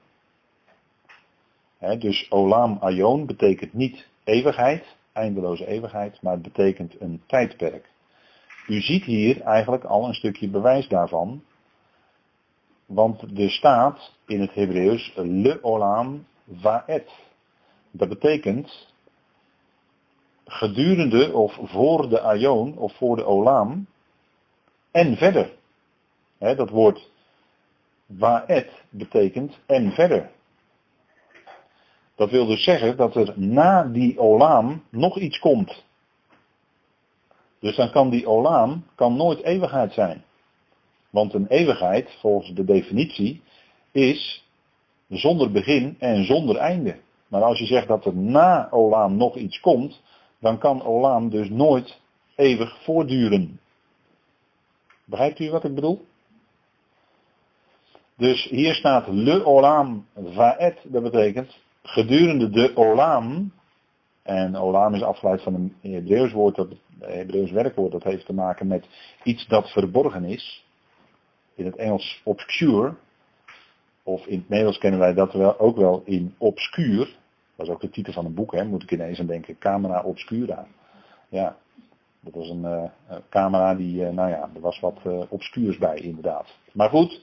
dus 1.98 2.30
olam 2.30 2.76
aion 2.80 3.26
betekent 3.26 3.72
niet 3.72 4.08
eeuwigheid, 4.24 4.96
eindeloze 5.12 5.66
eeuwigheid, 5.66 6.22
maar 6.22 6.32
het 6.32 6.42
betekent 6.42 7.00
een 7.00 7.22
tijdperk. 7.26 7.90
U 8.66 8.80
ziet 8.80 9.04
hier 9.04 9.40
eigenlijk 9.40 9.84
al 9.84 10.06
een 10.06 10.14
stukje 10.14 10.48
bewijs 10.48 10.88
daarvan. 10.88 11.42
Want 12.86 13.38
er 13.38 13.50
staat 13.50 14.12
in 14.26 14.40
het 14.40 14.54
Hebreeuws 14.54 15.12
le 15.16 15.58
olam 15.62 16.26
vaet. 16.60 17.26
Dat 17.90 18.08
betekent 18.08 18.92
gedurende 20.44 21.32
of 21.32 21.58
voor 21.62 22.08
de 22.08 22.20
aion 22.20 22.78
of 22.78 22.96
voor 22.96 23.16
de 23.16 23.24
olam 23.24 23.86
en 24.90 25.16
verder. 25.16 25.50
dat 26.38 26.70
woord 26.70 27.10
vaet 28.18 28.82
betekent 28.90 29.58
en 29.66 29.92
verder. 29.92 30.30
Dat 32.14 32.30
wil 32.30 32.46
dus 32.46 32.64
zeggen 32.64 32.96
dat 32.96 33.16
er 33.16 33.32
na 33.36 33.84
die 33.84 34.18
olaam 34.18 34.82
nog 34.90 35.18
iets 35.18 35.38
komt. 35.38 35.84
Dus 37.60 37.76
dan 37.76 37.90
kan 37.90 38.10
die 38.10 38.26
olaam 38.26 38.84
kan 38.94 39.16
nooit 39.16 39.42
eeuwigheid 39.42 39.92
zijn. 39.92 40.24
Want 41.10 41.34
een 41.34 41.46
eeuwigheid, 41.46 42.16
volgens 42.20 42.54
de 42.54 42.64
definitie, 42.64 43.42
is 43.92 44.44
zonder 45.08 45.50
begin 45.50 45.96
en 45.98 46.24
zonder 46.24 46.56
einde. 46.56 46.96
Maar 47.28 47.42
als 47.42 47.58
je 47.58 47.66
zegt 47.66 47.88
dat 47.88 48.04
er 48.04 48.16
na 48.16 48.70
olaam 48.70 49.16
nog 49.16 49.36
iets 49.36 49.60
komt, 49.60 50.02
dan 50.40 50.58
kan 50.58 50.82
olaam 50.82 51.30
dus 51.30 51.48
nooit 51.48 52.00
eeuwig 52.34 52.82
voortduren. 52.82 53.60
Begrijpt 55.04 55.38
u 55.38 55.50
wat 55.50 55.64
ik 55.64 55.74
bedoel? 55.74 56.06
Dus 58.16 58.44
hier 58.44 58.74
staat 58.74 59.06
le 59.06 59.44
olam 59.44 60.06
vaet, 60.14 60.78
dat 60.82 61.02
betekent 61.02 61.58
gedurende 61.82 62.50
de 62.50 62.76
olam, 62.76 63.52
en 64.22 64.56
olam 64.56 64.94
is 64.94 65.02
afgeleid 65.02 65.42
van 65.42 65.54
een 65.54 65.76
Hebreeuws 65.80 66.32
woord, 66.32 66.56
dat, 66.56 66.68
Hebreeuws 67.00 67.50
werkwoord, 67.50 67.92
dat 67.92 68.04
heeft 68.04 68.26
te 68.26 68.32
maken 68.32 68.66
met 68.66 68.86
iets 69.22 69.46
dat 69.46 69.70
verborgen 69.70 70.24
is. 70.24 70.64
In 71.54 71.64
het 71.64 71.76
Engels 71.76 72.20
obscure, 72.24 72.94
of 74.08 74.26
in 74.26 74.38
het 74.38 74.48
Nederlands 74.48 74.78
kennen 74.78 75.00
wij 75.00 75.14
dat 75.14 75.32
wel, 75.32 75.58
ook 75.58 75.76
wel 75.76 76.02
in 76.04 76.34
obscuur. 76.38 77.16
Dat 77.56 77.66
is 77.66 77.72
ook 77.72 77.80
de 77.80 77.90
titel 77.90 78.12
van 78.12 78.24
een 78.24 78.34
boek, 78.34 78.52
hè, 78.52 78.64
moet 78.64 78.82
ik 78.82 78.92
ineens 78.92 79.20
aan 79.20 79.26
denken, 79.26 79.58
Camera 79.58 80.02
Obscura. 80.02 80.66
Ja, 81.28 81.56
dat 82.20 82.34
was 82.34 82.48
een 82.48 82.62
uh, 82.64 82.84
camera 83.28 83.74
die, 83.74 84.02
uh, 84.02 84.08
nou 84.08 84.30
ja, 84.30 84.50
er 84.54 84.60
was 84.60 84.80
wat 84.80 84.98
uh, 85.06 85.20
obscuurs 85.28 85.78
bij 85.78 85.96
inderdaad. 85.96 86.46
Maar 86.72 86.88
goed, 86.88 87.22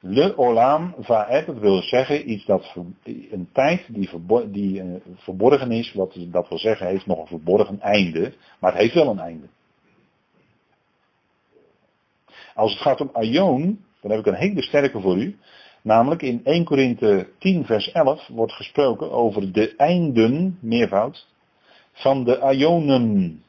Le 0.00 0.36
olam 0.36 0.94
vaet, 0.98 1.46
dat 1.46 1.58
wil 1.58 1.82
zeggen 1.82 2.30
iets 2.30 2.44
dat 2.44 2.76
een 3.04 3.48
tijd 3.52 3.84
die, 3.88 4.10
die 4.50 4.82
verborgen 5.14 5.72
is, 5.72 5.92
wat 5.92 6.16
dat 6.18 6.48
wil 6.48 6.58
zeggen 6.58 6.86
heeft 6.86 7.06
nog 7.06 7.18
een 7.18 7.26
verborgen 7.26 7.80
einde, 7.80 8.32
maar 8.58 8.72
het 8.72 8.80
heeft 8.80 8.94
wel 8.94 9.10
een 9.10 9.18
einde. 9.18 9.46
Als 12.54 12.72
het 12.72 12.80
gaat 12.80 13.00
om 13.00 13.10
aion, 13.12 13.84
dan 14.00 14.10
heb 14.10 14.20
ik 14.20 14.26
een 14.26 14.34
hele 14.34 14.62
sterke 14.62 15.00
voor 15.00 15.16
u. 15.16 15.38
Namelijk 15.82 16.22
in 16.22 16.40
1 16.44 16.64
Korinthe 16.64 17.28
10 17.38 17.64
vers 17.64 17.92
11 17.92 18.28
wordt 18.28 18.52
gesproken 18.52 19.10
over 19.10 19.52
de 19.52 19.76
einden, 19.76 20.58
meervoud, 20.60 21.26
van 21.92 22.24
de 22.24 22.40
aionen. 22.40 23.42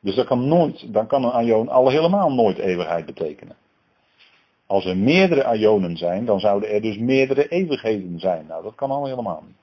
Dus 0.00 0.14
dat 0.14 0.26
kan 0.26 0.48
nooit, 0.48 0.92
dan 0.92 1.06
kan 1.06 1.24
een 1.24 1.30
aion 1.30 1.68
al 1.68 1.88
helemaal 1.88 2.32
nooit 2.32 2.58
eeuwigheid 2.58 3.06
betekenen. 3.06 3.56
Als 4.66 4.84
er 4.84 4.96
meerdere 4.96 5.44
aionen 5.44 5.96
zijn, 5.96 6.24
dan 6.24 6.40
zouden 6.40 6.70
er 6.70 6.82
dus 6.82 6.98
meerdere 6.98 7.48
eeuwigheden 7.48 8.18
zijn. 8.18 8.46
Nou, 8.46 8.62
dat 8.62 8.74
kan 8.74 8.90
al 8.90 9.06
helemaal 9.06 9.42
niet. 9.46 9.56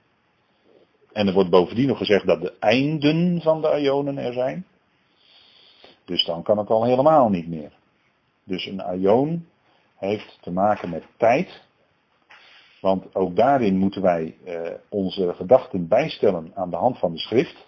En 1.14 1.28
er 1.28 1.34
wordt 1.34 1.49
bovendien 1.49 1.88
nog 1.88 1.97
gezegd 1.97 2.26
dat 2.26 2.41
de 2.41 2.53
einden 2.59 3.41
van 3.41 3.61
de 3.61 3.70
aionen 3.70 4.18
er 4.18 4.34
zijn. 4.34 4.66
Dus 6.05 6.26
dan 6.26 6.43
kan 6.43 6.57
het 6.57 6.70
al 6.70 6.84
helemaal 6.84 7.30
niet 7.30 7.47
meer. 7.47 7.72
Dus 8.44 8.66
een 8.66 8.82
aion 8.82 9.48
heeft 9.98 10.38
te 10.41 10.52
maken 10.52 10.89
met 10.89 11.04
tijd. 11.18 11.62
Want 12.82 13.16
ook 13.16 13.36
daarin 13.36 13.78
moeten 13.78 14.02
wij 14.02 14.36
eh, 14.46 14.72
onze 14.89 15.34
gedachten 15.34 15.88
bijstellen 15.88 16.52
aan 16.56 16.70
de 16.70 16.76
hand 16.76 17.00
van 17.00 17.12
de 17.12 17.20
schrift. 17.20 17.68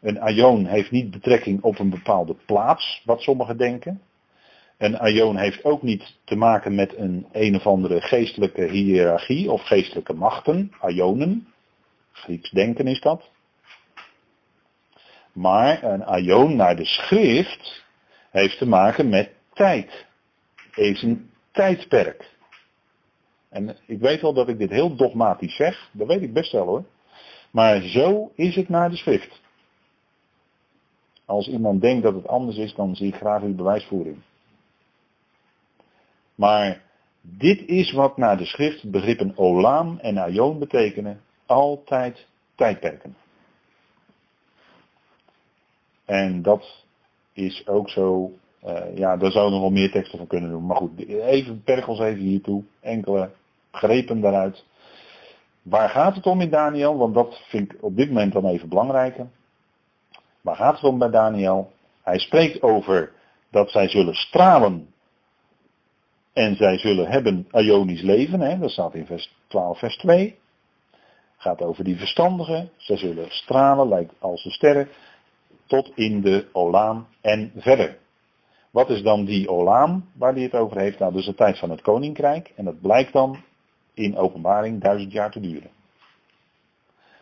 Een 0.00 0.20
aion 0.20 0.66
heeft 0.66 0.90
niet 0.90 1.10
betrekking 1.10 1.62
op 1.62 1.78
een 1.78 1.90
bepaalde 1.90 2.34
plaats, 2.46 3.02
wat 3.04 3.20
sommigen 3.20 3.56
denken. 3.56 4.02
Een 4.78 4.98
aion 4.98 5.36
heeft 5.36 5.64
ook 5.64 5.82
niet 5.82 6.18
te 6.24 6.36
maken 6.36 6.74
met 6.74 6.96
een 6.96 7.26
een 7.32 7.56
of 7.56 7.66
andere 7.66 8.00
geestelijke 8.00 8.62
hiërarchie 8.62 9.50
of 9.50 9.62
geestelijke 9.62 10.14
machten, 10.14 10.72
aionen. 10.80 11.46
Grieks 12.12 12.50
denken 12.50 12.86
is 12.86 13.00
dat. 13.00 13.30
Maar 15.32 15.82
een 15.82 16.04
aion 16.04 16.56
naar 16.56 16.76
de 16.76 16.84
schrift 16.84 17.84
heeft 18.30 18.58
te 18.58 18.66
maken 18.66 19.08
met 19.08 19.30
tijd. 19.52 20.06
Is 20.74 21.02
een 21.02 21.30
tijdperk. 21.50 22.30
En 23.48 23.76
ik 23.86 24.00
weet 24.00 24.20
wel 24.20 24.32
dat 24.32 24.48
ik 24.48 24.58
dit 24.58 24.70
heel 24.70 24.96
dogmatisch 24.96 25.56
zeg, 25.56 25.90
dat 25.92 26.06
weet 26.06 26.22
ik 26.22 26.32
best 26.32 26.52
wel 26.52 26.66
hoor. 26.66 26.84
Maar 27.50 27.80
zo 27.80 28.32
is 28.34 28.56
het 28.56 28.68
naar 28.68 28.90
de 28.90 28.96
schrift. 28.96 29.40
Als 31.24 31.48
iemand 31.48 31.80
denkt 31.80 32.02
dat 32.02 32.14
het 32.14 32.26
anders 32.26 32.56
is, 32.56 32.74
dan 32.74 32.96
zie 32.96 33.08
ik 33.08 33.14
graag 33.14 33.42
uw 33.42 33.54
bewijsvoering. 33.54 34.22
Maar 36.34 36.82
dit 37.20 37.68
is 37.68 37.92
wat 37.92 38.16
naar 38.16 38.36
de 38.36 38.44
schrift 38.44 38.90
begrippen 38.90 39.32
olaam 39.36 39.98
en 39.98 40.18
aion 40.18 40.58
betekenen. 40.58 41.20
Altijd 41.46 42.26
tijdperken. 42.54 43.16
En 46.04 46.42
dat 46.42 46.84
is 47.32 47.66
ook 47.66 47.90
zo, 47.90 48.32
uh, 48.66 48.96
ja, 48.96 49.16
daar 49.16 49.30
zouden 49.30 49.44
we 49.44 49.60
nog 49.60 49.60
wel 49.60 49.80
meer 49.80 49.90
teksten 49.90 50.18
van 50.18 50.26
kunnen 50.26 50.50
doen. 50.50 50.66
Maar 50.66 50.76
goed, 50.76 51.06
even 51.08 51.62
perkels 51.62 51.98
even 51.98 52.22
hiertoe. 52.22 52.62
Enkele 52.80 53.30
grepen 53.70 54.20
daaruit. 54.20 54.64
Waar 55.62 55.88
gaat 55.88 56.14
het 56.14 56.26
om 56.26 56.40
in 56.40 56.50
Daniel? 56.50 56.96
Want 56.96 57.14
dat 57.14 57.40
vind 57.48 57.72
ik 57.72 57.82
op 57.82 57.96
dit 57.96 58.08
moment 58.08 58.32
dan 58.32 58.46
even 58.46 58.68
belangrijker. 58.68 59.26
Waar 60.40 60.56
gaat 60.56 60.74
het 60.74 60.84
om 60.84 60.98
bij 60.98 61.10
Daniel? 61.10 61.72
Hij 62.02 62.18
spreekt 62.18 62.62
over 62.62 63.12
dat 63.50 63.70
zij 63.70 63.88
zullen 63.88 64.14
stralen 64.14 64.88
en 66.32 66.56
zij 66.56 66.78
zullen 66.78 67.10
hebben 67.10 67.48
Ionisch 67.52 68.02
leven. 68.02 68.40
Hè? 68.40 68.58
Dat 68.58 68.70
staat 68.70 68.94
in 68.94 69.06
vers 69.06 69.34
12, 69.46 69.78
vers 69.78 69.96
2. 69.96 70.38
Gaat 71.36 71.62
over 71.62 71.84
die 71.84 71.96
verstandigen. 71.96 72.70
Zij 72.76 72.96
zullen 72.96 73.30
stralen, 73.30 73.88
lijkt 73.88 74.14
als 74.18 74.42
de 74.42 74.50
sterren, 74.50 74.88
tot 75.66 75.92
in 75.94 76.20
de 76.20 76.48
Olaam 76.52 77.06
en 77.20 77.52
verder. 77.56 77.98
Wat 78.72 78.90
is 78.90 79.02
dan 79.02 79.24
die 79.24 79.48
Olaam 79.48 80.04
waar 80.12 80.32
hij 80.32 80.42
het 80.42 80.54
over 80.54 80.78
heeft? 80.78 80.98
Nou, 80.98 81.18
is 81.18 81.24
de 81.24 81.34
tijd 81.34 81.58
van 81.58 81.70
het 81.70 81.80
koninkrijk. 81.80 82.52
En 82.56 82.64
dat 82.64 82.80
blijkt 82.80 83.12
dan 83.12 83.36
in 83.94 84.16
openbaring 84.16 84.80
duizend 84.82 85.12
jaar 85.12 85.30
te 85.30 85.40
duren. 85.40 85.70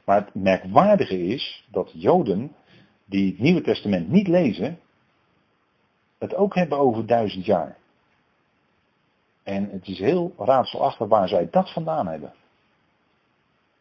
Maar 0.05 0.25
het 0.25 0.35
merkwaardige 0.35 1.27
is 1.27 1.67
dat 1.71 1.91
Joden 1.95 2.55
die 3.05 3.31
het 3.31 3.39
Nieuwe 3.39 3.61
Testament 3.61 4.09
niet 4.09 4.29
lezen, 4.29 4.79
het 6.19 6.35
ook 6.35 6.55
hebben 6.55 6.79
over 6.79 7.07
duizend 7.07 7.45
jaar. 7.45 7.77
En 9.43 9.71
het 9.71 9.89
is 9.89 9.99
heel 9.99 10.35
raadselachtig 10.39 11.09
waar 11.09 11.29
zij 11.29 11.49
dat 11.51 11.73
vandaan 11.73 12.07
hebben. 12.07 12.33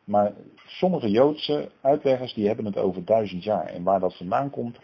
Maar 0.03 0.33
sommige 0.65 1.09
Joodse 1.09 1.71
uitleggers 1.81 2.33
die 2.33 2.47
hebben 2.47 2.65
het 2.65 2.77
over 2.77 3.05
duizend 3.05 3.43
jaar. 3.43 3.65
En 3.65 3.83
waar 3.83 3.99
dat 3.99 4.17
vandaan 4.17 4.49
komt, 4.49 4.79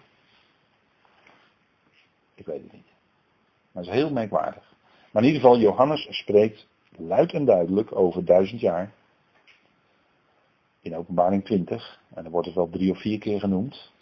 ik 2.35 2.45
weet 2.45 2.61
het 2.61 2.71
niet. 2.71 2.93
Maar 3.71 3.83
het 3.83 3.93
is 3.93 3.99
heel 3.99 4.11
merkwaardig. 4.11 4.73
Maar 5.11 5.23
in 5.23 5.27
ieder 5.27 5.41
geval, 5.41 5.59
Johannes 5.59 6.07
spreekt 6.09 6.67
luid 6.97 7.33
en 7.33 7.45
duidelijk 7.45 7.95
over 7.95 8.25
duizend 8.25 8.61
jaar. 8.61 8.93
In 10.81 10.95
openbaring 10.95 11.45
20. 11.45 11.99
En 12.13 12.23
dan 12.23 12.31
wordt 12.31 12.47
het 12.47 12.55
wel 12.55 12.69
drie 12.69 12.91
of 12.91 13.01
vier 13.01 13.19
keer 13.19 13.39
genoemd. 13.39 13.93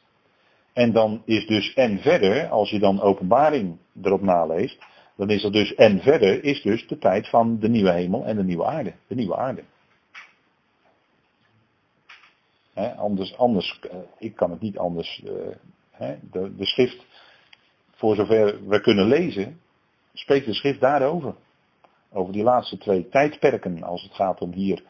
En 0.74 0.92
dan 0.92 1.22
is 1.26 1.48
dus 1.48 1.74
en 1.74 2.00
verder, 2.00 2.50
als 2.50 2.70
je 2.70 2.80
dan 2.80 3.02
openbaring 3.02 3.78
erop 4.02 4.22
naleest, 4.22 4.86
dan 5.16 5.30
is 5.30 5.44
er 5.44 5.52
dus 5.52 5.76
en 5.76 6.00
verder 6.00 6.44
is 6.44 6.62
dus 6.62 6.88
de 6.88 6.98
tijd 6.98 7.30
van 7.30 7.60
de 7.60 7.70
nieuwe 7.70 7.92
hemel 7.92 8.26
en 8.26 8.36
de 8.36 8.44
nieuwe 8.44 8.66
aarde. 8.66 8.94
De 9.08 9.16
nieuwe 9.16 9.36
aarde. 9.36 9.64
anders, 12.98 13.38
anders, 13.38 13.80
eh, 13.80 13.98
ik 14.18 14.36
kan 14.36 14.52
het 14.52 14.62
niet 14.62 14.78
anders. 14.78 15.24
Uh, 15.24 16.10
de, 16.32 16.56
de 16.56 16.66
schrift, 16.66 17.06
voor 18.04 18.16
zover 18.16 18.68
we 18.68 18.82
kunnen 18.82 19.08
lezen, 19.08 19.60
spreekt 20.14 20.46
de 20.46 20.54
schrift 20.54 20.80
daarover. 20.80 21.36
Over 22.12 22.34
die 22.34 22.44
laatste 22.44 22.78
twee 22.78 23.10
tijdperken, 23.10 23.84
als 23.84 24.04
het 24.04 24.14
gaat 24.14 24.42
om 24.42 24.52
hier 24.52 24.84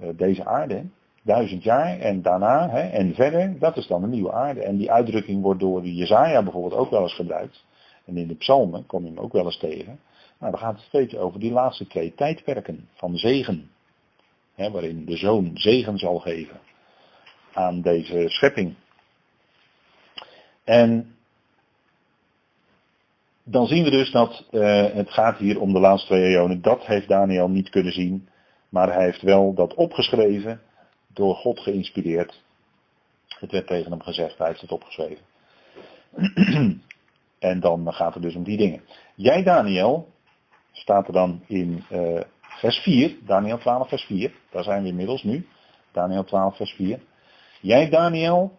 uh, 0.00 0.08
deze 0.16 0.44
aarde. 0.44 0.84
Duizend 1.22 1.62
jaar 1.62 1.98
en 1.98 2.22
daarna 2.22 2.68
hè, 2.70 2.80
en 2.80 3.14
verder, 3.14 3.58
dat 3.58 3.76
is 3.76 3.86
dan 3.86 4.00
de 4.00 4.06
nieuwe 4.06 4.32
aarde. 4.32 4.62
En 4.62 4.76
die 4.76 4.92
uitdrukking 4.92 5.42
wordt 5.42 5.60
door 5.60 5.86
Jezaja 5.86 6.42
bijvoorbeeld 6.42 6.80
ook 6.80 6.90
wel 6.90 7.02
eens 7.02 7.14
gebruikt. 7.14 7.64
En 8.04 8.16
in 8.16 8.28
de 8.28 8.34
psalmen 8.34 8.86
kom 8.86 9.02
je 9.02 9.08
hem 9.08 9.18
ook 9.18 9.32
wel 9.32 9.44
eens 9.44 9.58
tegen. 9.58 9.98
Nou, 10.38 10.52
dan 10.52 10.60
gaat 10.60 10.74
het 10.74 10.84
steeds 10.84 11.16
over 11.16 11.40
die 11.40 11.52
laatste 11.52 11.86
twee 11.86 12.14
tijdperken 12.14 12.88
van 12.94 13.16
zegen. 13.16 13.70
Hè, 14.54 14.70
waarin 14.70 15.04
de 15.04 15.16
zoon 15.16 15.50
zegen 15.54 15.98
zal 15.98 16.18
geven 16.18 16.60
aan 17.52 17.80
deze 17.80 18.28
schepping. 18.28 18.74
En 20.64 21.15
dan 23.48 23.66
zien 23.66 23.84
we 23.84 23.90
dus 23.90 24.10
dat 24.10 24.44
uh, 24.50 24.84
het 24.92 25.10
gaat 25.10 25.38
hier 25.38 25.60
om 25.60 25.72
de 25.72 25.78
laatste 25.78 26.06
twee 26.06 26.22
eonen. 26.22 26.62
Dat 26.62 26.86
heeft 26.86 27.08
Daniel 27.08 27.48
niet 27.48 27.70
kunnen 27.70 27.92
zien. 27.92 28.28
Maar 28.68 28.92
hij 28.92 29.04
heeft 29.04 29.22
wel 29.22 29.54
dat 29.54 29.74
opgeschreven, 29.74 30.60
door 31.12 31.34
God 31.34 31.60
geïnspireerd. 31.60 32.42
Het 33.28 33.50
werd 33.50 33.66
tegen 33.66 33.90
hem 33.90 34.02
gezegd, 34.02 34.38
hij 34.38 34.46
heeft 34.46 34.60
het 34.60 34.72
opgeschreven. 34.72 35.24
En 37.38 37.60
dan 37.60 37.92
gaat 37.92 38.14
het 38.14 38.22
dus 38.22 38.34
om 38.34 38.42
die 38.42 38.56
dingen. 38.56 38.80
Jij 39.14 39.42
Daniel, 39.42 40.08
staat 40.72 41.06
er 41.06 41.12
dan 41.12 41.42
in 41.46 41.84
uh, 41.90 42.20
vers 42.40 42.78
4, 42.78 43.16
Daniel 43.26 43.58
12 43.58 43.88
vers 43.88 44.02
4, 44.02 44.32
daar 44.50 44.62
zijn 44.62 44.82
we 44.82 44.88
inmiddels 44.88 45.22
nu, 45.22 45.46
Daniel 45.92 46.24
12 46.24 46.56
vers 46.56 46.72
4. 46.72 47.00
Jij 47.60 47.88
Daniel, 47.88 48.58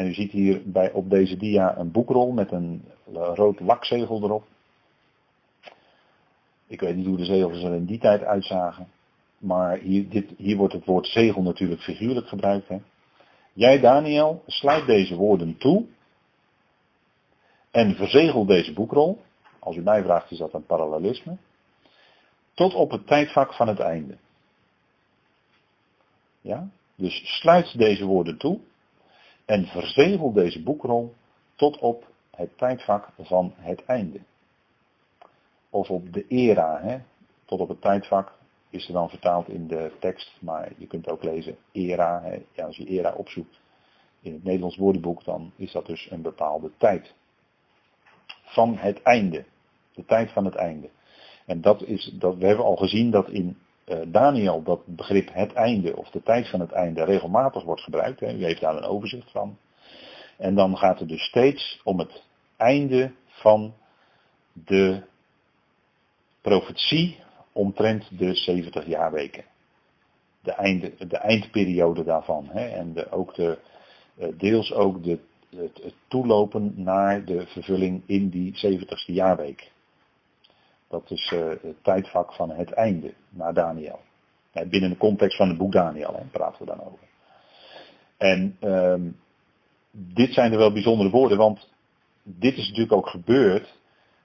en 0.00 0.06
u 0.06 0.14
ziet 0.14 0.32
hier 0.32 0.62
bij, 0.64 0.92
op 0.92 1.10
deze 1.10 1.36
dia 1.36 1.78
een 1.78 1.90
boekrol 1.90 2.32
met 2.32 2.52
een 2.52 2.84
rood 3.12 3.60
lakzegel 3.60 4.22
erop. 4.22 4.44
Ik 6.66 6.80
weet 6.80 6.96
niet 6.96 7.06
hoe 7.06 7.16
de 7.16 7.24
zegels 7.24 7.62
er 7.62 7.74
in 7.74 7.84
die 7.84 7.98
tijd 7.98 8.22
uitzagen. 8.22 8.88
Maar 9.38 9.78
hier, 9.78 10.08
dit, 10.08 10.30
hier 10.36 10.56
wordt 10.56 10.72
het 10.72 10.84
woord 10.84 11.06
zegel 11.06 11.42
natuurlijk 11.42 11.80
figuurlijk 11.80 12.28
gebruikt. 12.28 12.70
Jij 13.52 13.80
Daniel, 13.80 14.42
sluit 14.46 14.86
deze 14.86 15.16
woorden 15.16 15.56
toe 15.56 15.86
en 17.70 17.94
verzegel 17.94 18.44
deze 18.44 18.72
boekrol, 18.72 19.20
als 19.58 19.76
u 19.76 19.82
mij 19.82 20.02
vraagt 20.02 20.30
is 20.30 20.38
dat 20.38 20.54
een 20.54 20.66
parallelisme, 20.66 21.36
tot 22.54 22.74
op 22.74 22.90
het 22.90 23.06
tijdvak 23.06 23.54
van 23.54 23.68
het 23.68 23.78
einde. 23.78 24.16
Ja? 26.40 26.68
Dus 26.94 27.38
sluit 27.38 27.78
deze 27.78 28.04
woorden 28.04 28.38
toe 28.38 28.60
en 29.50 29.66
verzegel 29.66 30.32
deze 30.32 30.62
boekrol 30.62 31.14
tot 31.54 31.78
op 31.78 32.08
het 32.30 32.58
tijdvak 32.58 33.08
van 33.18 33.54
het 33.56 33.84
einde. 33.84 34.20
Of 35.70 35.90
op 35.90 36.12
de 36.12 36.24
era, 36.28 36.80
hè? 36.80 36.98
tot 37.44 37.60
op 37.60 37.68
het 37.68 37.80
tijdvak 37.80 38.32
is 38.68 38.86
er 38.86 38.92
dan 38.92 39.08
vertaald 39.08 39.48
in 39.48 39.66
de 39.66 39.92
tekst, 39.98 40.36
maar 40.40 40.72
je 40.76 40.86
kunt 40.86 41.08
ook 41.08 41.22
lezen 41.22 41.56
era. 41.72 42.22
Hè? 42.22 42.64
Als 42.64 42.76
je 42.76 42.84
era 42.84 43.12
opzoekt 43.12 43.60
in 44.20 44.32
het 44.32 44.44
Nederlands 44.44 44.76
woordenboek, 44.76 45.24
dan 45.24 45.52
is 45.56 45.72
dat 45.72 45.86
dus 45.86 46.10
een 46.10 46.22
bepaalde 46.22 46.70
tijd 46.76 47.14
van 48.42 48.76
het 48.76 49.02
einde. 49.02 49.44
De 49.94 50.04
tijd 50.04 50.32
van 50.32 50.44
het 50.44 50.54
einde. 50.54 50.90
En 51.46 51.60
dat 51.60 51.82
is, 51.82 52.14
dat, 52.18 52.36
we 52.36 52.46
hebben 52.46 52.64
al 52.64 52.76
gezien 52.76 53.10
dat 53.10 53.28
in 53.28 53.58
Daniel 54.06 54.62
dat 54.62 54.86
begrip 54.86 55.28
het 55.32 55.52
einde 55.52 55.96
of 55.96 56.10
de 56.10 56.22
tijd 56.22 56.48
van 56.48 56.60
het 56.60 56.72
einde 56.72 57.04
regelmatig 57.04 57.62
wordt 57.62 57.82
gebruikt. 57.82 58.20
Hè. 58.20 58.32
U 58.34 58.44
heeft 58.44 58.60
daar 58.60 58.76
een 58.76 58.84
overzicht 58.84 59.30
van. 59.30 59.58
En 60.36 60.54
dan 60.54 60.76
gaat 60.76 60.98
het 60.98 61.08
dus 61.08 61.22
steeds 61.22 61.80
om 61.84 61.98
het 61.98 62.22
einde 62.56 63.12
van 63.26 63.74
de 64.52 65.02
profetie 66.40 67.18
omtrent 67.52 68.18
de 68.18 68.34
70 68.34 68.86
jaarweken. 68.86 69.44
De, 70.42 70.52
einde, 70.52 70.92
de 71.08 71.16
eindperiode 71.16 72.04
daarvan. 72.04 72.48
Hè. 72.48 72.66
En 72.68 73.10
ook 73.10 73.34
de, 73.34 73.58
uh, 74.18 74.28
deels 74.38 74.72
ook 74.72 75.04
de 75.04 75.18
het, 75.56 75.82
het 75.82 75.94
toelopen 76.08 76.72
naar 76.76 77.24
de 77.24 77.46
vervulling 77.46 78.02
in 78.06 78.28
die 78.28 78.54
70ste 78.66 79.12
jaarweek. 79.12 79.70
Dat 80.90 81.10
is 81.10 81.32
uh, 81.34 81.48
het 81.48 81.84
tijdvak 81.84 82.32
van 82.32 82.50
het 82.50 82.72
einde 82.72 83.14
naar 83.28 83.54
Daniel. 83.54 84.00
binnen 84.52 84.90
de 84.90 84.96
context 84.96 85.36
van 85.36 85.48
het 85.48 85.58
boek 85.58 85.72
Daniel 85.72 86.26
praten 86.30 86.58
we 86.58 86.66
dan 86.66 86.80
over. 86.80 87.08
En 88.16 88.56
um, 88.60 89.16
dit 89.90 90.32
zijn 90.32 90.52
er 90.52 90.58
wel 90.58 90.72
bijzondere 90.72 91.10
woorden, 91.10 91.38
want 91.38 91.68
dit 92.22 92.56
is 92.56 92.66
natuurlijk 92.66 92.92
ook 92.92 93.08
gebeurd. 93.08 93.78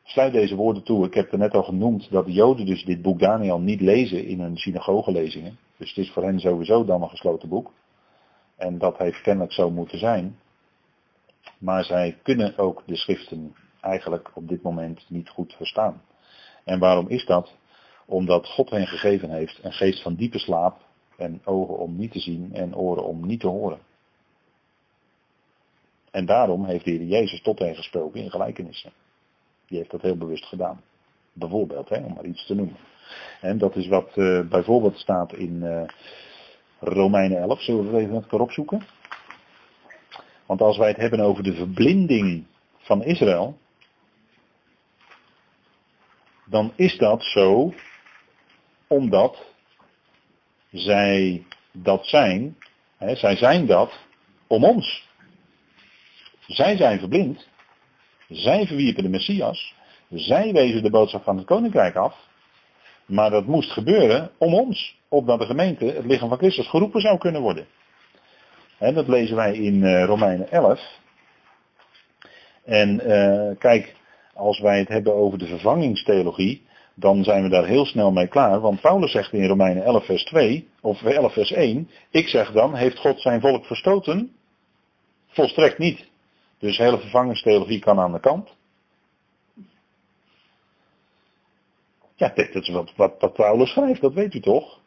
Sluit 0.04 0.34
deze 0.34 0.56
woorden 0.56 0.84
toe. 0.84 1.06
Ik 1.06 1.14
heb 1.14 1.32
er 1.32 1.38
net 1.38 1.54
al 1.54 1.64
genoemd 1.64 2.12
dat 2.12 2.26
de 2.26 2.32
Joden 2.32 2.66
dus 2.66 2.84
dit 2.84 3.02
boek 3.02 3.20
Daniel 3.20 3.60
niet 3.60 3.82
lezen 3.82 4.26
in 4.26 4.40
hun 4.40 4.58
synagogelezingen. 4.58 5.58
Dus 5.78 5.90
het 5.90 5.98
is 5.98 6.12
voor 6.12 6.24
hen 6.24 6.40
sowieso 6.40 6.86
dan 6.86 7.02
een 7.02 7.10
gesloten 7.10 7.50
boek. 7.50 7.72
En 8.56 8.78
dat 8.78 8.98
heeft 8.98 9.22
kennelijk 9.22 9.54
zo 9.54 9.70
moeten 9.72 10.00
zijn. 10.00 10.40
Maar 11.58 11.84
zij 11.84 12.18
kunnen 12.24 12.58
ook 12.58 12.84
de 12.86 12.96
schriften 12.96 13.56
eigenlijk 13.82 14.32
op 14.34 14.48
dit 14.48 14.62
moment 14.62 15.06
niet 15.10 15.30
goed 15.30 15.54
verstaan. 15.54 16.02
En 16.66 16.80
waarom 16.80 17.08
is 17.08 17.26
dat? 17.26 17.54
Omdat 18.06 18.48
God 18.48 18.70
hen 18.70 18.88
gegeven 18.88 19.30
heeft 19.30 19.60
een 19.64 19.74
geest 19.74 20.02
van 20.02 20.16
diepe 20.16 20.40
slaap 20.40 20.78
en 21.18 21.42
ogen 21.44 21.78
om 21.78 21.96
niet 21.96 22.12
te 22.12 22.20
zien 22.20 22.54
en 22.54 22.76
oren 22.76 23.06
om 23.06 23.26
niet 23.26 23.40
te 23.40 23.48
horen. 23.48 23.80
En 26.12 26.26
daarom 26.26 26.66
heeft 26.66 26.86
de 26.86 26.92
Heer 26.92 27.04
Jezus 27.04 27.42
tot 27.42 27.60
hen 27.60 27.76
gesproken 27.76 28.22
in 28.22 28.30
gelijkenissen. 28.30 28.92
Die 29.68 29.78
heeft 29.78 29.92
dat 29.92 30.02
heel 30.02 30.18
bewust 30.18 30.46
gedaan. 30.46 30.82
Bijvoorbeeld, 31.34 31.90
hè, 31.90 31.98
om 31.98 32.14
maar 32.14 32.26
iets 32.26 32.46
te 32.46 32.56
noemen. 32.56 32.78
En 33.42 33.58
dat 33.58 33.76
is 33.76 33.88
wat 33.88 34.12
uh, 34.16 34.48
bijvoorbeeld 34.50 34.98
staat 34.98 35.34
in 35.34 35.54
uh, 35.64 35.84
Romeinen 36.80 37.38
11. 37.38 37.62
Zullen 37.62 37.84
we 37.84 37.96
het 37.96 38.02
even 38.02 38.16
elkaar 38.16 38.40
opzoeken? 38.40 38.82
Want 40.46 40.62
als 40.62 40.78
wij 40.78 40.88
het 40.88 40.98
hebben 40.98 41.20
over 41.20 41.44
de 41.44 41.54
verblinding 41.54 42.46
van 42.78 43.04
Israël, 43.04 43.58
dan 46.46 46.74
is 46.76 46.98
dat 46.98 47.24
zo 47.24 47.74
omdat 48.88 49.46
zij 50.72 51.44
dat 51.72 52.06
zijn, 52.06 52.58
hè, 52.98 53.16
zij 53.16 53.36
zijn 53.36 53.66
dat 53.66 54.00
om 54.48 54.64
ons. 54.64 55.08
Zij 56.48 56.78
zijn 56.78 57.00
verblind, 57.00 57.48
zij 58.30 58.66
verwierpen 58.68 59.04
de 59.04 59.10
Messias, 59.10 59.74
zij 60.10 60.52
wezen 60.54 60.84
de 60.84 60.90
boodschap 60.90 61.24
van 61.24 61.38
het 61.38 61.46
koninkrijk 61.46 61.96
af, 61.96 62.16
maar 63.06 63.30
dat 63.30 63.46
moest 63.46 63.72
gebeuren 63.72 64.32
om 64.38 64.54
ons, 64.54 65.00
opdat 65.08 65.40
de 65.40 65.46
gemeente, 65.46 65.86
het 65.86 66.06
lichaam 66.06 66.30
van 66.30 66.38
Christus, 66.38 66.70
geroepen 66.70 67.02
zou 67.02 67.18
kunnen 67.18 67.42
worden. 67.42 67.68
En 68.78 68.94
dat 68.94 69.08
lezen 69.08 69.36
wij 69.36 69.54
in 69.54 69.76
uh, 69.76 70.04
Romeinen 70.04 70.52
11. 70.52 70.82
En 72.64 73.10
uh, 73.10 73.58
kijk, 73.58 73.96
als 74.36 74.60
wij 74.60 74.80
het 74.80 74.88
hebben 74.88 75.14
over 75.14 75.38
de 75.38 75.48
vervangingstheologie, 75.48 76.62
dan 76.94 77.24
zijn 77.24 77.44
we 77.44 77.50
daar 77.50 77.66
heel 77.66 77.86
snel 77.86 78.12
mee 78.12 78.28
klaar. 78.28 78.60
Want 78.60 78.82
Paulus 78.82 79.12
zegt 79.12 79.34
in 79.34 79.48
Romeinen 79.48 79.84
11 79.84 80.06
vers 80.06 80.24
2, 80.24 80.68
of 80.82 81.04
11 81.04 81.34
vers 81.34 81.52
1, 81.52 81.90
ik 82.10 82.28
zeg 82.28 82.52
dan, 82.52 82.76
heeft 82.76 83.00
God 83.00 83.22
zijn 83.22 83.42
volk 83.42 83.66
verstoten? 83.66 84.36
Volstrekt 85.28 85.78
niet. 85.78 86.06
Dus 86.60 86.78
hele 86.78 87.00
vervangingstheologie 87.00 87.80
kan 87.80 88.00
aan 88.00 88.12
de 88.12 88.20
kant. 88.20 88.56
Ja, 92.16 92.32
dat 92.36 92.56
is 92.56 92.70
wat, 92.70 92.94
wat, 92.96 93.34
Paulus 93.34 93.70
schrijft, 93.70 94.02
dat 94.02 94.14
weet 94.14 94.34
u 94.34 94.40
toch? 94.40 94.80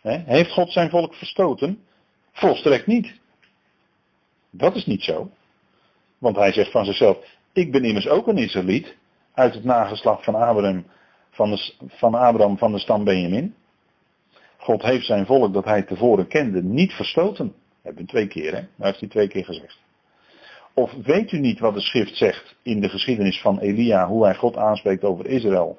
He? 0.00 0.22
Heeft 0.26 0.52
God 0.52 0.72
zijn 0.72 0.90
volk 0.90 1.14
verstoten? 1.14 1.84
Volstrekt 2.32 2.86
niet. 2.86 3.20
Dat 4.50 4.74
is 4.74 4.86
niet 4.86 5.02
zo. 5.02 5.30
Want 6.18 6.36
hij 6.36 6.52
zegt 6.52 6.70
van 6.70 6.84
zichzelf, 6.84 7.18
ik 7.54 7.72
ben 7.72 7.84
immers 7.84 8.08
ook 8.08 8.26
een 8.26 8.38
Israëliet 8.38 8.96
uit 9.34 9.54
het 9.54 9.64
nageslacht 9.64 10.24
van 10.24 10.34
Abraham 10.34 10.84
van, 11.30 11.50
de, 11.50 11.72
van 11.86 12.14
Abraham 12.14 12.58
van 12.58 12.72
de 12.72 12.78
stam 12.78 13.04
Benjamin. 13.04 13.54
God 14.56 14.82
heeft 14.82 15.06
zijn 15.06 15.26
volk 15.26 15.52
dat 15.52 15.64
hij 15.64 15.82
tevoren 15.82 16.26
kende 16.26 16.62
niet 16.62 16.92
verstoten. 16.92 17.54
Hebben 17.82 18.02
we 18.02 18.08
twee 18.08 18.26
keer, 18.26 18.54
hè? 18.54 18.60
Dat 18.60 18.86
heeft 18.86 19.00
hij 19.00 19.08
twee 19.08 19.28
keer 19.28 19.44
gezegd. 19.44 19.78
Of 20.74 20.92
weet 21.02 21.32
u 21.32 21.38
niet 21.38 21.58
wat 21.58 21.74
de 21.74 21.80
schrift 21.80 22.16
zegt 22.16 22.56
in 22.62 22.80
de 22.80 22.88
geschiedenis 22.88 23.40
van 23.40 23.58
Elia, 23.58 24.06
hoe 24.06 24.24
hij 24.24 24.34
God 24.34 24.56
aanspreekt 24.56 25.04
over 25.04 25.26
Israël. 25.26 25.78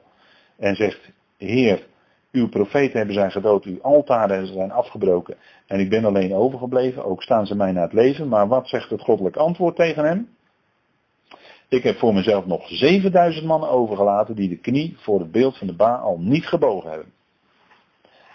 En 0.57 0.75
zegt, 0.75 1.09
Heer, 1.37 1.87
uw 2.31 2.49
profeten 2.49 2.97
hebben 2.97 3.15
zijn 3.15 3.31
gedood, 3.31 3.63
uw 3.63 3.81
altaren 3.81 4.47
zijn 4.47 4.71
afgebroken 4.71 5.35
en 5.67 5.79
ik 5.79 5.89
ben 5.89 6.05
alleen 6.05 6.33
overgebleven, 6.33 7.05
ook 7.05 7.23
staan 7.23 7.45
ze 7.45 7.55
mij 7.55 7.71
naar 7.71 7.83
het 7.83 7.93
leven. 7.93 8.27
Maar 8.27 8.47
wat 8.47 8.67
zegt 8.67 8.89
het 8.89 9.01
goddelijk 9.01 9.35
antwoord 9.35 9.75
tegen 9.75 10.05
hem? 10.05 10.34
Ik 11.75 11.83
heb 11.83 11.97
voor 11.97 12.13
mezelf 12.13 12.45
nog 12.45 12.67
7000 12.67 13.45
mannen 13.45 13.69
overgelaten 13.69 14.35
die 14.35 14.49
de 14.49 14.57
knie 14.57 14.95
voor 14.97 15.19
het 15.19 15.31
beeld 15.31 15.57
van 15.57 15.67
de 15.67 15.75
Baal 15.75 16.17
niet 16.19 16.45
gebogen 16.45 16.89
hebben. 16.89 17.13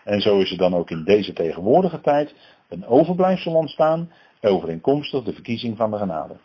En 0.05 0.20
zo 0.20 0.38
is 0.38 0.51
er 0.51 0.57
dan 0.57 0.74
ook 0.74 0.91
in 0.91 1.05
deze 1.05 1.32
tegenwoordige 1.32 2.01
tijd 2.01 2.34
een 2.68 2.86
overblijfsel 2.86 3.55
ontstaan, 3.55 4.12
overeenkomstig 4.41 5.24
de 5.24 5.32
verkiezing 5.32 5.76
van 5.76 5.91
de 5.91 5.97
genade. 5.97 6.36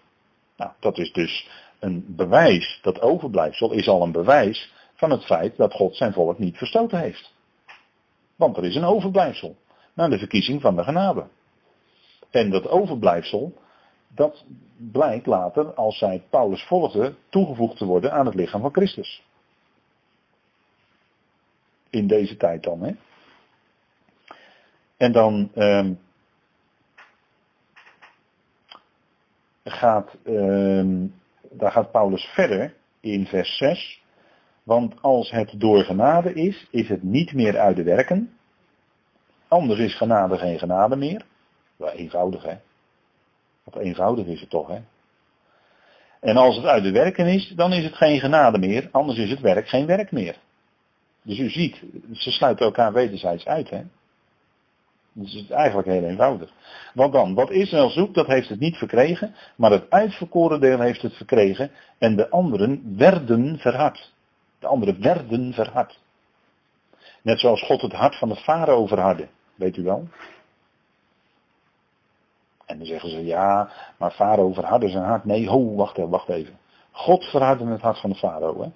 Nou, 0.58 0.72
dat 0.80 0.98
is 0.98 1.12
dus 1.12 1.50
een 1.80 2.06
bewijs, 2.08 2.80
dat 2.82 3.02
overblijfsel 3.02 3.72
is 3.72 3.88
al 3.88 4.02
een 4.02 4.12
bewijs 4.12 4.74
van 4.94 5.12
het 5.12 5.26
feit 5.26 5.58
dat 5.58 5.74
God 5.74 5.96
zijn 5.96 6.14
volk 6.14 6.40
niet 6.40 6.58
verstoten 6.58 7.00
heeft. 7.00 7.34
Want 8.36 8.58
er 8.58 8.66
is 8.66 8.76
een 8.76 8.86
overblijfsel 8.86 9.56
naar 9.94 10.10
de 10.10 10.18
verkiezing 10.18 10.62
van 10.62 10.76
de 10.76 10.84
genade. 10.84 11.28
En 12.30 12.50
dat 12.50 12.68
overblijfsel, 12.68 13.54
dat 14.16 14.46
blijkt 14.92 15.26
later, 15.26 15.74
als 15.74 15.98
zij 15.98 16.24
Paulus 16.30 16.64
volgde, 16.64 17.16
toegevoegd 17.30 17.78
te 17.78 17.86
worden 17.86 18.12
aan 18.12 18.26
het 18.26 18.36
lichaam 18.36 18.62
van 18.62 18.74
Christus. 18.74 19.24
In 21.90 22.08
deze 22.08 22.38
tijd 22.38 22.64
dan, 22.64 22.82
hè. 22.82 22.92
En 24.98 25.12
dan 25.12 25.52
ehm, 25.54 25.94
gaat, 29.64 30.18
ehm, 30.24 31.08
daar 31.52 31.72
gaat 31.72 31.92
Paulus 31.92 32.24
verder 32.24 32.76
in 33.00 33.26
vers 33.26 33.58
6. 33.58 34.04
Want 34.64 35.02
als 35.02 35.32
het 35.32 35.60
door 35.60 35.84
genade 35.84 36.34
is, 36.34 36.68
is 36.72 36.90
het 36.90 37.04
niet 37.04 37.34
meer 37.34 37.58
uit 37.60 37.76
de 37.76 37.84
werken. 37.84 38.38
Anders 39.48 39.80
is 39.80 39.98
genade 39.98 40.38
geen 40.38 40.60
genade 40.60 40.96
meer. 40.96 41.26
Wel 41.76 41.92
eenvoudig 41.92 42.44
hè. 42.44 42.58
Wat 43.66 43.84
eenvoudig 43.84 44.26
is 44.26 44.40
het 44.40 44.50
toch, 44.50 44.68
hè? 44.68 44.80
En 46.20 46.38
als 46.38 46.56
het 46.56 46.66
uit 46.66 46.84
de 46.84 46.92
werken 46.92 47.28
is, 47.28 47.54
dan 47.56 47.74
is 47.74 47.84
het 47.84 47.96
geen 47.96 48.20
genade 48.20 48.58
meer, 48.58 48.90
anders 48.92 49.18
is 49.18 49.30
het 49.30 49.40
werk 49.40 49.68
geen 49.68 49.86
werk 49.86 50.12
meer. 50.12 50.38
Dus 51.22 51.40
u 51.40 51.50
ziet, 51.50 51.84
ze 52.12 52.32
sluiten 52.32 52.66
elkaar 52.66 52.94
wederzijds 52.94 53.46
uit, 53.46 53.70
hè? 53.70 53.82
Dus 55.14 55.34
het 55.34 55.44
is 55.44 55.50
eigenlijk 55.50 55.88
heel 55.88 56.04
eenvoudig. 56.04 56.52
Want 56.94 57.14
dan, 57.14 57.34
wat 57.34 57.52
Israël 57.52 57.90
zoekt, 57.90 58.16
dat 58.16 58.28
heeft 58.28 58.50
het 58.50 58.60
niet 58.60 58.76
verkregen, 58.76 59.36
maar 59.56 59.72
het 59.72 59.90
uitverkoren 59.90 60.60
deel 60.60 60.80
heeft 60.80 61.02
het 61.02 61.14
verkregen 61.14 61.72
en 61.98 62.16
de 62.16 62.30
anderen 62.30 62.96
werden 62.98 63.58
verhard. 63.58 64.14
De 64.60 64.68
anderen 64.68 65.02
werden 65.02 65.54
verhard. 65.54 66.00
Net 67.22 67.40
zoals 67.40 67.62
God 67.62 67.82
het 67.82 67.94
hart 67.94 68.16
van 68.16 68.30
de 68.30 68.36
farao 68.36 68.88
verhardde, 68.88 69.28
weet 69.56 69.78
u 69.78 69.84
wel? 69.84 70.08
En 72.66 72.78
dan 72.78 72.88
zeggen 72.88 73.10
ze, 73.10 73.26
ja, 73.26 73.72
maar 73.98 74.12
Farao 74.12 74.54
verhardde 74.54 74.90
zijn 74.90 75.04
hart. 75.04 75.26
Nee, 75.26 75.48
ho, 75.48 75.76
wacht 75.76 75.98
even, 75.98 76.10
wacht 76.10 76.30
even. 76.30 76.60
God 76.92 77.24
verhardde 77.24 77.66
het 77.66 77.82
hart 77.82 78.00
van 78.00 78.10
de 78.10 78.16
Farao. 78.16 78.62
Hè? 78.62 78.70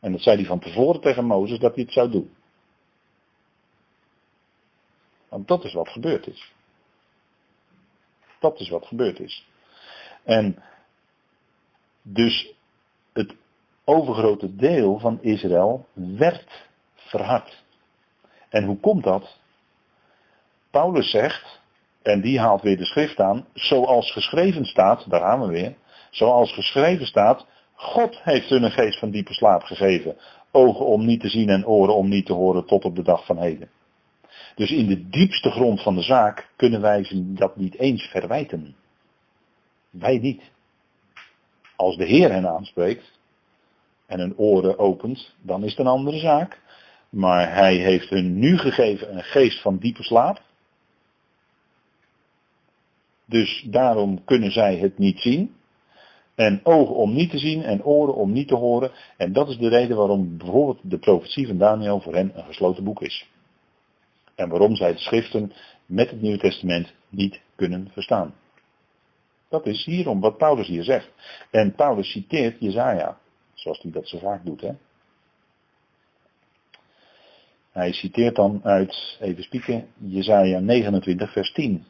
En 0.00 0.12
dat 0.12 0.20
zei 0.20 0.36
hij 0.36 0.46
van 0.46 0.58
tevoren 0.58 1.00
tegen 1.00 1.24
Mozes 1.24 1.58
dat 1.58 1.74
hij 1.74 1.84
het 1.84 1.92
zou 1.92 2.10
doen. 2.10 2.34
Want 5.28 5.48
dat 5.48 5.64
is 5.64 5.72
wat 5.72 5.88
gebeurd 5.88 6.26
is. 6.26 6.52
Dat 8.40 8.60
is 8.60 8.68
wat 8.68 8.86
gebeurd 8.86 9.20
is. 9.20 9.46
En 10.24 10.62
dus 12.02 12.54
het 13.12 13.34
overgrote 13.84 14.56
deel 14.56 14.98
van 14.98 15.22
Israël 15.22 15.86
werd 15.92 16.68
verhard. 16.94 17.62
En 18.48 18.64
hoe 18.64 18.80
komt 18.80 19.04
dat? 19.04 19.38
Paulus 20.70 21.10
zegt, 21.10 21.60
en 22.02 22.20
die 22.20 22.40
haalt 22.40 22.62
weer 22.62 22.76
de 22.76 22.84
schrift 22.84 23.20
aan, 23.20 23.46
zoals 23.54 24.12
geschreven 24.12 24.64
staat, 24.64 25.10
daar 25.10 25.20
gaan 25.20 25.40
we 25.40 25.46
weer, 25.46 25.74
zoals 26.10 26.52
geschreven 26.52 27.06
staat, 27.06 27.46
God 27.74 28.20
heeft 28.22 28.48
hun 28.48 28.62
een 28.62 28.70
geest 28.70 28.98
van 28.98 29.10
diepe 29.10 29.32
slaap 29.32 29.62
gegeven, 29.62 30.16
ogen 30.50 30.86
om 30.86 31.04
niet 31.04 31.20
te 31.20 31.28
zien 31.28 31.48
en 31.48 31.66
oren 31.66 31.94
om 31.94 32.08
niet 32.08 32.26
te 32.26 32.32
horen 32.32 32.66
tot 32.66 32.84
op 32.84 32.96
de 32.96 33.02
dag 33.02 33.26
van 33.26 33.38
heden. 33.38 33.70
Dus 34.54 34.70
in 34.70 34.86
de 34.86 35.08
diepste 35.08 35.50
grond 35.50 35.82
van 35.82 35.94
de 35.94 36.02
zaak 36.02 36.48
kunnen 36.56 36.80
wij 36.80 37.06
dat 37.14 37.56
niet 37.56 37.78
eens 37.78 38.02
verwijten. 38.02 38.76
Wij 39.90 40.18
niet. 40.18 40.42
Als 41.76 41.96
de 41.96 42.04
Heer 42.04 42.32
hen 42.32 42.48
aanspreekt 42.48 43.18
en 44.06 44.18
hun 44.18 44.36
oren 44.36 44.78
opent, 44.78 45.34
dan 45.40 45.64
is 45.64 45.70
het 45.70 45.78
een 45.78 45.86
andere 45.86 46.18
zaak. 46.18 46.60
Maar 47.08 47.54
hij 47.54 47.74
heeft 47.74 48.08
hun 48.08 48.38
nu 48.38 48.58
gegeven 48.58 49.16
een 49.16 49.22
geest 49.22 49.62
van 49.62 49.78
diepe 49.78 50.02
slaap. 50.02 50.40
Dus 53.32 53.66
daarom 53.70 54.24
kunnen 54.24 54.52
zij 54.52 54.76
het 54.76 54.98
niet 54.98 55.18
zien. 55.18 55.54
En 56.34 56.60
ogen 56.62 56.94
om 56.94 57.12
niet 57.12 57.30
te 57.30 57.38
zien 57.38 57.62
en 57.62 57.84
oren 57.84 58.14
om 58.14 58.32
niet 58.32 58.48
te 58.48 58.54
horen. 58.54 58.90
En 59.16 59.32
dat 59.32 59.48
is 59.48 59.56
de 59.56 59.68
reden 59.68 59.96
waarom 59.96 60.36
bijvoorbeeld 60.36 60.78
de 60.82 60.98
profetie 60.98 61.46
van 61.46 61.58
Daniel 61.58 62.00
voor 62.00 62.14
hen 62.14 62.32
een 62.34 62.44
gesloten 62.44 62.84
boek 62.84 63.02
is. 63.02 63.26
En 64.34 64.48
waarom 64.48 64.76
zij 64.76 64.92
de 64.92 64.98
schriften 64.98 65.52
met 65.86 66.10
het 66.10 66.20
Nieuwe 66.20 66.38
Testament 66.38 66.92
niet 67.08 67.40
kunnen 67.56 67.88
verstaan. 67.92 68.34
Dat 69.48 69.66
is 69.66 69.84
hierom 69.84 70.20
wat 70.20 70.36
Paulus 70.36 70.66
hier 70.66 70.84
zegt. 70.84 71.10
En 71.50 71.74
Paulus 71.74 72.10
citeert 72.10 72.60
Jezaja, 72.60 73.18
zoals 73.54 73.82
hij 73.82 73.90
dat 73.90 74.08
zo 74.08 74.18
vaak 74.18 74.44
doet. 74.44 74.60
Hè? 74.60 74.72
Hij 77.70 77.92
citeert 77.92 78.36
dan 78.36 78.60
uit, 78.62 79.18
even 79.20 79.42
spieken, 79.42 79.88
Jezaja 79.98 80.58
29 80.58 81.32
vers 81.32 81.52
10. 81.52 81.84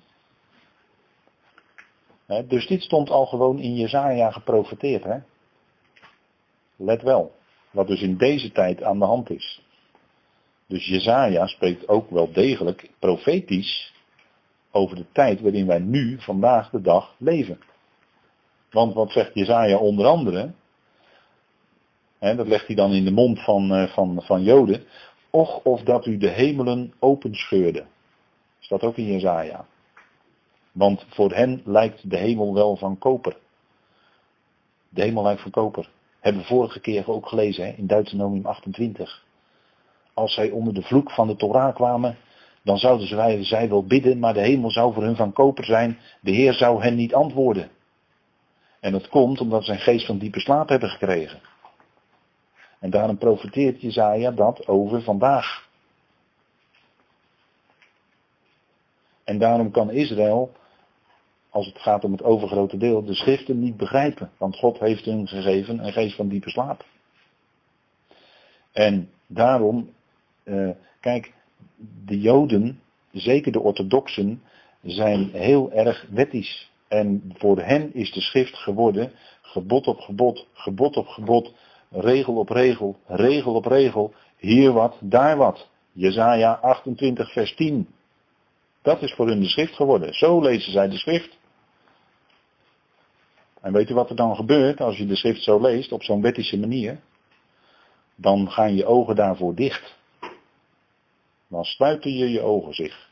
Dus 2.48 2.66
dit 2.66 2.82
stond 2.82 3.10
al 3.10 3.26
gewoon 3.26 3.58
in 3.58 3.74
Jezaja 3.74 4.30
geprofeteerd. 4.30 5.04
Hè? 5.04 5.18
Let 6.76 7.02
wel, 7.02 7.32
wat 7.70 7.86
dus 7.86 8.02
in 8.02 8.16
deze 8.16 8.52
tijd 8.52 8.82
aan 8.82 8.98
de 8.98 9.04
hand 9.04 9.30
is. 9.30 9.62
Dus 10.66 10.86
Jezaja 10.86 11.46
spreekt 11.46 11.88
ook 11.88 12.10
wel 12.10 12.32
degelijk 12.32 12.90
profetisch 12.98 13.92
over 14.70 14.96
de 14.96 15.06
tijd 15.12 15.40
waarin 15.40 15.66
wij 15.66 15.78
nu, 15.78 16.20
vandaag 16.20 16.70
de 16.70 16.80
dag, 16.80 17.14
leven. 17.18 17.58
Want 18.70 18.94
wat 18.94 19.10
zegt 19.10 19.34
Jezaja 19.34 19.76
onder 19.76 20.06
andere? 20.06 20.52
Dat 22.18 22.46
legt 22.46 22.66
hij 22.66 22.76
dan 22.76 22.92
in 22.92 23.04
de 23.04 23.10
mond 23.10 23.44
van, 23.44 23.74
eh, 23.74 23.88
van, 23.88 24.22
van 24.22 24.42
Joden. 24.42 24.84
Och 25.30 25.62
of 25.62 25.82
dat 25.82 26.06
u 26.06 26.16
de 26.16 26.28
hemelen 26.28 26.92
openscheurde. 26.98 27.84
Staat 28.58 28.82
ook 28.82 28.96
in 28.96 29.06
Jezaja. 29.06 29.66
Want 30.72 31.04
voor 31.08 31.32
hen 31.32 31.62
lijkt 31.64 32.10
de 32.10 32.16
hemel 32.16 32.54
wel 32.54 32.76
van 32.76 32.98
koper. 32.98 33.36
De 34.88 35.02
hemel 35.02 35.22
lijkt 35.22 35.42
van 35.42 35.50
koper. 35.50 35.88
Hebben 36.20 36.42
we 36.42 36.48
vorige 36.48 36.80
keer 36.80 37.10
ook 37.10 37.28
gelezen 37.28 37.64
hè, 37.64 37.72
in 37.72 37.86
Deuteronomium 37.86 38.46
28. 38.46 39.24
Als 40.14 40.34
zij 40.34 40.50
onder 40.50 40.74
de 40.74 40.82
vloek 40.82 41.10
van 41.10 41.26
de 41.26 41.36
Torah 41.36 41.74
kwamen, 41.74 42.16
dan 42.62 42.78
zouden 42.78 43.06
zij, 43.06 43.44
zij 43.44 43.68
wel 43.68 43.84
bidden, 43.84 44.18
maar 44.18 44.34
de 44.34 44.40
hemel 44.40 44.70
zou 44.70 44.92
voor 44.92 45.02
hun 45.02 45.16
van 45.16 45.32
koper 45.32 45.64
zijn. 45.64 45.98
De 46.20 46.30
Heer 46.30 46.52
zou 46.52 46.82
hen 46.82 46.94
niet 46.94 47.14
antwoorden. 47.14 47.70
En 48.80 48.92
dat 48.92 49.08
komt 49.08 49.40
omdat 49.40 49.64
ze 49.64 49.72
een 49.72 49.78
geest 49.78 50.06
van 50.06 50.18
diepe 50.18 50.40
slaap 50.40 50.68
hebben 50.68 50.88
gekregen. 50.88 51.40
En 52.78 52.90
daarom 52.90 53.18
profiteert 53.18 53.80
Jezaja 53.80 54.30
dat 54.30 54.66
over 54.68 55.02
vandaag. 55.02 55.68
En 59.24 59.38
daarom 59.38 59.70
kan 59.70 59.90
Israël, 59.90 60.52
als 61.52 61.66
het 61.66 61.78
gaat 61.78 62.04
om 62.04 62.12
het 62.12 62.22
overgrote 62.22 62.76
deel, 62.76 63.04
de 63.04 63.14
schriften 63.14 63.60
niet 63.60 63.76
begrijpen. 63.76 64.30
Want 64.38 64.56
God 64.56 64.78
heeft 64.78 65.04
hun 65.04 65.28
gegeven 65.28 65.84
een 65.86 65.92
geest 65.92 66.16
van 66.16 66.28
diepe 66.28 66.50
slaap. 66.50 66.84
En 68.72 69.10
daarom, 69.26 69.90
eh, 70.44 70.70
kijk, 71.00 71.32
de 72.04 72.20
Joden, 72.20 72.80
zeker 73.12 73.52
de 73.52 73.60
orthodoxen, 73.60 74.42
zijn 74.82 75.30
heel 75.30 75.72
erg 75.72 76.06
wettisch. 76.10 76.70
En 76.88 77.32
voor 77.36 77.60
hen 77.60 77.94
is 77.94 78.12
de 78.12 78.20
schrift 78.20 78.56
geworden 78.56 79.12
gebod 79.52 79.86
op 79.86 80.00
gebod, 80.00 80.46
gebod 80.52 80.96
op 80.96 81.06
gebod, 81.06 81.52
regel 81.90 82.36
op 82.36 82.48
regel, 82.48 82.96
regel 83.06 83.54
op 83.54 83.66
regel, 83.66 84.14
hier 84.36 84.72
wat, 84.72 84.96
daar 85.00 85.36
wat. 85.36 85.68
Jezaja 85.92 86.52
28 86.52 87.32
vers 87.32 87.54
10. 87.54 87.88
Dat 88.82 89.02
is 89.02 89.12
voor 89.12 89.26
hun 89.26 89.40
de 89.40 89.48
schrift 89.48 89.74
geworden. 89.74 90.14
Zo 90.14 90.40
lezen 90.40 90.72
zij 90.72 90.88
de 90.88 90.96
schrift. 90.96 91.38
En 93.62 93.72
weet 93.72 93.90
u 93.90 93.94
wat 93.94 94.10
er 94.10 94.16
dan 94.16 94.36
gebeurt 94.36 94.80
als 94.80 94.96
je 94.96 95.06
de 95.06 95.16
schrift 95.16 95.42
zo 95.42 95.60
leest, 95.60 95.92
op 95.92 96.02
zo'n 96.02 96.22
wettische 96.22 96.58
manier? 96.58 97.00
Dan 98.14 98.50
gaan 98.50 98.74
je 98.74 98.86
ogen 98.86 99.16
daarvoor 99.16 99.54
dicht. 99.54 99.96
Dan 101.48 101.64
sluiten 101.64 102.12
je 102.12 102.30
je 102.30 102.40
ogen 102.40 102.74
zich. 102.74 103.10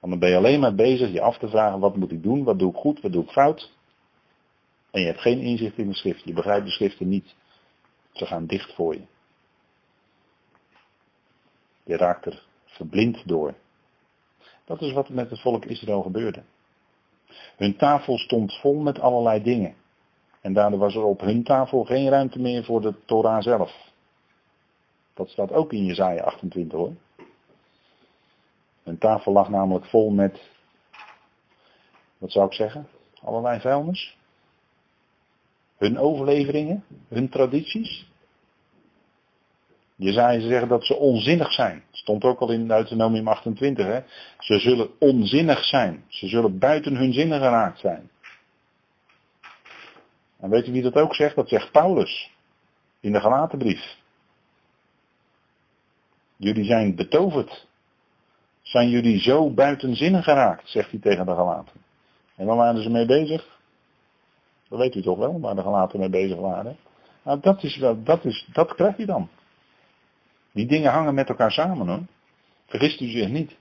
Want 0.00 0.12
dan 0.12 0.18
ben 0.18 0.30
je 0.30 0.36
alleen 0.36 0.60
maar 0.60 0.74
bezig 0.74 1.12
je 1.12 1.20
af 1.20 1.38
te 1.38 1.48
vragen, 1.48 1.80
wat 1.80 1.96
moet 1.96 2.12
ik 2.12 2.22
doen, 2.22 2.44
wat 2.44 2.58
doe 2.58 2.70
ik 2.70 2.76
goed, 2.76 3.00
wat 3.00 3.12
doe 3.12 3.24
ik 3.24 3.30
fout. 3.30 3.72
En 4.90 5.00
je 5.00 5.06
hebt 5.06 5.20
geen 5.20 5.40
inzicht 5.40 5.78
in 5.78 5.88
de 5.88 5.94
schrift, 5.94 6.24
je 6.24 6.32
begrijpt 6.32 6.64
de 6.64 6.70
schriften 6.70 7.08
niet. 7.08 7.34
Ze 8.12 8.26
gaan 8.26 8.46
dicht 8.46 8.74
voor 8.74 8.94
je. 8.94 9.02
Je 11.82 11.96
raakt 11.96 12.26
er 12.26 12.42
verblind 12.64 13.28
door. 13.28 13.54
Dat 14.64 14.82
is 14.82 14.92
wat 14.92 15.08
er 15.08 15.14
met 15.14 15.30
het 15.30 15.40
volk 15.40 15.64
Israël 15.64 16.02
gebeurde. 16.02 16.42
Hun 17.56 17.76
tafel 17.76 18.18
stond 18.18 18.54
vol 18.54 18.80
met 18.80 19.00
allerlei 19.00 19.42
dingen. 19.42 19.74
En 20.40 20.52
daardoor 20.52 20.78
was 20.78 20.94
er 20.94 21.02
op 21.02 21.20
hun 21.20 21.42
tafel 21.42 21.84
geen 21.84 22.08
ruimte 22.08 22.38
meer 22.38 22.64
voor 22.64 22.80
de 22.80 22.94
Torah 23.04 23.42
zelf. 23.42 23.88
Dat 25.14 25.28
staat 25.28 25.52
ook 25.52 25.72
in 25.72 25.84
Jezaja 25.84 26.22
28 26.22 26.78
hoor. 26.78 26.92
Hun 28.82 28.98
tafel 28.98 29.32
lag 29.32 29.48
namelijk 29.48 29.84
vol 29.84 30.10
met, 30.10 30.40
wat 32.18 32.32
zou 32.32 32.46
ik 32.46 32.52
zeggen, 32.52 32.88
allerlei 33.22 33.60
vuilnis. 33.60 34.16
Hun 35.76 35.98
overleveringen, 35.98 36.84
hun 37.08 37.28
tradities. 37.28 38.09
Zou 40.00 40.40
zeggen 40.40 40.68
dat 40.68 40.84
ze 40.84 40.96
onzinnig 40.96 41.52
zijn. 41.52 41.82
Stond 41.90 42.24
ook 42.24 42.40
al 42.40 42.50
in 42.50 42.68
Deuteronomium 42.68 43.28
28. 43.28 43.86
Hè? 43.86 44.00
Ze 44.38 44.58
zullen 44.58 44.88
onzinnig 44.98 45.64
zijn. 45.64 46.04
Ze 46.08 46.28
zullen 46.28 46.58
buiten 46.58 46.96
hun 46.96 47.12
zinnen 47.12 47.38
geraakt 47.38 47.78
zijn. 47.78 48.10
En 50.40 50.50
weet 50.50 50.66
u 50.66 50.72
wie 50.72 50.82
dat 50.82 50.94
ook 50.94 51.14
zegt? 51.14 51.36
Dat 51.36 51.48
zegt 51.48 51.72
Paulus. 51.72 52.30
In 53.00 53.12
de 53.12 53.20
Galatenbrief. 53.20 53.96
Jullie 56.36 56.64
zijn 56.64 56.94
betoverd. 56.94 57.68
Zijn 58.62 58.88
jullie 58.88 59.20
zo 59.20 59.50
buiten 59.50 59.96
zinnen 59.96 60.22
geraakt, 60.22 60.68
zegt 60.68 60.90
hij 60.90 61.00
tegen 61.00 61.26
de 61.26 61.34
Galaten. 61.34 61.80
En 62.36 62.46
waar 62.46 62.56
waren 62.56 62.82
ze 62.82 62.90
mee 62.90 63.06
bezig? 63.06 63.58
Dat 64.68 64.78
weet 64.78 64.94
u 64.94 65.02
toch 65.02 65.18
wel, 65.18 65.40
waar 65.40 65.54
de 65.54 65.62
Galaten 65.62 65.98
mee 65.98 66.10
bezig 66.10 66.38
waren. 66.38 66.76
Nou, 67.22 67.40
dat, 67.40 67.62
is 67.62 67.82
dat, 68.04 68.24
is, 68.24 68.48
dat 68.52 68.74
krijg 68.74 68.96
je 68.96 69.06
dan. 69.06 69.28
Die 70.52 70.66
dingen 70.66 70.90
hangen 70.90 71.14
met 71.14 71.28
elkaar 71.28 71.52
samen 71.52 71.88
hoor. 71.88 72.02
Vergist 72.66 73.00
u 73.00 73.08
zich 73.08 73.28
niet. 73.28 73.56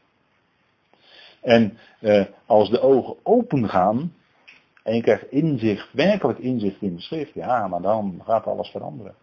En 1.41 1.77
eh, 1.99 2.25
als 2.45 2.69
de 2.69 2.81
ogen 2.81 3.15
open 3.23 3.69
gaan 3.69 4.13
en 4.83 4.95
je 4.95 5.01
krijgt 5.01 5.31
inzicht, 5.31 5.93
werkelijk 5.93 6.39
inzicht 6.39 6.81
in 6.81 6.95
de 6.95 7.01
schrift, 7.01 7.33
ja, 7.33 7.67
maar 7.67 7.81
dan 7.81 8.21
gaat 8.25 8.45
alles 8.45 8.69
veranderen. 8.69 9.15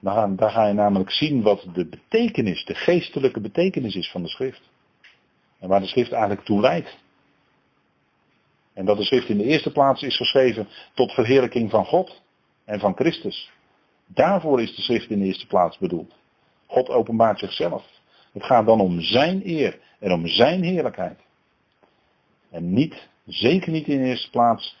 Dan, 0.00 0.36
dan 0.36 0.50
ga 0.50 0.66
je 0.66 0.72
namelijk 0.72 1.10
zien 1.10 1.42
wat 1.42 1.66
de 1.72 1.86
betekenis, 1.86 2.64
de 2.64 2.74
geestelijke 2.74 3.40
betekenis 3.40 3.94
is 3.94 4.10
van 4.10 4.22
de 4.22 4.28
schrift. 4.28 4.70
En 5.58 5.68
waar 5.68 5.80
de 5.80 5.86
schrift 5.86 6.12
eigenlijk 6.12 6.44
toe 6.44 6.60
leidt. 6.60 6.98
En 8.72 8.84
dat 8.84 8.96
de 8.96 9.04
schrift 9.04 9.28
in 9.28 9.38
de 9.38 9.44
eerste 9.44 9.72
plaats 9.72 10.02
is 10.02 10.16
geschreven 10.16 10.68
tot 10.94 11.12
verheerlijking 11.12 11.70
van 11.70 11.84
God 11.84 12.22
en 12.64 12.80
van 12.80 12.94
Christus. 12.94 13.50
Daarvoor 14.06 14.62
is 14.62 14.76
de 14.76 14.82
schrift 14.82 15.10
in 15.10 15.18
de 15.18 15.24
eerste 15.24 15.46
plaats 15.46 15.78
bedoeld. 15.78 16.14
God 16.74 16.88
openbaart 16.88 17.38
zichzelf. 17.38 17.84
Het 18.32 18.44
gaat 18.44 18.66
dan 18.66 18.80
om 18.80 19.00
zijn 19.00 19.40
eer 19.44 19.80
en 19.98 20.12
om 20.12 20.26
zijn 20.26 20.62
heerlijkheid. 20.62 21.20
En 22.50 22.72
niet, 22.72 23.08
zeker 23.26 23.72
niet 23.72 23.86
in 23.86 24.02
eerste 24.02 24.30
plaats, 24.30 24.76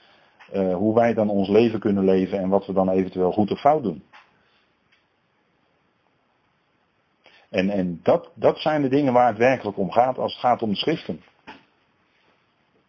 uh, 0.54 0.74
hoe 0.74 0.94
wij 0.94 1.14
dan 1.14 1.28
ons 1.28 1.48
leven 1.48 1.80
kunnen 1.80 2.04
leven 2.04 2.38
en 2.38 2.48
wat 2.48 2.66
we 2.66 2.72
dan 2.72 2.88
eventueel 2.88 3.32
goed 3.32 3.50
of 3.50 3.60
fout 3.60 3.82
doen. 3.82 4.02
En, 7.50 7.70
en 7.70 8.00
dat, 8.02 8.30
dat 8.34 8.58
zijn 8.58 8.82
de 8.82 8.88
dingen 8.88 9.12
waar 9.12 9.28
het 9.28 9.38
werkelijk 9.38 9.78
om 9.78 9.90
gaat 9.90 10.18
als 10.18 10.32
het 10.32 10.40
gaat 10.40 10.62
om 10.62 10.70
de 10.70 10.76
schriften. 10.76 11.20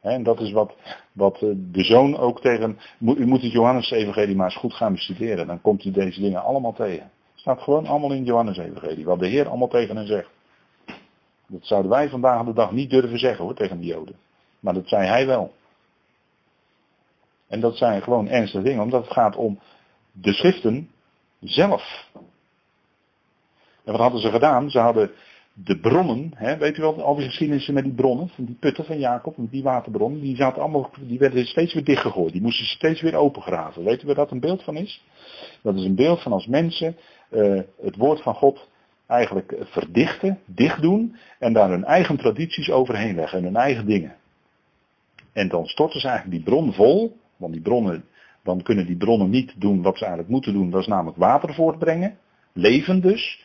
En 0.01 0.24
dat 0.24 0.39
is 0.39 0.51
wat, 0.51 0.76
wat 1.12 1.41
eh, 1.41 1.49
de 1.56 1.84
zoon 1.84 2.18
ook 2.18 2.41
tegen. 2.41 2.78
U 2.99 3.26
moet 3.26 3.41
het 3.41 3.51
Johannes-evangelie 3.51 4.36
maar 4.36 4.45
eens 4.45 4.60
goed 4.60 4.74
gaan 4.74 4.93
bestuderen. 4.93 5.47
Dan 5.47 5.62
komt 5.62 5.86
u 5.86 5.91
deze 5.91 6.22
dingen 6.22 6.43
allemaal 6.43 6.74
tegen. 6.74 7.12
Staat 7.45 7.61
gewoon 7.61 7.85
allemaal 7.85 8.11
in 8.11 8.17
het 8.17 8.27
Johannes-evangelie. 8.27 9.05
Wat 9.05 9.19
de 9.19 9.27
Heer 9.27 9.47
allemaal 9.47 9.67
tegen 9.67 9.95
hen 9.95 10.07
zegt. 10.07 10.29
Dat 11.47 11.65
zouden 11.65 11.91
wij 11.91 12.09
vandaag 12.09 12.45
de 12.45 12.53
dag 12.53 12.71
niet 12.71 12.89
durven 12.89 13.19
zeggen 13.19 13.45
hoor, 13.45 13.53
tegen 13.53 13.79
de 13.79 13.85
Joden. 13.85 14.15
Maar 14.59 14.73
dat 14.73 14.87
zei 14.87 15.07
hij 15.07 15.27
wel. 15.27 15.53
En 17.47 17.59
dat 17.59 17.77
zijn 17.77 18.01
gewoon 18.01 18.27
ernstige 18.27 18.63
dingen, 18.63 18.83
omdat 18.83 19.03
het 19.03 19.13
gaat 19.13 19.35
om 19.35 19.59
de 20.11 20.33
schriften 20.33 20.89
zelf. 21.39 22.09
En 23.83 23.91
wat 23.91 24.01
hadden 24.01 24.21
ze 24.21 24.29
gedaan? 24.29 24.69
Ze 24.69 24.79
hadden 24.79 25.11
de 25.53 25.79
bronnen, 25.79 26.31
hè, 26.35 26.57
weet 26.57 26.77
u 26.77 26.81
wel, 26.81 27.03
al 27.03 27.15
die 27.15 27.25
geschiedenissen 27.25 27.73
met 27.73 27.83
die 27.83 27.93
bronnen, 27.93 28.29
van 28.29 28.45
die 28.45 28.57
putten 28.59 28.85
van 28.85 28.99
Jacob, 28.99 29.35
die 29.37 29.63
waterbronnen, 29.63 30.21
die, 30.21 30.35
zaten 30.35 30.61
allemaal, 30.61 30.89
die 30.99 31.19
werden 31.19 31.45
steeds 31.45 31.73
weer 31.73 31.83
dichtgegooid. 31.83 32.31
Die 32.31 32.41
moesten 32.41 32.65
steeds 32.65 33.01
weer 33.01 33.15
opengraven. 33.15 33.83
Weet 33.83 34.03
u 34.03 34.05
waar 34.05 34.15
dat 34.15 34.31
een 34.31 34.39
beeld 34.39 34.63
van 34.63 34.77
is? 34.77 35.03
Dat 35.61 35.75
is 35.75 35.83
een 35.83 35.95
beeld 35.95 36.21
van 36.21 36.31
als 36.31 36.47
mensen 36.47 36.97
uh, 37.30 37.61
het 37.82 37.95
woord 37.95 38.21
van 38.21 38.34
God 38.34 38.67
eigenlijk 39.07 39.55
verdichten, 39.59 40.39
dicht 40.45 40.82
doen 40.82 41.15
en 41.39 41.53
daar 41.53 41.69
hun 41.69 41.84
eigen 41.84 42.17
tradities 42.17 42.69
overheen 42.69 43.15
leggen 43.15 43.38
en 43.38 43.43
hun 43.43 43.55
eigen 43.55 43.86
dingen. 43.86 44.15
En 45.34 45.47
dan 45.47 45.65
storten 45.65 45.99
ze 45.99 46.07
eigenlijk 46.07 46.38
die 46.38 46.53
bron 46.53 46.73
vol, 46.73 47.17
want 47.38 47.53
die 47.53 47.61
bronnen, 47.61 48.05
dan 48.43 48.61
kunnen 48.61 48.86
die 48.86 48.97
bronnen 48.97 49.30
niet 49.30 49.53
doen 49.57 49.82
wat 49.82 49.97
ze 49.97 50.03
eigenlijk 50.03 50.34
moeten 50.34 50.53
doen, 50.53 50.69
dat 50.69 50.82
is 50.82 50.88
namelijk 50.88 51.17
water 51.17 51.53
voortbrengen, 51.53 52.17
leven 52.53 53.01
dus. 53.01 53.43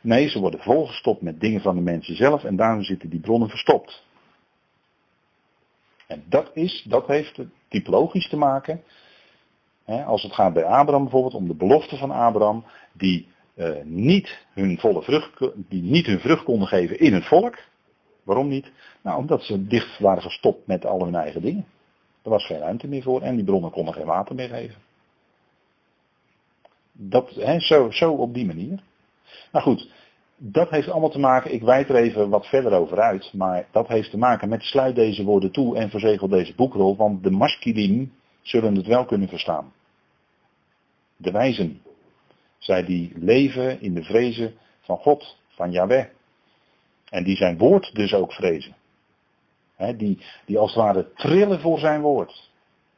Nee, 0.00 0.28
ze 0.28 0.38
worden 0.38 0.60
volgestopt 0.60 1.22
met 1.22 1.40
dingen 1.40 1.60
van 1.60 1.74
de 1.74 1.80
mensen 1.80 2.16
zelf 2.16 2.44
en 2.44 2.56
daarom 2.56 2.82
zitten 2.82 3.10
die 3.10 3.20
bronnen 3.20 3.48
verstopt. 3.48 4.04
En 6.06 6.24
dat 6.28 6.50
is, 6.54 6.86
dat 6.88 7.06
heeft 7.06 7.40
typologisch 7.68 8.28
te 8.28 8.36
maken. 8.36 8.82
Hè, 9.84 10.04
als 10.04 10.22
het 10.22 10.32
gaat 10.32 10.52
bij 10.52 10.64
Abraham 10.64 11.02
bijvoorbeeld 11.02 11.34
om 11.34 11.48
de 11.48 11.54
belofte 11.54 11.96
van 11.96 12.10
Abraham, 12.10 12.64
die 12.92 13.28
uh, 13.56 13.70
niet 13.84 14.38
hun 14.54 14.78
volle 14.78 15.02
vrucht, 15.02 15.52
die 15.54 15.82
niet 15.82 16.06
hun 16.06 16.20
vrucht 16.20 16.44
konden 16.44 16.68
geven 16.68 16.98
in 16.98 17.14
het 17.14 17.26
volk. 17.26 17.58
Waarom 18.22 18.48
niet? 18.48 18.70
Nou, 19.02 19.18
omdat 19.18 19.42
ze 19.42 19.66
dicht 19.66 19.98
waren 19.98 20.22
gestopt 20.22 20.66
met 20.66 20.86
al 20.86 21.04
hun 21.04 21.14
eigen 21.14 21.42
dingen. 21.42 21.66
Er 22.22 22.30
was 22.30 22.46
geen 22.46 22.58
ruimte 22.58 22.88
meer 22.88 23.02
voor 23.02 23.22
en 23.22 23.36
die 23.36 23.44
bronnen 23.44 23.70
konden 23.70 23.94
geen 23.94 24.06
water 24.06 24.34
meer 24.34 24.48
geven. 24.48 24.76
Dat, 26.92 27.30
he, 27.30 27.60
zo, 27.60 27.90
zo 27.90 28.12
op 28.12 28.34
die 28.34 28.46
manier. 28.46 28.82
Nou 29.52 29.64
goed, 29.64 29.90
dat 30.36 30.70
heeft 30.70 30.88
allemaal 30.88 31.10
te 31.10 31.18
maken, 31.18 31.54
ik 31.54 31.62
wijd 31.62 31.88
er 31.88 31.96
even 31.96 32.28
wat 32.28 32.46
verder 32.46 32.72
over 32.72 33.00
uit, 33.00 33.32
maar 33.32 33.66
dat 33.70 33.88
heeft 33.88 34.10
te 34.10 34.18
maken 34.18 34.48
met 34.48 34.62
sluit 34.62 34.94
deze 34.94 35.24
woorden 35.24 35.52
toe 35.52 35.76
en 35.76 35.90
verzegel 35.90 36.28
deze 36.28 36.54
boekrol, 36.54 36.96
want 36.96 37.22
de 37.22 37.30
maskilim 37.30 38.12
zullen 38.42 38.74
het 38.74 38.86
wel 38.86 39.04
kunnen 39.04 39.28
verstaan. 39.28 39.72
De 41.16 41.30
wijzen, 41.30 41.82
zij 42.58 42.84
die 42.84 43.12
leven 43.14 43.80
in 43.80 43.94
de 43.94 44.02
vrezen 44.02 44.54
van 44.80 44.96
God, 44.96 45.36
van 45.48 45.70
Yahweh. 45.70 46.06
En 47.08 47.24
die 47.24 47.36
zijn 47.36 47.58
woord 47.58 47.94
dus 47.94 48.14
ook 48.14 48.32
vrezen. 48.32 48.76
die, 49.96 50.18
die 50.44 50.58
als 50.58 50.74
het 50.74 50.82
ware 50.82 51.12
trillen 51.12 51.60
voor 51.60 51.78
zijn 51.78 52.00
woord. 52.00 52.50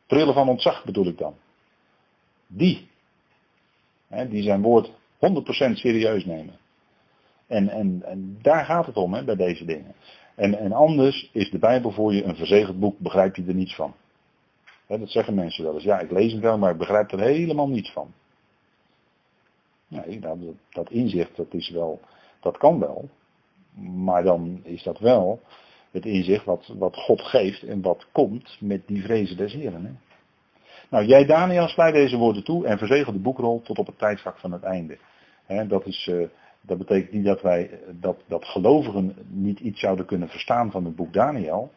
Trillen 0.07 0.35
van 0.35 0.49
ontzag 0.49 0.85
bedoel 0.85 1.07
ik 1.07 1.19
dan. 1.19 1.35
Die. 2.47 2.89
die 4.09 4.43
zijn 4.43 4.63
woord 4.63 4.91
100% 4.91 4.91
serieus 5.73 6.25
nemen. 6.25 6.59
En, 7.47 7.69
en, 7.69 8.03
en 8.05 8.39
daar 8.43 8.65
gaat 8.65 8.87
het 8.87 8.97
om 8.97 9.25
bij 9.25 9.37
deze 9.37 9.65
dingen. 9.65 9.95
En, 10.35 10.59
en 10.59 10.73
anders 10.73 11.31
is 11.33 11.51
de 11.51 11.59
Bijbel 11.59 11.91
voor 11.91 12.15
je 12.15 12.25
een 12.25 12.37
verzegeld 12.37 12.81
boek, 12.81 12.99
begrijp 12.99 13.37
je 13.37 13.45
er 13.47 13.55
niets 13.55 13.75
van. 13.75 13.95
Dat 14.87 15.11
zeggen 15.11 15.35
mensen 15.35 15.65
wel 15.65 15.75
eens. 15.75 15.85
Ja, 15.85 15.99
ik 16.01 16.11
lees 16.11 16.33
het 16.33 16.43
wel, 16.43 16.59
maar 16.59 16.71
ik 16.71 16.79
begrijp 16.79 17.13
er 17.13 17.21
helemaal 17.21 17.69
niets 17.69 17.93
van. 17.93 18.13
Nee, 19.89 20.21
dat, 20.21 20.39
dat 20.71 20.91
inzicht, 20.91 21.37
dat 21.37 21.55
is 21.55 21.71
wel, 21.71 22.01
dat 22.41 22.57
kan 22.57 22.79
wel. 22.79 23.09
Maar 24.05 24.23
dan 24.23 24.61
is 24.63 24.83
dat 24.83 24.99
wel 24.99 25.41
het 25.91 26.07
inzicht 26.07 26.45
wat, 26.45 26.73
wat 26.79 26.97
God 26.97 27.21
geeft 27.23 27.63
en 27.63 27.83
wat 27.83 28.07
komt 28.13 28.57
met 28.61 28.87
die 28.87 29.03
vrezen 29.03 29.37
des 29.37 29.53
Heren. 29.53 30.01
Nou, 30.91 31.05
jij 31.07 31.25
Daniel, 31.25 31.69
sluit 31.69 31.95
deze 31.95 32.17
woorden 32.17 32.45
toe 32.45 32.67
en 32.67 32.79
verzegel 32.79 33.13
de 33.13 33.19
boekrol 33.19 33.63
tot 33.63 33.79
op 33.79 33.87
het 33.87 33.99
tijdvak 33.99 34.39
van 34.39 34.53
het 34.53 34.63
einde. 34.63 34.99
dat, 35.69 35.87
is, 35.87 36.07
uh, 36.07 36.27
dat 36.61 36.79
betekent 36.79 37.13
niet 37.13 37.25
dat 37.25 37.43
wij, 37.43 37.81
dat, 38.01 38.17
dat 38.27 38.45
gelovigen 38.45 39.17
niet 39.29 39.61
iets 39.61 39.81
zouden 39.81 40.07
kunnen 40.07 40.29
verstaan 40.29 40.71
van 40.71 40.85
het 40.85 40.97
boek 40.97 41.13
Daniel. 41.13 41.73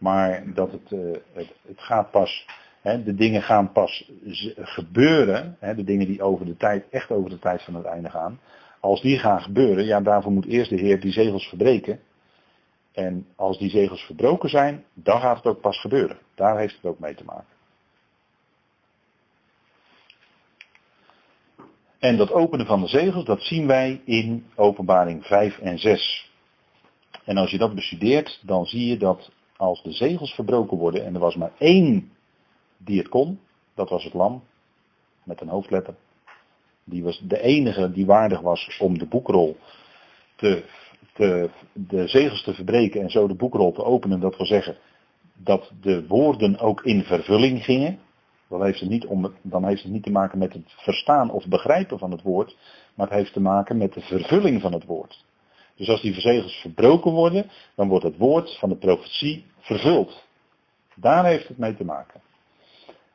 Maar 0.00 0.42
dat 0.54 0.72
het, 0.72 0.90
uh, 0.90 1.16
het, 1.32 1.52
het, 1.66 1.80
gaat 1.80 2.10
pas, 2.10 2.46
de 2.82 3.14
dingen 3.14 3.42
gaan 3.42 3.72
pas 3.72 4.10
gebeuren. 4.56 5.56
de 5.60 5.84
dingen 5.84 6.06
die 6.06 6.22
over 6.22 6.46
de 6.46 6.56
tijd, 6.56 6.88
echt 6.90 7.10
over 7.10 7.30
de 7.30 7.38
tijd 7.38 7.62
van 7.62 7.74
het 7.74 7.84
einde 7.84 8.10
gaan. 8.10 8.40
Als 8.80 9.00
die 9.00 9.18
gaan 9.18 9.42
gebeuren, 9.42 9.84
ja 9.84 10.00
daarvoor 10.00 10.32
moet 10.32 10.46
eerst 10.46 10.70
de 10.70 10.76
Heer 10.76 11.00
die 11.00 11.12
zegels 11.12 11.48
verbreken. 11.48 12.00
En 12.92 13.26
als 13.36 13.58
die 13.58 13.70
zegels 13.70 14.02
verbroken 14.02 14.48
zijn, 14.48 14.84
dan 14.94 15.20
gaat 15.20 15.36
het 15.36 15.46
ook 15.46 15.60
pas 15.60 15.80
gebeuren. 15.80 16.18
Daar 16.34 16.58
heeft 16.58 16.74
het 16.74 16.84
ook 16.84 16.98
mee 16.98 17.14
te 17.14 17.24
maken. 17.24 17.58
En 21.98 22.16
dat 22.16 22.32
openen 22.32 22.66
van 22.66 22.80
de 22.80 22.88
zegels, 22.88 23.24
dat 23.24 23.42
zien 23.42 23.66
wij 23.66 24.00
in 24.04 24.46
openbaring 24.54 25.24
5 25.24 25.58
en 25.58 25.78
6. 25.78 26.30
En 27.24 27.36
als 27.36 27.50
je 27.50 27.58
dat 27.58 27.74
bestudeert, 27.74 28.40
dan 28.42 28.66
zie 28.66 28.86
je 28.86 28.96
dat 28.96 29.30
als 29.60 29.82
de 29.82 29.92
zegels 29.92 30.34
verbroken 30.34 30.76
worden, 30.76 31.04
en 31.04 31.14
er 31.14 31.20
was 31.20 31.36
maar 31.36 31.52
één 31.58 32.12
die 32.76 32.98
het 32.98 33.08
kon, 33.08 33.40
dat 33.74 33.88
was 33.88 34.04
het 34.04 34.14
lam, 34.14 34.42
met 35.22 35.40
een 35.40 35.48
hoofdletter. 35.48 35.94
Die 36.84 37.02
was 37.02 37.22
de 37.26 37.40
enige 37.40 37.92
die 37.92 38.06
waardig 38.06 38.40
was 38.40 38.78
om 38.80 38.98
de 38.98 39.06
boekrol 39.06 39.56
te, 40.36 40.64
de 41.72 42.08
zegels 42.08 42.42
te 42.42 42.54
verbreken 42.54 43.00
en 43.00 43.10
zo 43.10 43.26
de 43.26 43.34
boekrol 43.34 43.72
te 43.72 43.84
openen. 43.84 44.20
Dat 44.20 44.36
wil 44.36 44.46
zeggen 44.46 44.76
dat 45.34 45.72
de 45.80 46.06
woorden 46.06 46.58
ook 46.58 46.82
in 46.82 47.02
vervulling 47.02 47.64
gingen. 47.64 47.98
Heeft, 48.48 48.80
het 48.80 48.88
niet 48.88 49.06
om, 49.06 49.32
dan 49.42 49.64
heeft 49.64 49.82
het 49.82 49.92
niet 49.92 50.02
te 50.02 50.10
maken 50.10 50.38
met 50.38 50.52
het 50.52 50.64
verstaan 50.66 51.30
of 51.30 51.46
begrijpen 51.46 51.98
van 51.98 52.10
het 52.10 52.22
woord, 52.22 52.56
maar 52.94 53.06
het 53.06 53.16
heeft 53.16 53.32
te 53.32 53.40
maken 53.40 53.76
met 53.76 53.92
de 53.92 54.00
vervulling 54.00 54.60
van 54.60 54.72
het 54.72 54.84
woord. 54.84 55.24
Dus 55.80 55.88
als 55.88 56.00
die 56.00 56.20
zegels 56.20 56.60
verbroken 56.60 57.12
worden, 57.12 57.50
dan 57.74 57.88
wordt 57.88 58.04
het 58.04 58.16
woord 58.16 58.58
van 58.58 58.68
de 58.68 58.76
profetie 58.76 59.44
vervuld. 59.60 60.22
Daar 60.94 61.24
heeft 61.24 61.48
het 61.48 61.58
mee 61.58 61.76
te 61.76 61.84
maken. 61.84 62.20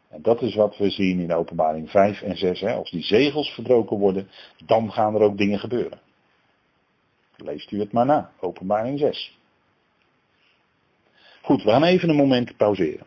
En 0.10 0.22
dat 0.22 0.42
is 0.42 0.56
wat 0.56 0.78
we 0.78 0.90
zien 0.90 1.20
in 1.20 1.34
openbaring 1.34 1.90
5 1.90 2.22
en 2.22 2.38
6. 2.38 2.60
Hè. 2.60 2.74
Als 2.74 2.92
die 2.92 3.04
zegels 3.04 3.50
verbroken 3.50 3.98
worden, 3.98 4.30
dan 4.66 4.92
gaan 4.92 5.16
er 5.16 5.22
ook 5.22 5.38
dingen 5.38 5.60
gebeuren. 5.60 6.00
Leest 7.36 7.72
u 7.72 7.80
het 7.80 7.92
maar 7.92 8.06
na, 8.06 8.32
openbaring 8.40 9.00
6. 9.00 9.38
Goed, 11.42 11.64
we 11.64 11.70
gaan 11.70 11.84
even 11.84 12.10
een 12.10 12.16
moment 12.16 12.58
pauzeren. 12.58 13.06